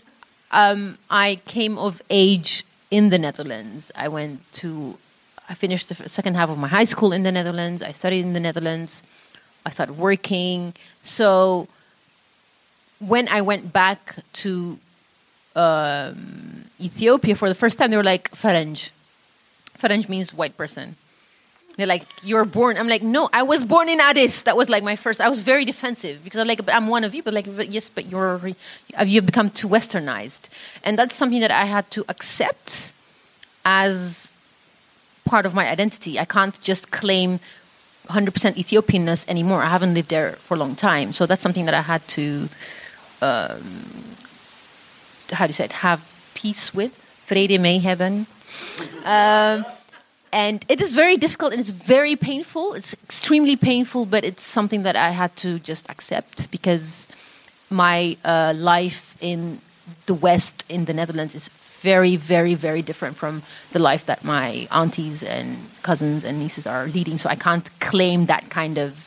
[0.52, 3.92] um, I came of age in the Netherlands.
[3.96, 4.98] I went to,
[5.50, 7.84] I finished the second half of my high school in the Netherlands.
[7.84, 9.04] I studied in the Netherlands.
[9.66, 10.74] I started working.
[11.02, 11.68] So
[13.00, 14.80] when I went back to
[15.56, 18.92] um, Ethiopia for the first time, they were like, Faranj.
[19.78, 20.96] Faranj means white person.
[21.78, 22.76] They're like, you're born.
[22.76, 24.42] I'm like, no, I was born in Addis.
[24.42, 25.22] That was like my first.
[25.22, 27.22] I was very defensive because I'm like, but I'm one of you.
[27.22, 28.42] But like, but yes, but you're
[29.06, 30.50] you've become too westernized,
[30.84, 32.94] and that's something that I had to accept
[33.64, 34.32] as
[35.26, 36.18] part of my identity.
[36.18, 37.40] I can't just claim
[38.10, 39.62] 100% Ethiopianness anymore.
[39.62, 42.50] I haven't lived there for a long time, so that's something that I had to,
[43.22, 43.62] um,
[45.32, 46.02] how do you say it, have
[46.34, 46.94] peace with,
[47.28, 48.26] vrede mee hebben.
[49.04, 49.66] Um,
[50.32, 52.74] and it is very difficult and it's very painful.
[52.74, 57.08] It's extremely painful, but it's something that I had to just accept because
[57.70, 59.60] my uh, life in
[60.06, 61.50] the West in the Netherlands is
[61.82, 66.88] very, very, very different from the life that my aunties and cousins and nieces are
[66.88, 67.18] leading.
[67.18, 69.04] So I can't claim that kind of.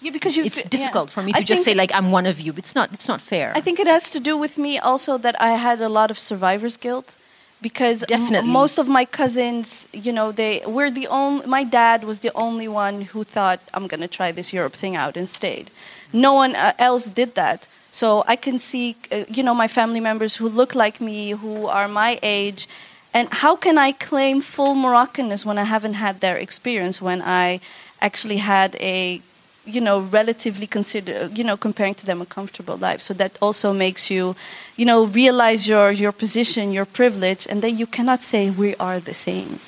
[0.00, 0.44] Yeah, because you.
[0.44, 0.70] It's yeah.
[0.70, 2.54] difficult for me I to just say like I'm one of you.
[2.56, 2.92] It's not.
[2.92, 3.52] It's not fair.
[3.54, 6.18] I think it has to do with me also that I had a lot of
[6.18, 7.16] survivor's guilt
[7.62, 11.46] because m- most of my cousins, you know, they were the only.
[11.46, 14.96] My dad was the only one who thought I'm going to try this Europe thing
[14.96, 15.70] out and stayed.
[16.12, 17.68] No one uh, else did that.
[17.90, 21.66] So I can see, uh, you know, my family members who look like me, who
[21.66, 22.68] are my age.
[23.12, 27.02] And how can I claim full Moroccanness when I haven't had their experience?
[27.02, 27.60] When I
[28.00, 29.20] actually had a
[29.66, 33.72] you know relatively consider you know comparing to them a comfortable life so that also
[33.72, 34.34] makes you
[34.76, 38.98] you know realize your your position your privilege and then you cannot say we are
[39.00, 39.60] the same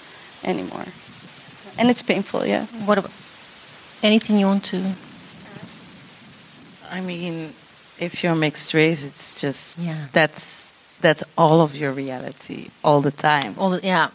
[0.45, 0.87] anymore
[1.79, 3.13] and it's painful yeah what about
[4.03, 4.79] anything you want to?
[6.91, 7.53] I mean,
[7.99, 10.09] if you're mixed race, it's just Yeah.
[10.13, 13.55] that's that's all of your reality all the time.
[13.59, 14.09] All the, yeah.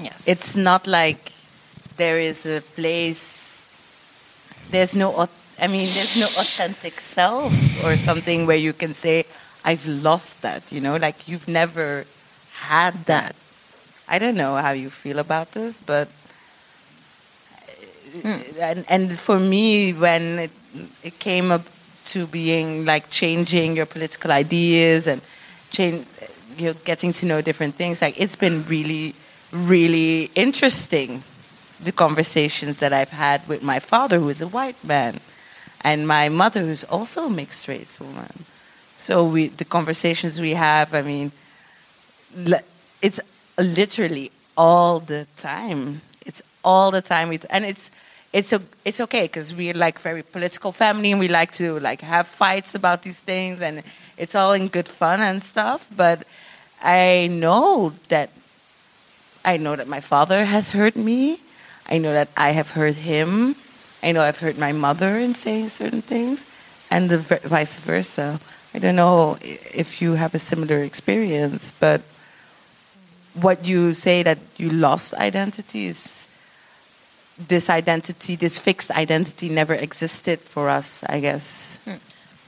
[0.00, 0.26] Yes.
[0.26, 1.32] It's not like
[1.96, 3.41] there is a place.
[4.72, 5.28] There's no.
[5.60, 7.52] I mean, there's no authentic self
[7.84, 9.26] or something where you can say,
[9.64, 12.06] "I've lost that." You know, like you've never
[12.72, 13.36] had that.
[14.08, 16.08] I don't know how you feel about this, but
[17.52, 18.40] uh, hmm.
[18.60, 20.52] and and for me, when it,
[21.04, 21.68] it came up
[22.16, 25.20] to being like changing your political ideas and
[25.70, 26.26] change, uh,
[26.56, 29.14] you know, getting to know different things, like it's been really,
[29.52, 31.22] really interesting.
[31.82, 35.20] The conversations that I've had with my father, who is a white man,
[35.82, 38.44] and my mother, who's also a mixed race woman.
[38.96, 41.32] So we, the conversations we have, I mean,
[43.02, 43.20] it's
[43.58, 46.02] literally all the time.
[46.24, 47.90] It's all the time, and it's
[48.32, 52.00] it's a, it's okay because we're like very political family and we like to like
[52.00, 53.82] have fights about these things and
[54.16, 55.86] it's all in good fun and stuff.
[55.94, 56.26] But
[56.82, 58.30] I know that
[59.44, 61.40] I know that my father has hurt me.
[61.88, 63.56] I know that I have heard him.
[64.02, 66.46] I know I've heard my mother in saying certain things,
[66.90, 68.40] and the vice versa.
[68.74, 72.00] I don't know if you have a similar experience, but
[73.34, 76.28] what you say that you lost identity is
[77.38, 81.04] this identity, this fixed identity, never existed for us.
[81.08, 81.78] I guess.
[81.84, 81.96] Hmm.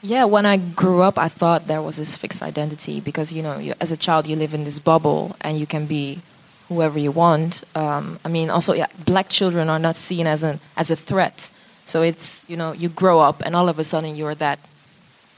[0.02, 3.58] Yeah, when I grew up, I thought there was this fixed identity because you know,
[3.58, 6.20] you, as a child, you live in this bubble and you can be
[6.68, 7.64] whoever you want.
[7.74, 11.50] Um, I mean, also, yeah, black children are not seen as an as a threat.
[11.84, 14.58] So it's you know, you grow up and all of a sudden you're that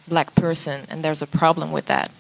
[0.09, 2.11] black person, and there's a problem with that.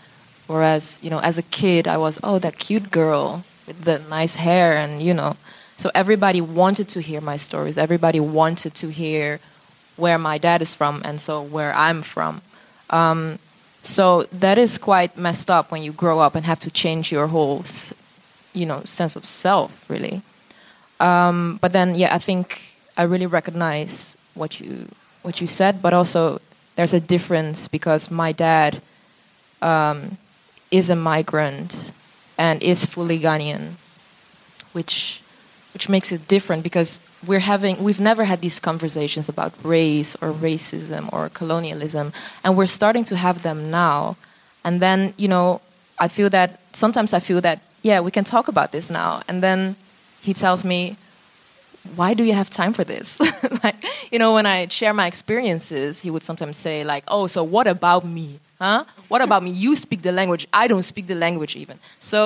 [0.47, 4.37] Whereas you know, as a kid, I was oh that cute girl with the nice
[4.37, 5.37] hair, and you know,
[5.77, 7.78] so everybody wanted to hear my stories.
[7.78, 9.41] Everybody wanted to hear
[9.97, 12.43] where my dad is from and so where I'm from.
[12.91, 13.39] Um,
[13.83, 17.28] so that is quite messed up when you grow up and have to change your
[17.28, 17.65] whole,
[18.57, 20.23] you know, sense of self, really.
[20.99, 24.89] Um, but then, yeah, I think I really recognize what you
[25.23, 26.41] what you said, but also
[26.77, 28.81] there's a difference because my dad
[29.61, 30.19] um,
[30.70, 31.91] is a migrant
[32.39, 33.73] and is fully Ghanaian,
[34.73, 35.20] which
[35.77, 40.33] which makes it different because we're having we've never had these conversations about race or
[40.33, 44.16] racism or colonialism and we're starting to have them now
[44.65, 45.61] and then you know
[45.99, 49.23] i feel that sometimes i feel that yeah we can talk about this now.
[49.29, 49.77] And then
[50.27, 50.97] he tells me
[51.95, 53.09] why do you have time for this?
[53.65, 53.79] Like
[54.13, 57.67] you know when i share my experiences he would sometimes say like oh so what
[57.77, 58.29] about me?
[58.59, 58.85] Huh?
[59.13, 59.51] What about me?
[59.51, 60.45] You speak the language.
[60.63, 61.79] I don't speak the language even.
[62.01, 62.19] So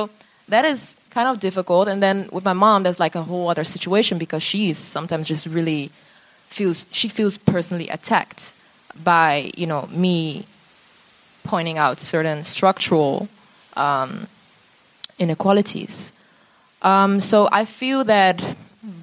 [0.49, 1.89] that is kind of difficult.
[1.89, 5.45] And then with my mom there's like a whole other situation because she's sometimes just
[5.47, 5.91] really
[6.57, 8.43] feels she feels personally attacked
[9.11, 10.47] by you know me
[11.45, 13.29] pointing out certain structural
[13.77, 14.27] um,
[15.21, 16.13] inequalities
[16.83, 18.57] um, so i feel that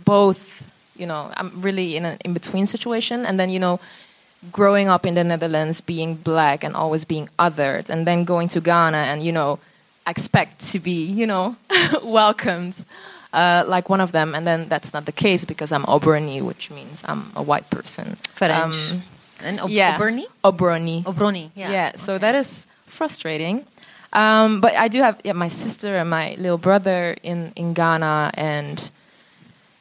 [0.04, 0.68] both
[0.98, 3.80] you know i'm really in an in-between situation and then you know
[4.52, 8.60] growing up in the netherlands being black and always being othered and then going to
[8.60, 9.60] ghana and you know
[10.08, 11.56] expect to be you know
[12.04, 12.86] welcomed
[13.34, 16.72] uh, like one of them and then that's not the case because i'm obroni which
[16.72, 18.92] means i'm a white person French.
[18.92, 19.02] Um,
[19.44, 20.26] and Ob- yeah Oberni?
[20.44, 21.52] obroni Obroni.
[21.56, 21.72] Yeah.
[21.72, 23.66] yeah, so that is frustrating.
[24.14, 28.32] Um, but I do have yeah, my sister and my little brother in, in Ghana,
[28.36, 28.90] and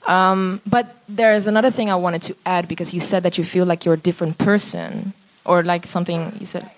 [0.07, 3.44] um, but there is another thing I wanted to add because you said that you
[3.44, 5.12] feel like you're a different person,
[5.44, 6.69] or like something you said.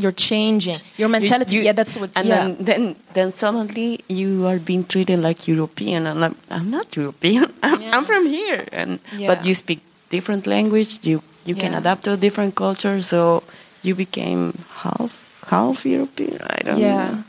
[0.00, 1.56] You're changing your mentality.
[1.56, 2.10] You- yeah, that's what.
[2.14, 2.44] And yeah.
[2.44, 7.52] then, then, then suddenly you are being treated like European, and I'm, I'm not European.
[7.64, 7.96] I'm, Yeah.
[7.96, 9.26] I'm from here, and Yeah.
[9.34, 11.00] but you speak different language.
[11.02, 13.42] You you can adapt to a different culture, so
[13.82, 14.52] you became
[14.86, 16.38] half half European.
[16.42, 17.10] I don't yeah.
[17.10, 17.24] know.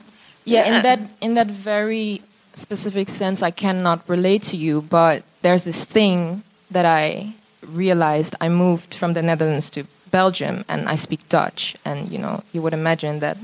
[0.45, 0.81] yeah in Yeah.
[0.87, 2.21] that in that very
[2.55, 6.41] specific sense i cannot relate to you but there's this thing
[6.71, 7.31] that i
[7.63, 12.41] realized i moved from the netherlands to belgium and i speak dutch and you know
[12.53, 13.37] you would imagine that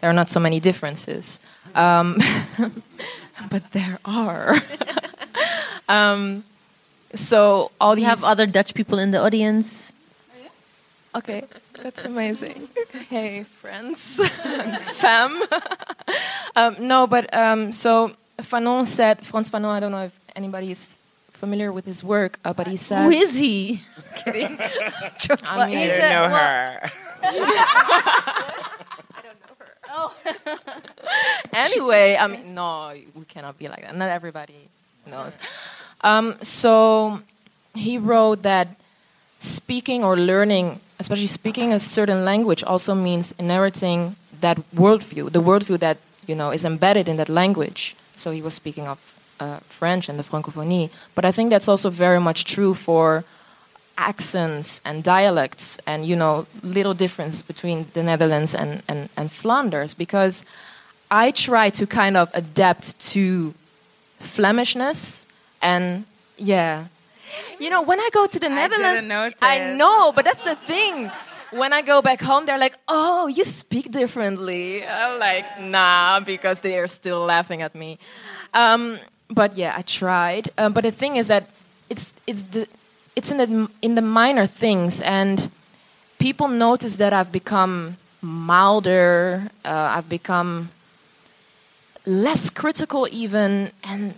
[0.00, 1.40] there are not so many differences
[1.74, 2.18] um,
[3.50, 4.54] but there are
[5.88, 6.44] um,
[7.14, 9.92] so all We these have other Dutch people in the audience.
[11.14, 11.44] Okay,
[11.82, 12.68] that's amazing.
[13.10, 14.20] hey, friends,
[14.94, 15.42] fam.
[16.56, 20.98] um, no, but um, so Fanon said, Frantz Fanon, I don't know if anybody is
[21.32, 23.02] familiar with his work, uh, but he said.
[23.04, 23.80] Who is he?
[24.24, 24.58] Kidding.
[25.44, 26.90] I mean, he I don't know her.
[31.52, 33.96] anyway, I mean, no, we cannot be like that.
[33.96, 34.68] Not everybody
[35.06, 35.38] knows.
[36.02, 37.20] Um, so
[37.74, 38.68] he wrote that
[39.42, 45.78] speaking or learning, especially speaking a certain language, also means inheriting that worldview, the worldview
[45.80, 47.96] that you know is embedded in that language.
[48.16, 48.98] So he was speaking of
[49.40, 53.24] uh, French and the francophonie, but I think that's also very much true for
[53.98, 59.92] accents and dialects and you know little difference between the Netherlands and, and, and Flanders
[59.92, 60.44] because
[61.10, 63.54] I try to kind of adapt to
[64.18, 65.26] Flemishness
[65.60, 66.04] and
[66.38, 66.86] yeah.
[67.58, 69.36] You know, when I go to the I Netherlands, didn't.
[69.42, 71.10] I know, but that's the thing.
[71.52, 76.60] When I go back home, they're like, "Oh, you speak differently." I'm like, "Nah," because
[76.60, 77.98] they are still laughing at me.
[78.54, 78.98] Um,
[79.28, 80.50] but yeah, I tried.
[80.56, 81.44] Um, but the thing is that
[81.90, 82.66] it's it's the
[83.14, 85.50] it's in the in the minor things, and
[86.18, 89.50] people notice that I've become milder.
[89.64, 90.70] Uh, I've become
[92.06, 94.14] less critical, even, and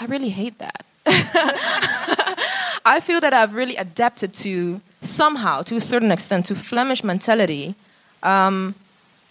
[0.00, 0.85] I really hate that.
[2.84, 7.74] I feel that I've really adapted to somehow, to a certain extent, to Flemish mentality.
[8.22, 8.74] Um,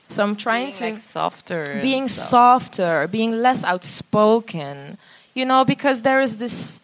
[0.10, 1.80] so I'm trying Being to like softer.
[1.82, 4.98] being softer, being less outspoken,
[5.34, 6.80] you know, because there is this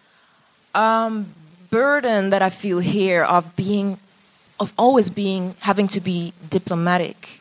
[0.74, 1.28] um,
[1.70, 3.98] burden that I feel here of being,
[4.60, 7.40] of always being, having to be diplomatic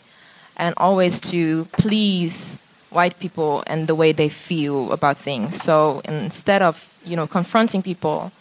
[0.57, 2.61] and always to please
[2.91, 5.63] white people and the way they feel about things.
[5.63, 8.33] So instead of, you know, confronting people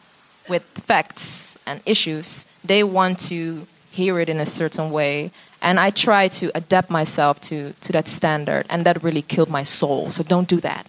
[0.48, 5.32] with facts and issues, they want to hear it in a certain way.
[5.62, 9.64] And I try to adapt myself to, to that standard, and that really killed my
[9.64, 10.12] soul.
[10.12, 10.88] So don't do that.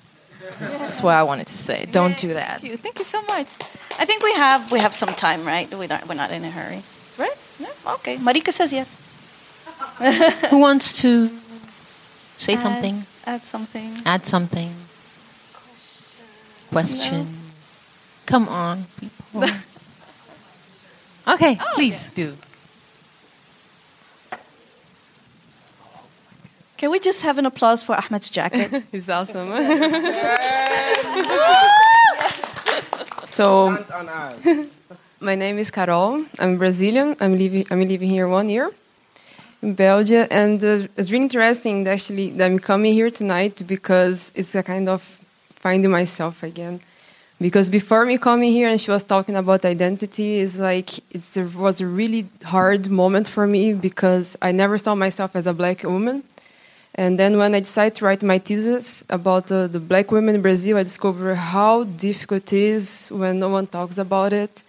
[0.60, 1.86] That's what I wanted to say.
[1.90, 2.60] Don't do that.
[2.60, 2.76] Thank you.
[2.76, 3.54] Thank you so much.
[3.98, 5.70] I think we have we have some time, right?
[5.72, 6.82] We're not, we're not in a hurry,
[7.18, 7.36] right?
[7.58, 7.94] Yeah.
[7.94, 8.16] Okay.
[8.16, 9.02] Marika says yes.
[10.50, 11.28] Who wants to
[12.38, 13.04] say Add- something?
[13.26, 14.02] Add something.
[14.04, 14.70] Add something?
[16.70, 17.39] Question.
[18.30, 19.44] Come on, people.
[21.34, 22.36] okay, please do.
[26.76, 28.84] Can we just have an applause for Ahmed's jacket?
[28.92, 29.48] He's awesome.
[33.24, 34.76] so Stunt on us.
[35.18, 36.24] my name is Carol.
[36.38, 37.16] I'm Brazilian.
[37.18, 37.66] I'm living.
[37.68, 38.70] I'm living here one year
[39.60, 44.54] in Belgium, and uh, it's really interesting actually that I'm coming here tonight because it's
[44.54, 45.02] a kind of
[45.56, 46.80] finding myself again.
[47.40, 51.24] Because before me coming here, and she was talking about identity, is like it
[51.56, 55.82] was a really hard moment for me because I never saw myself as a black
[55.82, 56.22] woman.
[56.94, 60.42] And then when I decided to write my thesis about uh, the black women in
[60.42, 64.62] Brazil, I discovered how difficult it is when no one talks about it,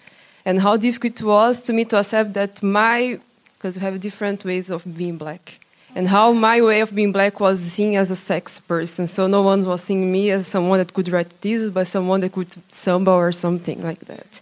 [0.45, 3.19] and how difficult it was to me to accept that my,
[3.57, 5.59] because we have different ways of being black,
[5.95, 9.07] and how my way of being black was seen as a sex person.
[9.07, 12.31] So no one was seeing me as someone that could write thesis, but someone that
[12.31, 14.41] could samba or something like that.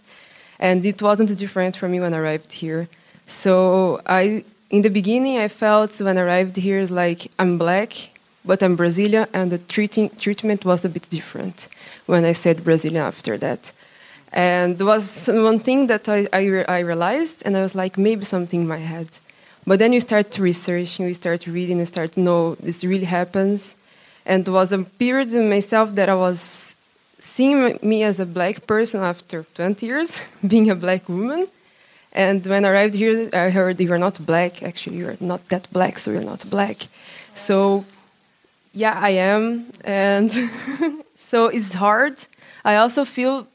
[0.58, 2.88] And it wasn't different for me when I arrived here.
[3.26, 8.10] So I, in the beginning, I felt when I arrived here like I'm black,
[8.44, 11.68] but I'm Brazilian, and the treating, treatment was a bit different
[12.06, 13.72] when I said Brazilian after that.
[14.32, 18.24] And there was one thing that I, I, I realized, and I was like, maybe
[18.24, 19.08] something in my head.
[19.66, 22.84] But then you start to research, and you start reading, and start to know this
[22.84, 23.76] really happens.
[24.26, 26.76] And there was a period in myself that I was
[27.18, 31.48] seeing me as a black person after 20 years, being a black woman.
[32.12, 34.62] And when I arrived here, I heard you're not black.
[34.62, 36.88] Actually, you're not that black, so you're not black.
[37.34, 37.84] So,
[38.72, 39.66] yeah, I am.
[39.84, 40.32] And
[41.16, 42.16] so it's hard.
[42.64, 43.46] I also feel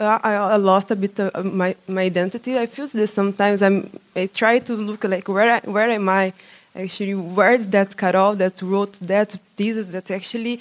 [0.00, 2.58] I, I lost a bit of my, my identity.
[2.58, 6.32] I feel this sometimes I'm, I try to look like where, I, where am I?
[6.74, 10.60] Actually, where is that Carol that wrote that thesis that actually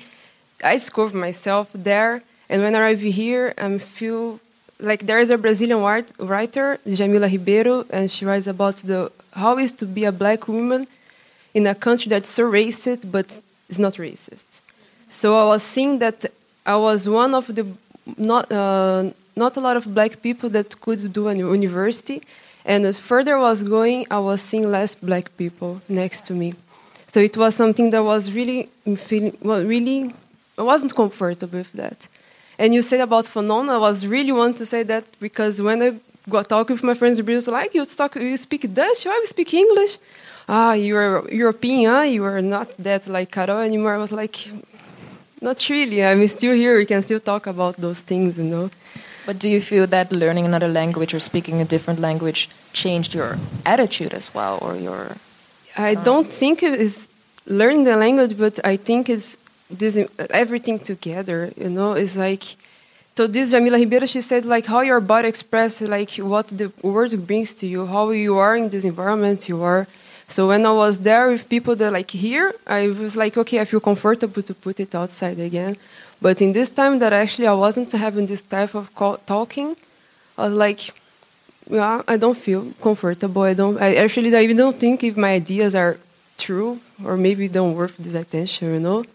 [0.64, 2.22] I discovered myself there.
[2.50, 4.40] And when I arrive here, I feel
[4.80, 9.58] like there is a Brazilian write, writer, Djamila Ribeiro, and she writes about the how
[9.58, 10.88] is to be a black woman
[11.54, 13.40] in a country that's so racist but
[13.70, 14.46] is not racist.
[15.10, 16.26] So I was seeing that
[16.66, 17.66] I was one of the
[18.18, 22.22] not uh, not a lot of black people that could do a university,
[22.66, 26.56] and as further I was going, I was seeing less black people next to me.
[27.12, 30.14] So it was something that was really feeling well, really
[30.58, 32.08] I wasn't comfortable with that.
[32.58, 36.00] And you said about Fanon, I was really want to say that because when I
[36.30, 39.54] got talking with my friends in Brazil, like you talk, you speak Dutch, I speak
[39.54, 39.98] English.
[40.50, 42.02] Ah, you're European, huh?
[42.02, 43.94] you are not that like Carol anymore.
[43.94, 44.52] I was like,
[45.42, 46.04] not really.
[46.04, 46.78] I'm still here.
[46.78, 48.70] We can still talk about those things, you know.
[49.30, 53.38] But do you feel that learning another language or speaking a different language changed your
[53.64, 55.18] attitude as well, or your?
[55.78, 57.10] I um, don't think it is
[57.46, 59.38] learning the language, but I think it's
[59.70, 60.00] this
[60.32, 61.54] everything together.
[61.56, 62.44] You know, it's like.
[63.18, 67.12] So this Djamila Ribeiro, she said like how your body expresses like what the word
[67.28, 69.86] brings to you, how you are in this environment you are.
[70.28, 73.66] So when I was there with people that like here, I was like, okay, I
[73.66, 75.78] feel comfortable to put it outside again.
[76.22, 78.94] But in this time that actually I wasn't having this type of
[79.26, 79.76] talking,
[80.38, 80.94] I was like,
[81.70, 83.44] yeah, I don't feel comfortable.
[83.44, 83.80] I don't.
[83.80, 85.98] I actually I even don't think if my ideas are
[86.38, 89.06] true or maybe don't worth this attention, you know.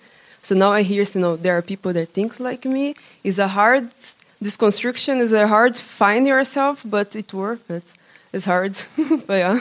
[0.42, 2.94] So now I hear, you know, there are people that think like me.
[3.24, 3.88] It's a hard,
[4.40, 7.84] this It's a hard find yourself, but it worth it.
[8.32, 8.74] It's hard,
[9.26, 9.58] but yeah.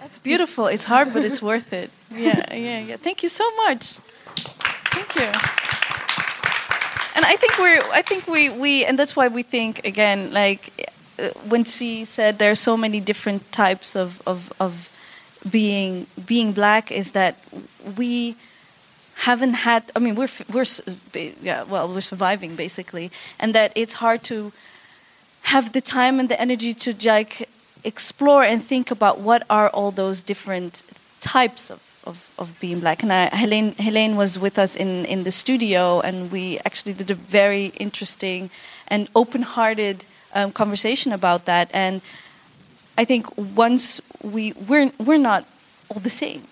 [0.00, 0.66] That's beautiful.
[0.68, 1.90] It's hard, but it's worth it.
[2.10, 2.96] Yeah, yeah, yeah.
[2.96, 3.98] Thank you so much.
[4.94, 5.65] Thank you.
[7.16, 10.92] And I think we're, I think we, we, and that's why we think again, like
[11.18, 14.90] uh, when she said there are so many different types of, of, of
[15.50, 17.38] being, being black, is that
[17.96, 18.36] we
[19.20, 20.66] haven't had i mean we're we're
[21.40, 23.10] yeah well we're surviving basically.
[23.40, 24.52] And that it's hard to
[25.42, 27.48] have the time and the energy to like
[27.82, 30.82] explore and think about what are all those different
[31.20, 33.02] types of of, of being black.
[33.02, 37.10] And I, Heleen Heleen was with us in in the studio and we actually did
[37.10, 38.50] a very interesting
[38.88, 40.04] and open-hearted
[40.34, 41.70] um, conversation about that.
[41.74, 42.00] And
[42.96, 45.44] I think once we we're we're not
[45.88, 46.42] all the same.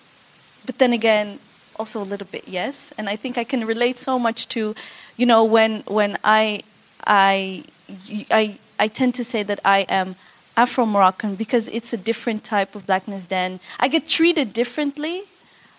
[0.65, 1.39] But then again
[1.77, 2.93] also a little bit yes.
[2.97, 4.75] And i think i can relate so much to
[5.17, 6.61] you know when when i
[7.05, 7.63] i
[8.31, 10.15] i, I tend to say that i am
[10.57, 15.23] afro moroccan because it's a different type of blackness than i get treated differently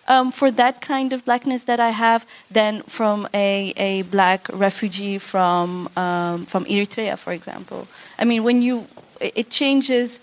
[0.07, 5.17] um, for that kind of blackness that I have than from a, a black refugee
[5.17, 7.87] from um, from Eritrea, for example.
[8.17, 8.87] I mean, when you
[9.19, 10.19] it changes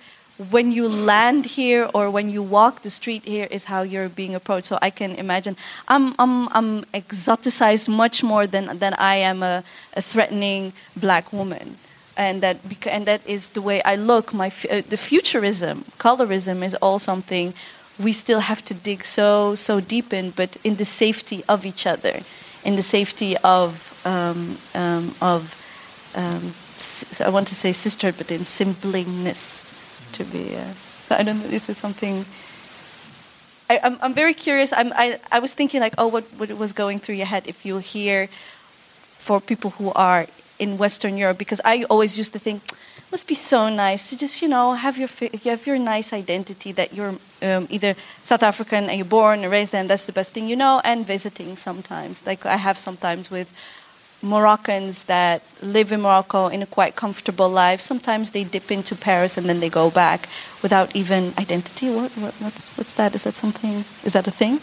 [0.51, 4.35] when you land here or when you walk the street here is how you're being
[4.35, 4.67] approached.
[4.67, 5.57] So I can imagine
[5.87, 9.63] I'm I'm I'm exoticized much more than than I am a,
[9.97, 11.77] a threatening black woman.
[12.17, 14.33] And that, and that is the way I look.
[14.33, 17.55] My uh, the futurism, colorism, is all something
[17.99, 21.87] we still have to dig so so deep in, but in the safety of each
[21.87, 22.21] other,
[22.65, 25.55] in the safety of um, um, of
[26.15, 26.55] um,
[27.25, 30.57] I want to say sisterhood, but in siblingnness to be.
[30.57, 30.73] Uh,
[31.07, 31.49] so I don't know.
[31.49, 32.25] This is something.
[33.71, 34.73] I, am I'm, I'm very curious.
[34.73, 37.65] I'm, I I was thinking like, oh, what what was going through your head if
[37.65, 38.29] you hear
[39.19, 40.27] for people who are
[40.59, 41.39] in Western Europe?
[41.39, 42.63] Because I always used to think
[43.15, 45.09] must be so nice to just you know have your
[45.45, 49.53] you have your nice identity that you're um, either South African and you're born and
[49.53, 52.27] raised there, and that's the best thing you know, and visiting sometimes.
[52.27, 53.49] Like I have sometimes with
[54.21, 57.81] Moroccans that live in Morocco in a quite comfortable life.
[57.81, 60.29] Sometimes they dip into Paris and then they go back
[60.61, 61.95] without even identity.
[61.95, 63.15] What, what what's, what's that?
[63.15, 63.85] Is that something?
[64.03, 64.59] Is that a thing?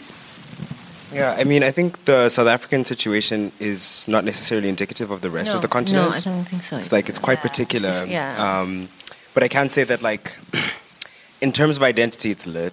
[1.12, 5.30] Yeah, I mean, I think the South African situation is not necessarily indicative of the
[5.30, 6.10] rest no, of the continent.
[6.10, 6.76] No, I don't think so.
[6.76, 7.48] It's like it's quite yeah.
[7.48, 8.04] particular.
[8.06, 8.60] Yeah.
[8.60, 8.88] Um,
[9.34, 10.36] but I can say that, like,
[11.40, 12.72] in terms of identity, it's lit.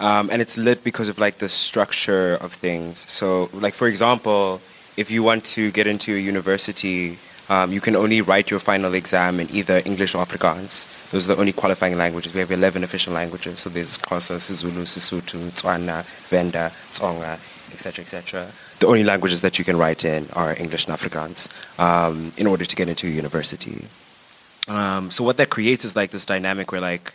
[0.00, 3.04] Um, and it's lit because of like the structure of things.
[3.10, 4.60] So, like for example,
[4.96, 7.18] if you want to get into a university,
[7.48, 11.10] um, you can only write your final exam in either English or Afrikaans.
[11.10, 12.32] Those are the only qualifying languages.
[12.32, 13.60] We have 11 official languages.
[13.60, 17.38] So there's Xhosa, Sizulu, Sesotho, Tswana, Venda, Tsonga,
[17.72, 18.48] etc., etc.
[18.80, 22.64] The only languages that you can write in are English and Afrikaans um, in order
[22.64, 23.84] to get into a university.
[24.68, 27.12] Um, so what that creates is like this dynamic where like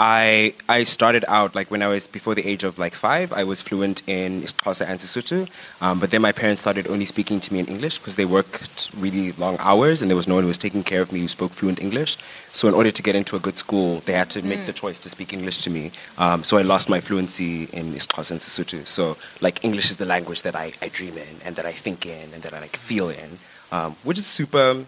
[0.00, 3.34] I I started out like when I was before the age of like five.
[3.34, 5.46] I was fluent in Xhosa and Sesotho,
[5.82, 8.88] um, but then my parents started only speaking to me in English because they worked
[8.96, 11.28] really long hours and there was no one who was taking care of me who
[11.28, 12.16] spoke fluent English.
[12.50, 14.98] So in order to get into a good school, they had to make the choice
[15.00, 15.92] to speak English to me.
[16.16, 18.86] Um, so I lost my fluency in Xhosa and Sesotho.
[18.86, 22.06] So like English is the language that I, I dream in and that I think
[22.06, 23.38] in and that I like feel in,
[23.70, 24.86] um, which is super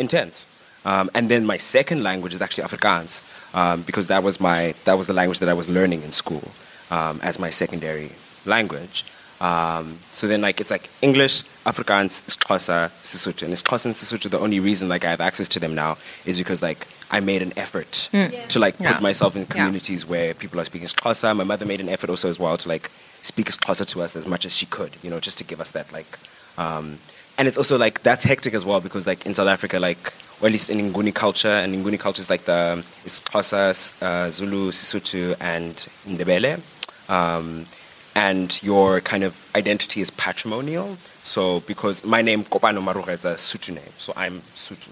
[0.00, 0.46] intense.
[0.84, 3.22] Um, and then my second language is actually Afrikaans
[3.54, 6.42] um, because that was my that was the language that I was learning in school
[6.90, 8.10] um, as my secondary
[8.46, 9.04] language.
[9.40, 14.30] Um, so then like it's like English, Afrikaans, Xhosa, Sesotho, and Xhosa and Sesotho.
[14.30, 17.42] The only reason like I have access to them now is because like I made
[17.42, 18.08] an effort
[18.48, 19.00] to like put Yeah.
[19.00, 19.48] myself in Yeah.
[19.48, 21.36] communities where people are speaking Xhosa.
[21.36, 22.90] My mother made an effort also as well to like
[23.22, 25.70] speak Xhosa to us as much as she could, you know, just to give us
[25.72, 26.18] that like.
[26.56, 26.98] Um,
[27.38, 30.12] and it's also like that's hectic as well because like in South Africa, like
[30.42, 34.28] or at least in Nguni culture, and Nguni culture is like the it's Xhosa, uh,
[34.30, 35.74] Zulu, Sesotho, and
[36.06, 36.60] Ndebele.
[37.08, 37.66] Um,
[38.14, 40.96] and your kind of identity is patrimonial.
[41.22, 44.90] So because my name Kopano Maroga is a Sotho name, so I'm Sotho.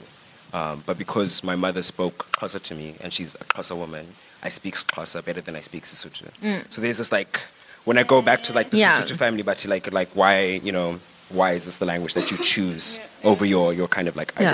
[0.55, 4.07] Um, but because my mother spoke Xhosa to me, and she's a Xhosa woman,
[4.43, 6.31] I speak Xhosa better than I speak Sesotho.
[6.73, 7.41] So there's this like
[7.85, 9.01] when I go back to like the Yeah.
[9.01, 11.01] Sesotho family, but like like why you know
[11.31, 14.53] why is this the language that you choose over your your kind of like Yeah.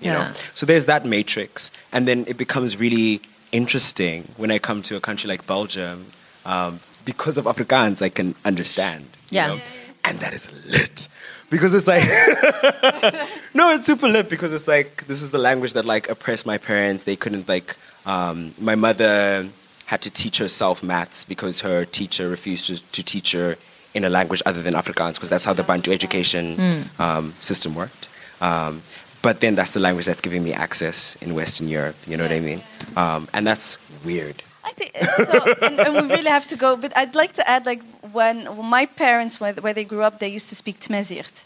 [0.00, 0.18] You Yeah.
[0.18, 0.32] know.
[0.54, 3.20] So there's that matrix, and then it becomes really
[3.52, 6.06] interesting when I come to a country like Belgium.
[6.44, 9.04] Um, because of Afrikaans, I can understand.
[9.30, 9.46] you Yeah.
[9.48, 9.60] know?
[10.04, 11.08] And that is lit.
[11.50, 12.04] Because it's like,
[13.54, 16.58] no, it's super lit because it's like, this is the language that like oppressed my
[16.58, 17.04] parents.
[17.04, 17.76] They couldn't like,
[18.06, 19.48] um, my mother
[19.86, 23.56] had to teach herself maths because her teacher refused to, to teach her
[23.94, 28.08] in a language other than Afrikaans because that's how the Bantu education um, system worked.
[28.40, 28.82] Um,
[29.22, 31.96] but then that's the language that's giving me access in Western Europe.
[32.06, 32.62] You know what I mean?
[32.96, 34.42] Um, and that's weird.
[34.64, 34.92] I think
[35.24, 36.76] so, and, and we really have to go.
[36.76, 37.82] But I'd like to add, like
[38.12, 41.44] when, my parents, where, where they grew up, they used to speak Tamazight,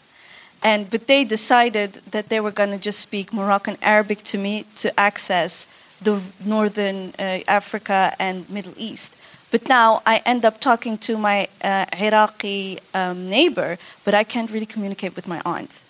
[0.61, 4.65] and but they decided that they were going to just speak Moroccan Arabic to me
[4.77, 5.67] to access
[6.01, 9.15] the northern uh, Africa and Middle East.
[9.51, 14.49] But now I end up talking to my uh, Iraqi um, neighbor, but I can't
[14.51, 15.81] really communicate with my aunt.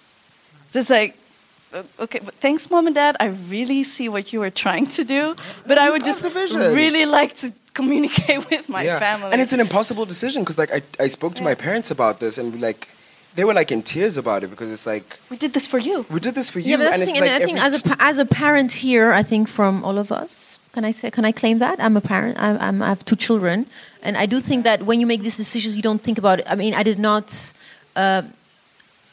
[0.73, 1.22] It's like, uh,
[1.99, 3.15] okay, but thanks, mom and dad.
[3.19, 5.35] I really see what you were trying to do,
[5.65, 9.31] but I would just really like to communicate with my family.
[9.31, 12.37] And it's an impossible decision because like I, I spoke to my parents about this
[12.37, 12.87] and like
[13.35, 16.05] they were like in tears about it because it's like we did this for you.
[16.11, 17.21] we did this for you Yeah, but that's and the it's thing.
[17.21, 19.97] like and I think as a pa- as a parent here, I think from all
[19.97, 22.37] of us, can I say can I claim that I'm a parent?
[22.39, 23.65] I'm, I'm, I have two children,
[24.03, 26.45] and I do think that when you make these decisions, you don't think about it.
[26.47, 27.25] I mean, I did not.
[27.95, 28.21] Uh,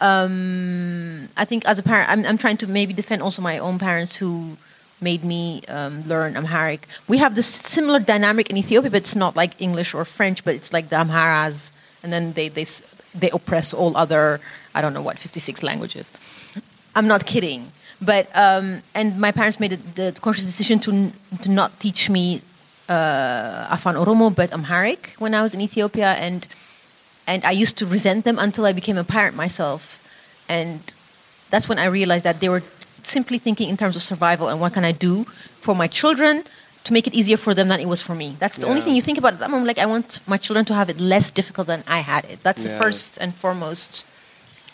[0.01, 3.79] um, I think as a parent, I'm, I'm trying to maybe defend also my own
[3.79, 4.57] parents who
[5.01, 6.87] made me um, learn Amharic.
[7.09, 10.55] We have this similar dynamic in Ethiopia, but it's not like English or French, but
[10.55, 11.71] it's like the Amharas,
[12.03, 12.67] and then they they
[13.15, 14.41] they oppress all other
[14.75, 16.13] I don't know what 56 languages.
[16.95, 17.73] I'm not kidding.
[18.01, 21.13] But um, and my parents made the, the conscious decision to
[21.43, 22.43] to not teach me
[22.89, 26.47] uh, Afan Oromo but Amharic when I was in Ethiopia, and
[27.31, 29.83] and I used to resent them until I became a parent myself,
[30.49, 30.81] and
[31.51, 32.65] that's when I realized that they were
[33.03, 35.25] simply thinking in terms of survival and what can I do
[35.65, 36.45] for my children
[36.85, 38.37] to make it easier for them than it was for me.
[38.43, 39.69] That's the only thing you think about at that moment.
[39.69, 42.43] Like I want my children to have it less difficult than I had it.
[42.43, 44.07] That's the first and foremost.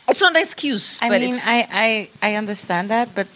[0.08, 1.02] It's not an excuse.
[1.02, 3.26] I but mean, it's, I, I, I understand that, but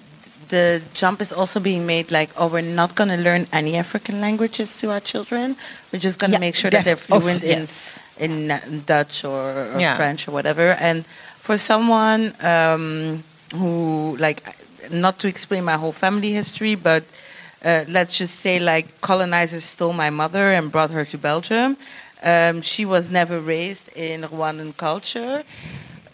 [0.51, 4.21] the jump is also being made like, oh, we're not going to learn any African
[4.21, 5.57] languages to our children.
[5.93, 7.99] We're just going to Yeah, make sure that they're def- of- fluent yes.
[8.19, 9.97] in, in uh, Dutch or, or Yeah.
[9.97, 10.73] French or whatever.
[10.81, 11.07] And
[11.39, 13.23] for someone um,
[13.55, 14.43] who, like,
[14.91, 17.05] not to explain my whole family history, but
[17.65, 21.77] uh, let's just say, like, colonizers stole my mother and brought her to Belgium.
[22.23, 25.43] Um, she was never raised in Rwandan culture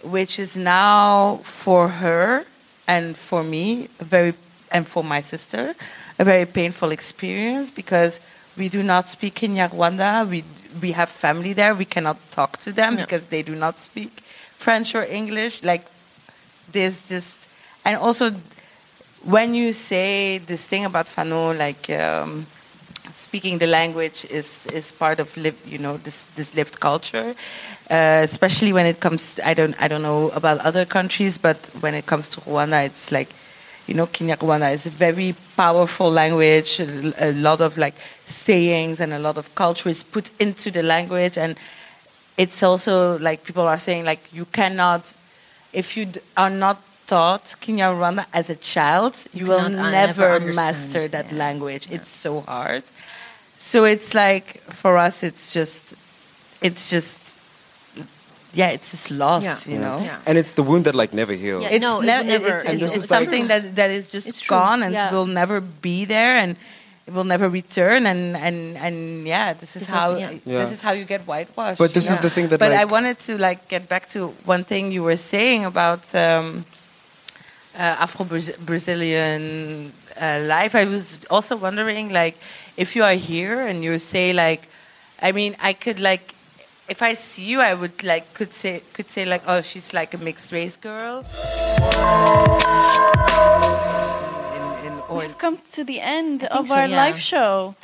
[0.04, 2.44] which is now for her
[2.88, 4.34] and for me very
[4.72, 5.74] and for my sister
[6.18, 8.20] a very painful experience because
[8.56, 10.28] we do not speak in Kinyarwanda.
[10.28, 10.44] We
[10.80, 11.74] we have family there.
[11.74, 13.04] We cannot talk to them Yeah.
[13.04, 14.10] because they do not speak
[14.56, 15.62] French or English.
[15.62, 15.84] Like
[16.72, 17.48] there's just
[17.84, 18.30] and also
[19.24, 22.46] when you say this thing about Fanon, like um,
[23.16, 27.34] speaking the language is is part of live, you know this this lived culture,
[27.90, 29.40] uh, especially when it comes.
[29.44, 33.10] I don't I don't know about other countries, but when it comes to Rwanda, it's
[33.12, 33.28] like.
[33.88, 36.80] You know, Kinyarwanda is a very powerful language.
[36.80, 37.94] A, lot of like
[38.24, 41.54] sayings and a lot of culture is put into the language, and
[42.36, 45.14] it's also like people are saying like you cannot,
[45.72, 50.52] if you d- are not taught Kinyarwanda as a child, you, You will never, never
[50.52, 51.38] master that yeah.
[51.38, 51.86] language.
[51.90, 52.82] It's so hard.
[53.58, 55.94] So it's like for us, it's just,
[56.60, 57.38] it's just,
[58.52, 59.74] yeah, it's just lost, Yeah.
[59.74, 59.98] you know.
[59.98, 60.18] Yeah.
[60.26, 61.62] and it's the wound that like never heals.
[61.62, 64.08] Yeah, It's, No, it never- it's, and it's this is something like- that that is
[64.08, 65.10] just gone and yeah.
[65.12, 66.56] will never be there and
[67.06, 68.96] it will never return and and and
[69.28, 70.30] yeah this is how yeah.
[70.44, 70.58] Yeah.
[70.64, 72.28] this is how you get whitewashed But this you is know?
[72.28, 75.16] the thing that, but I wanted to like get back to one thing you were
[75.16, 76.64] saying about um,
[77.78, 80.74] uh, Afro Brazilian uh, life.
[80.74, 82.36] I was also wondering, like,
[82.76, 84.68] if you are here and you say, like,
[85.20, 86.34] I mean, I could like,
[86.88, 90.14] if I see you, I would like could say could say like, oh, she's like
[90.14, 91.24] a mixed race girl.
[94.84, 96.96] In, in, We've come to the end think of so, our yeah.
[96.96, 97.74] live show.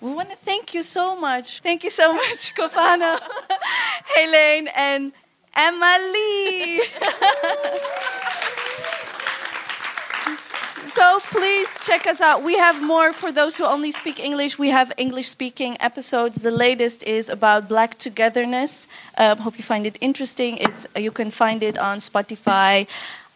[0.00, 1.60] We want to thank you so much.
[1.60, 3.18] Thank you so much, Kopano,
[4.14, 5.12] Heleen, and
[5.56, 6.84] Emma-Lee.
[10.96, 12.42] so please check us out.
[12.44, 14.58] We have more for those who only speak English.
[14.58, 16.36] We have English speaking episodes.
[16.42, 18.86] The latest is about black togetherness.
[19.18, 20.56] Um, hope you find it interesting.
[20.58, 22.86] It's you can find it on Spotify,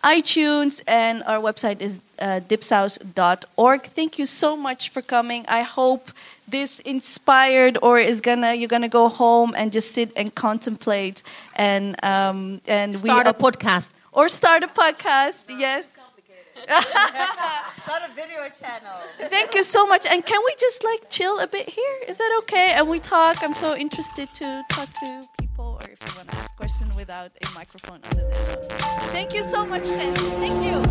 [0.04, 3.82] iTunes, and our website is uh, dipsaus.org.
[3.98, 5.44] Thank you so much for coming.
[5.48, 6.12] I hope
[6.46, 11.22] this inspired or is gonna you're gonna go home and just sit and contemplate
[11.56, 13.90] and um, and Start we a podcast.
[14.12, 15.44] or start a podcast.
[15.48, 15.97] Yes.
[17.82, 18.98] Start a video channel.
[19.28, 20.06] Thank you so much.
[20.06, 21.98] And can we just like chill a bit here?
[22.06, 22.72] Is that okay?
[22.74, 23.42] And we talk.
[23.42, 27.30] I'm so interested to talk to people, or if you want to ask questions without
[27.46, 28.66] a microphone under their nose.
[29.12, 30.14] Thank you so much, Ken.
[30.14, 30.82] Thank you.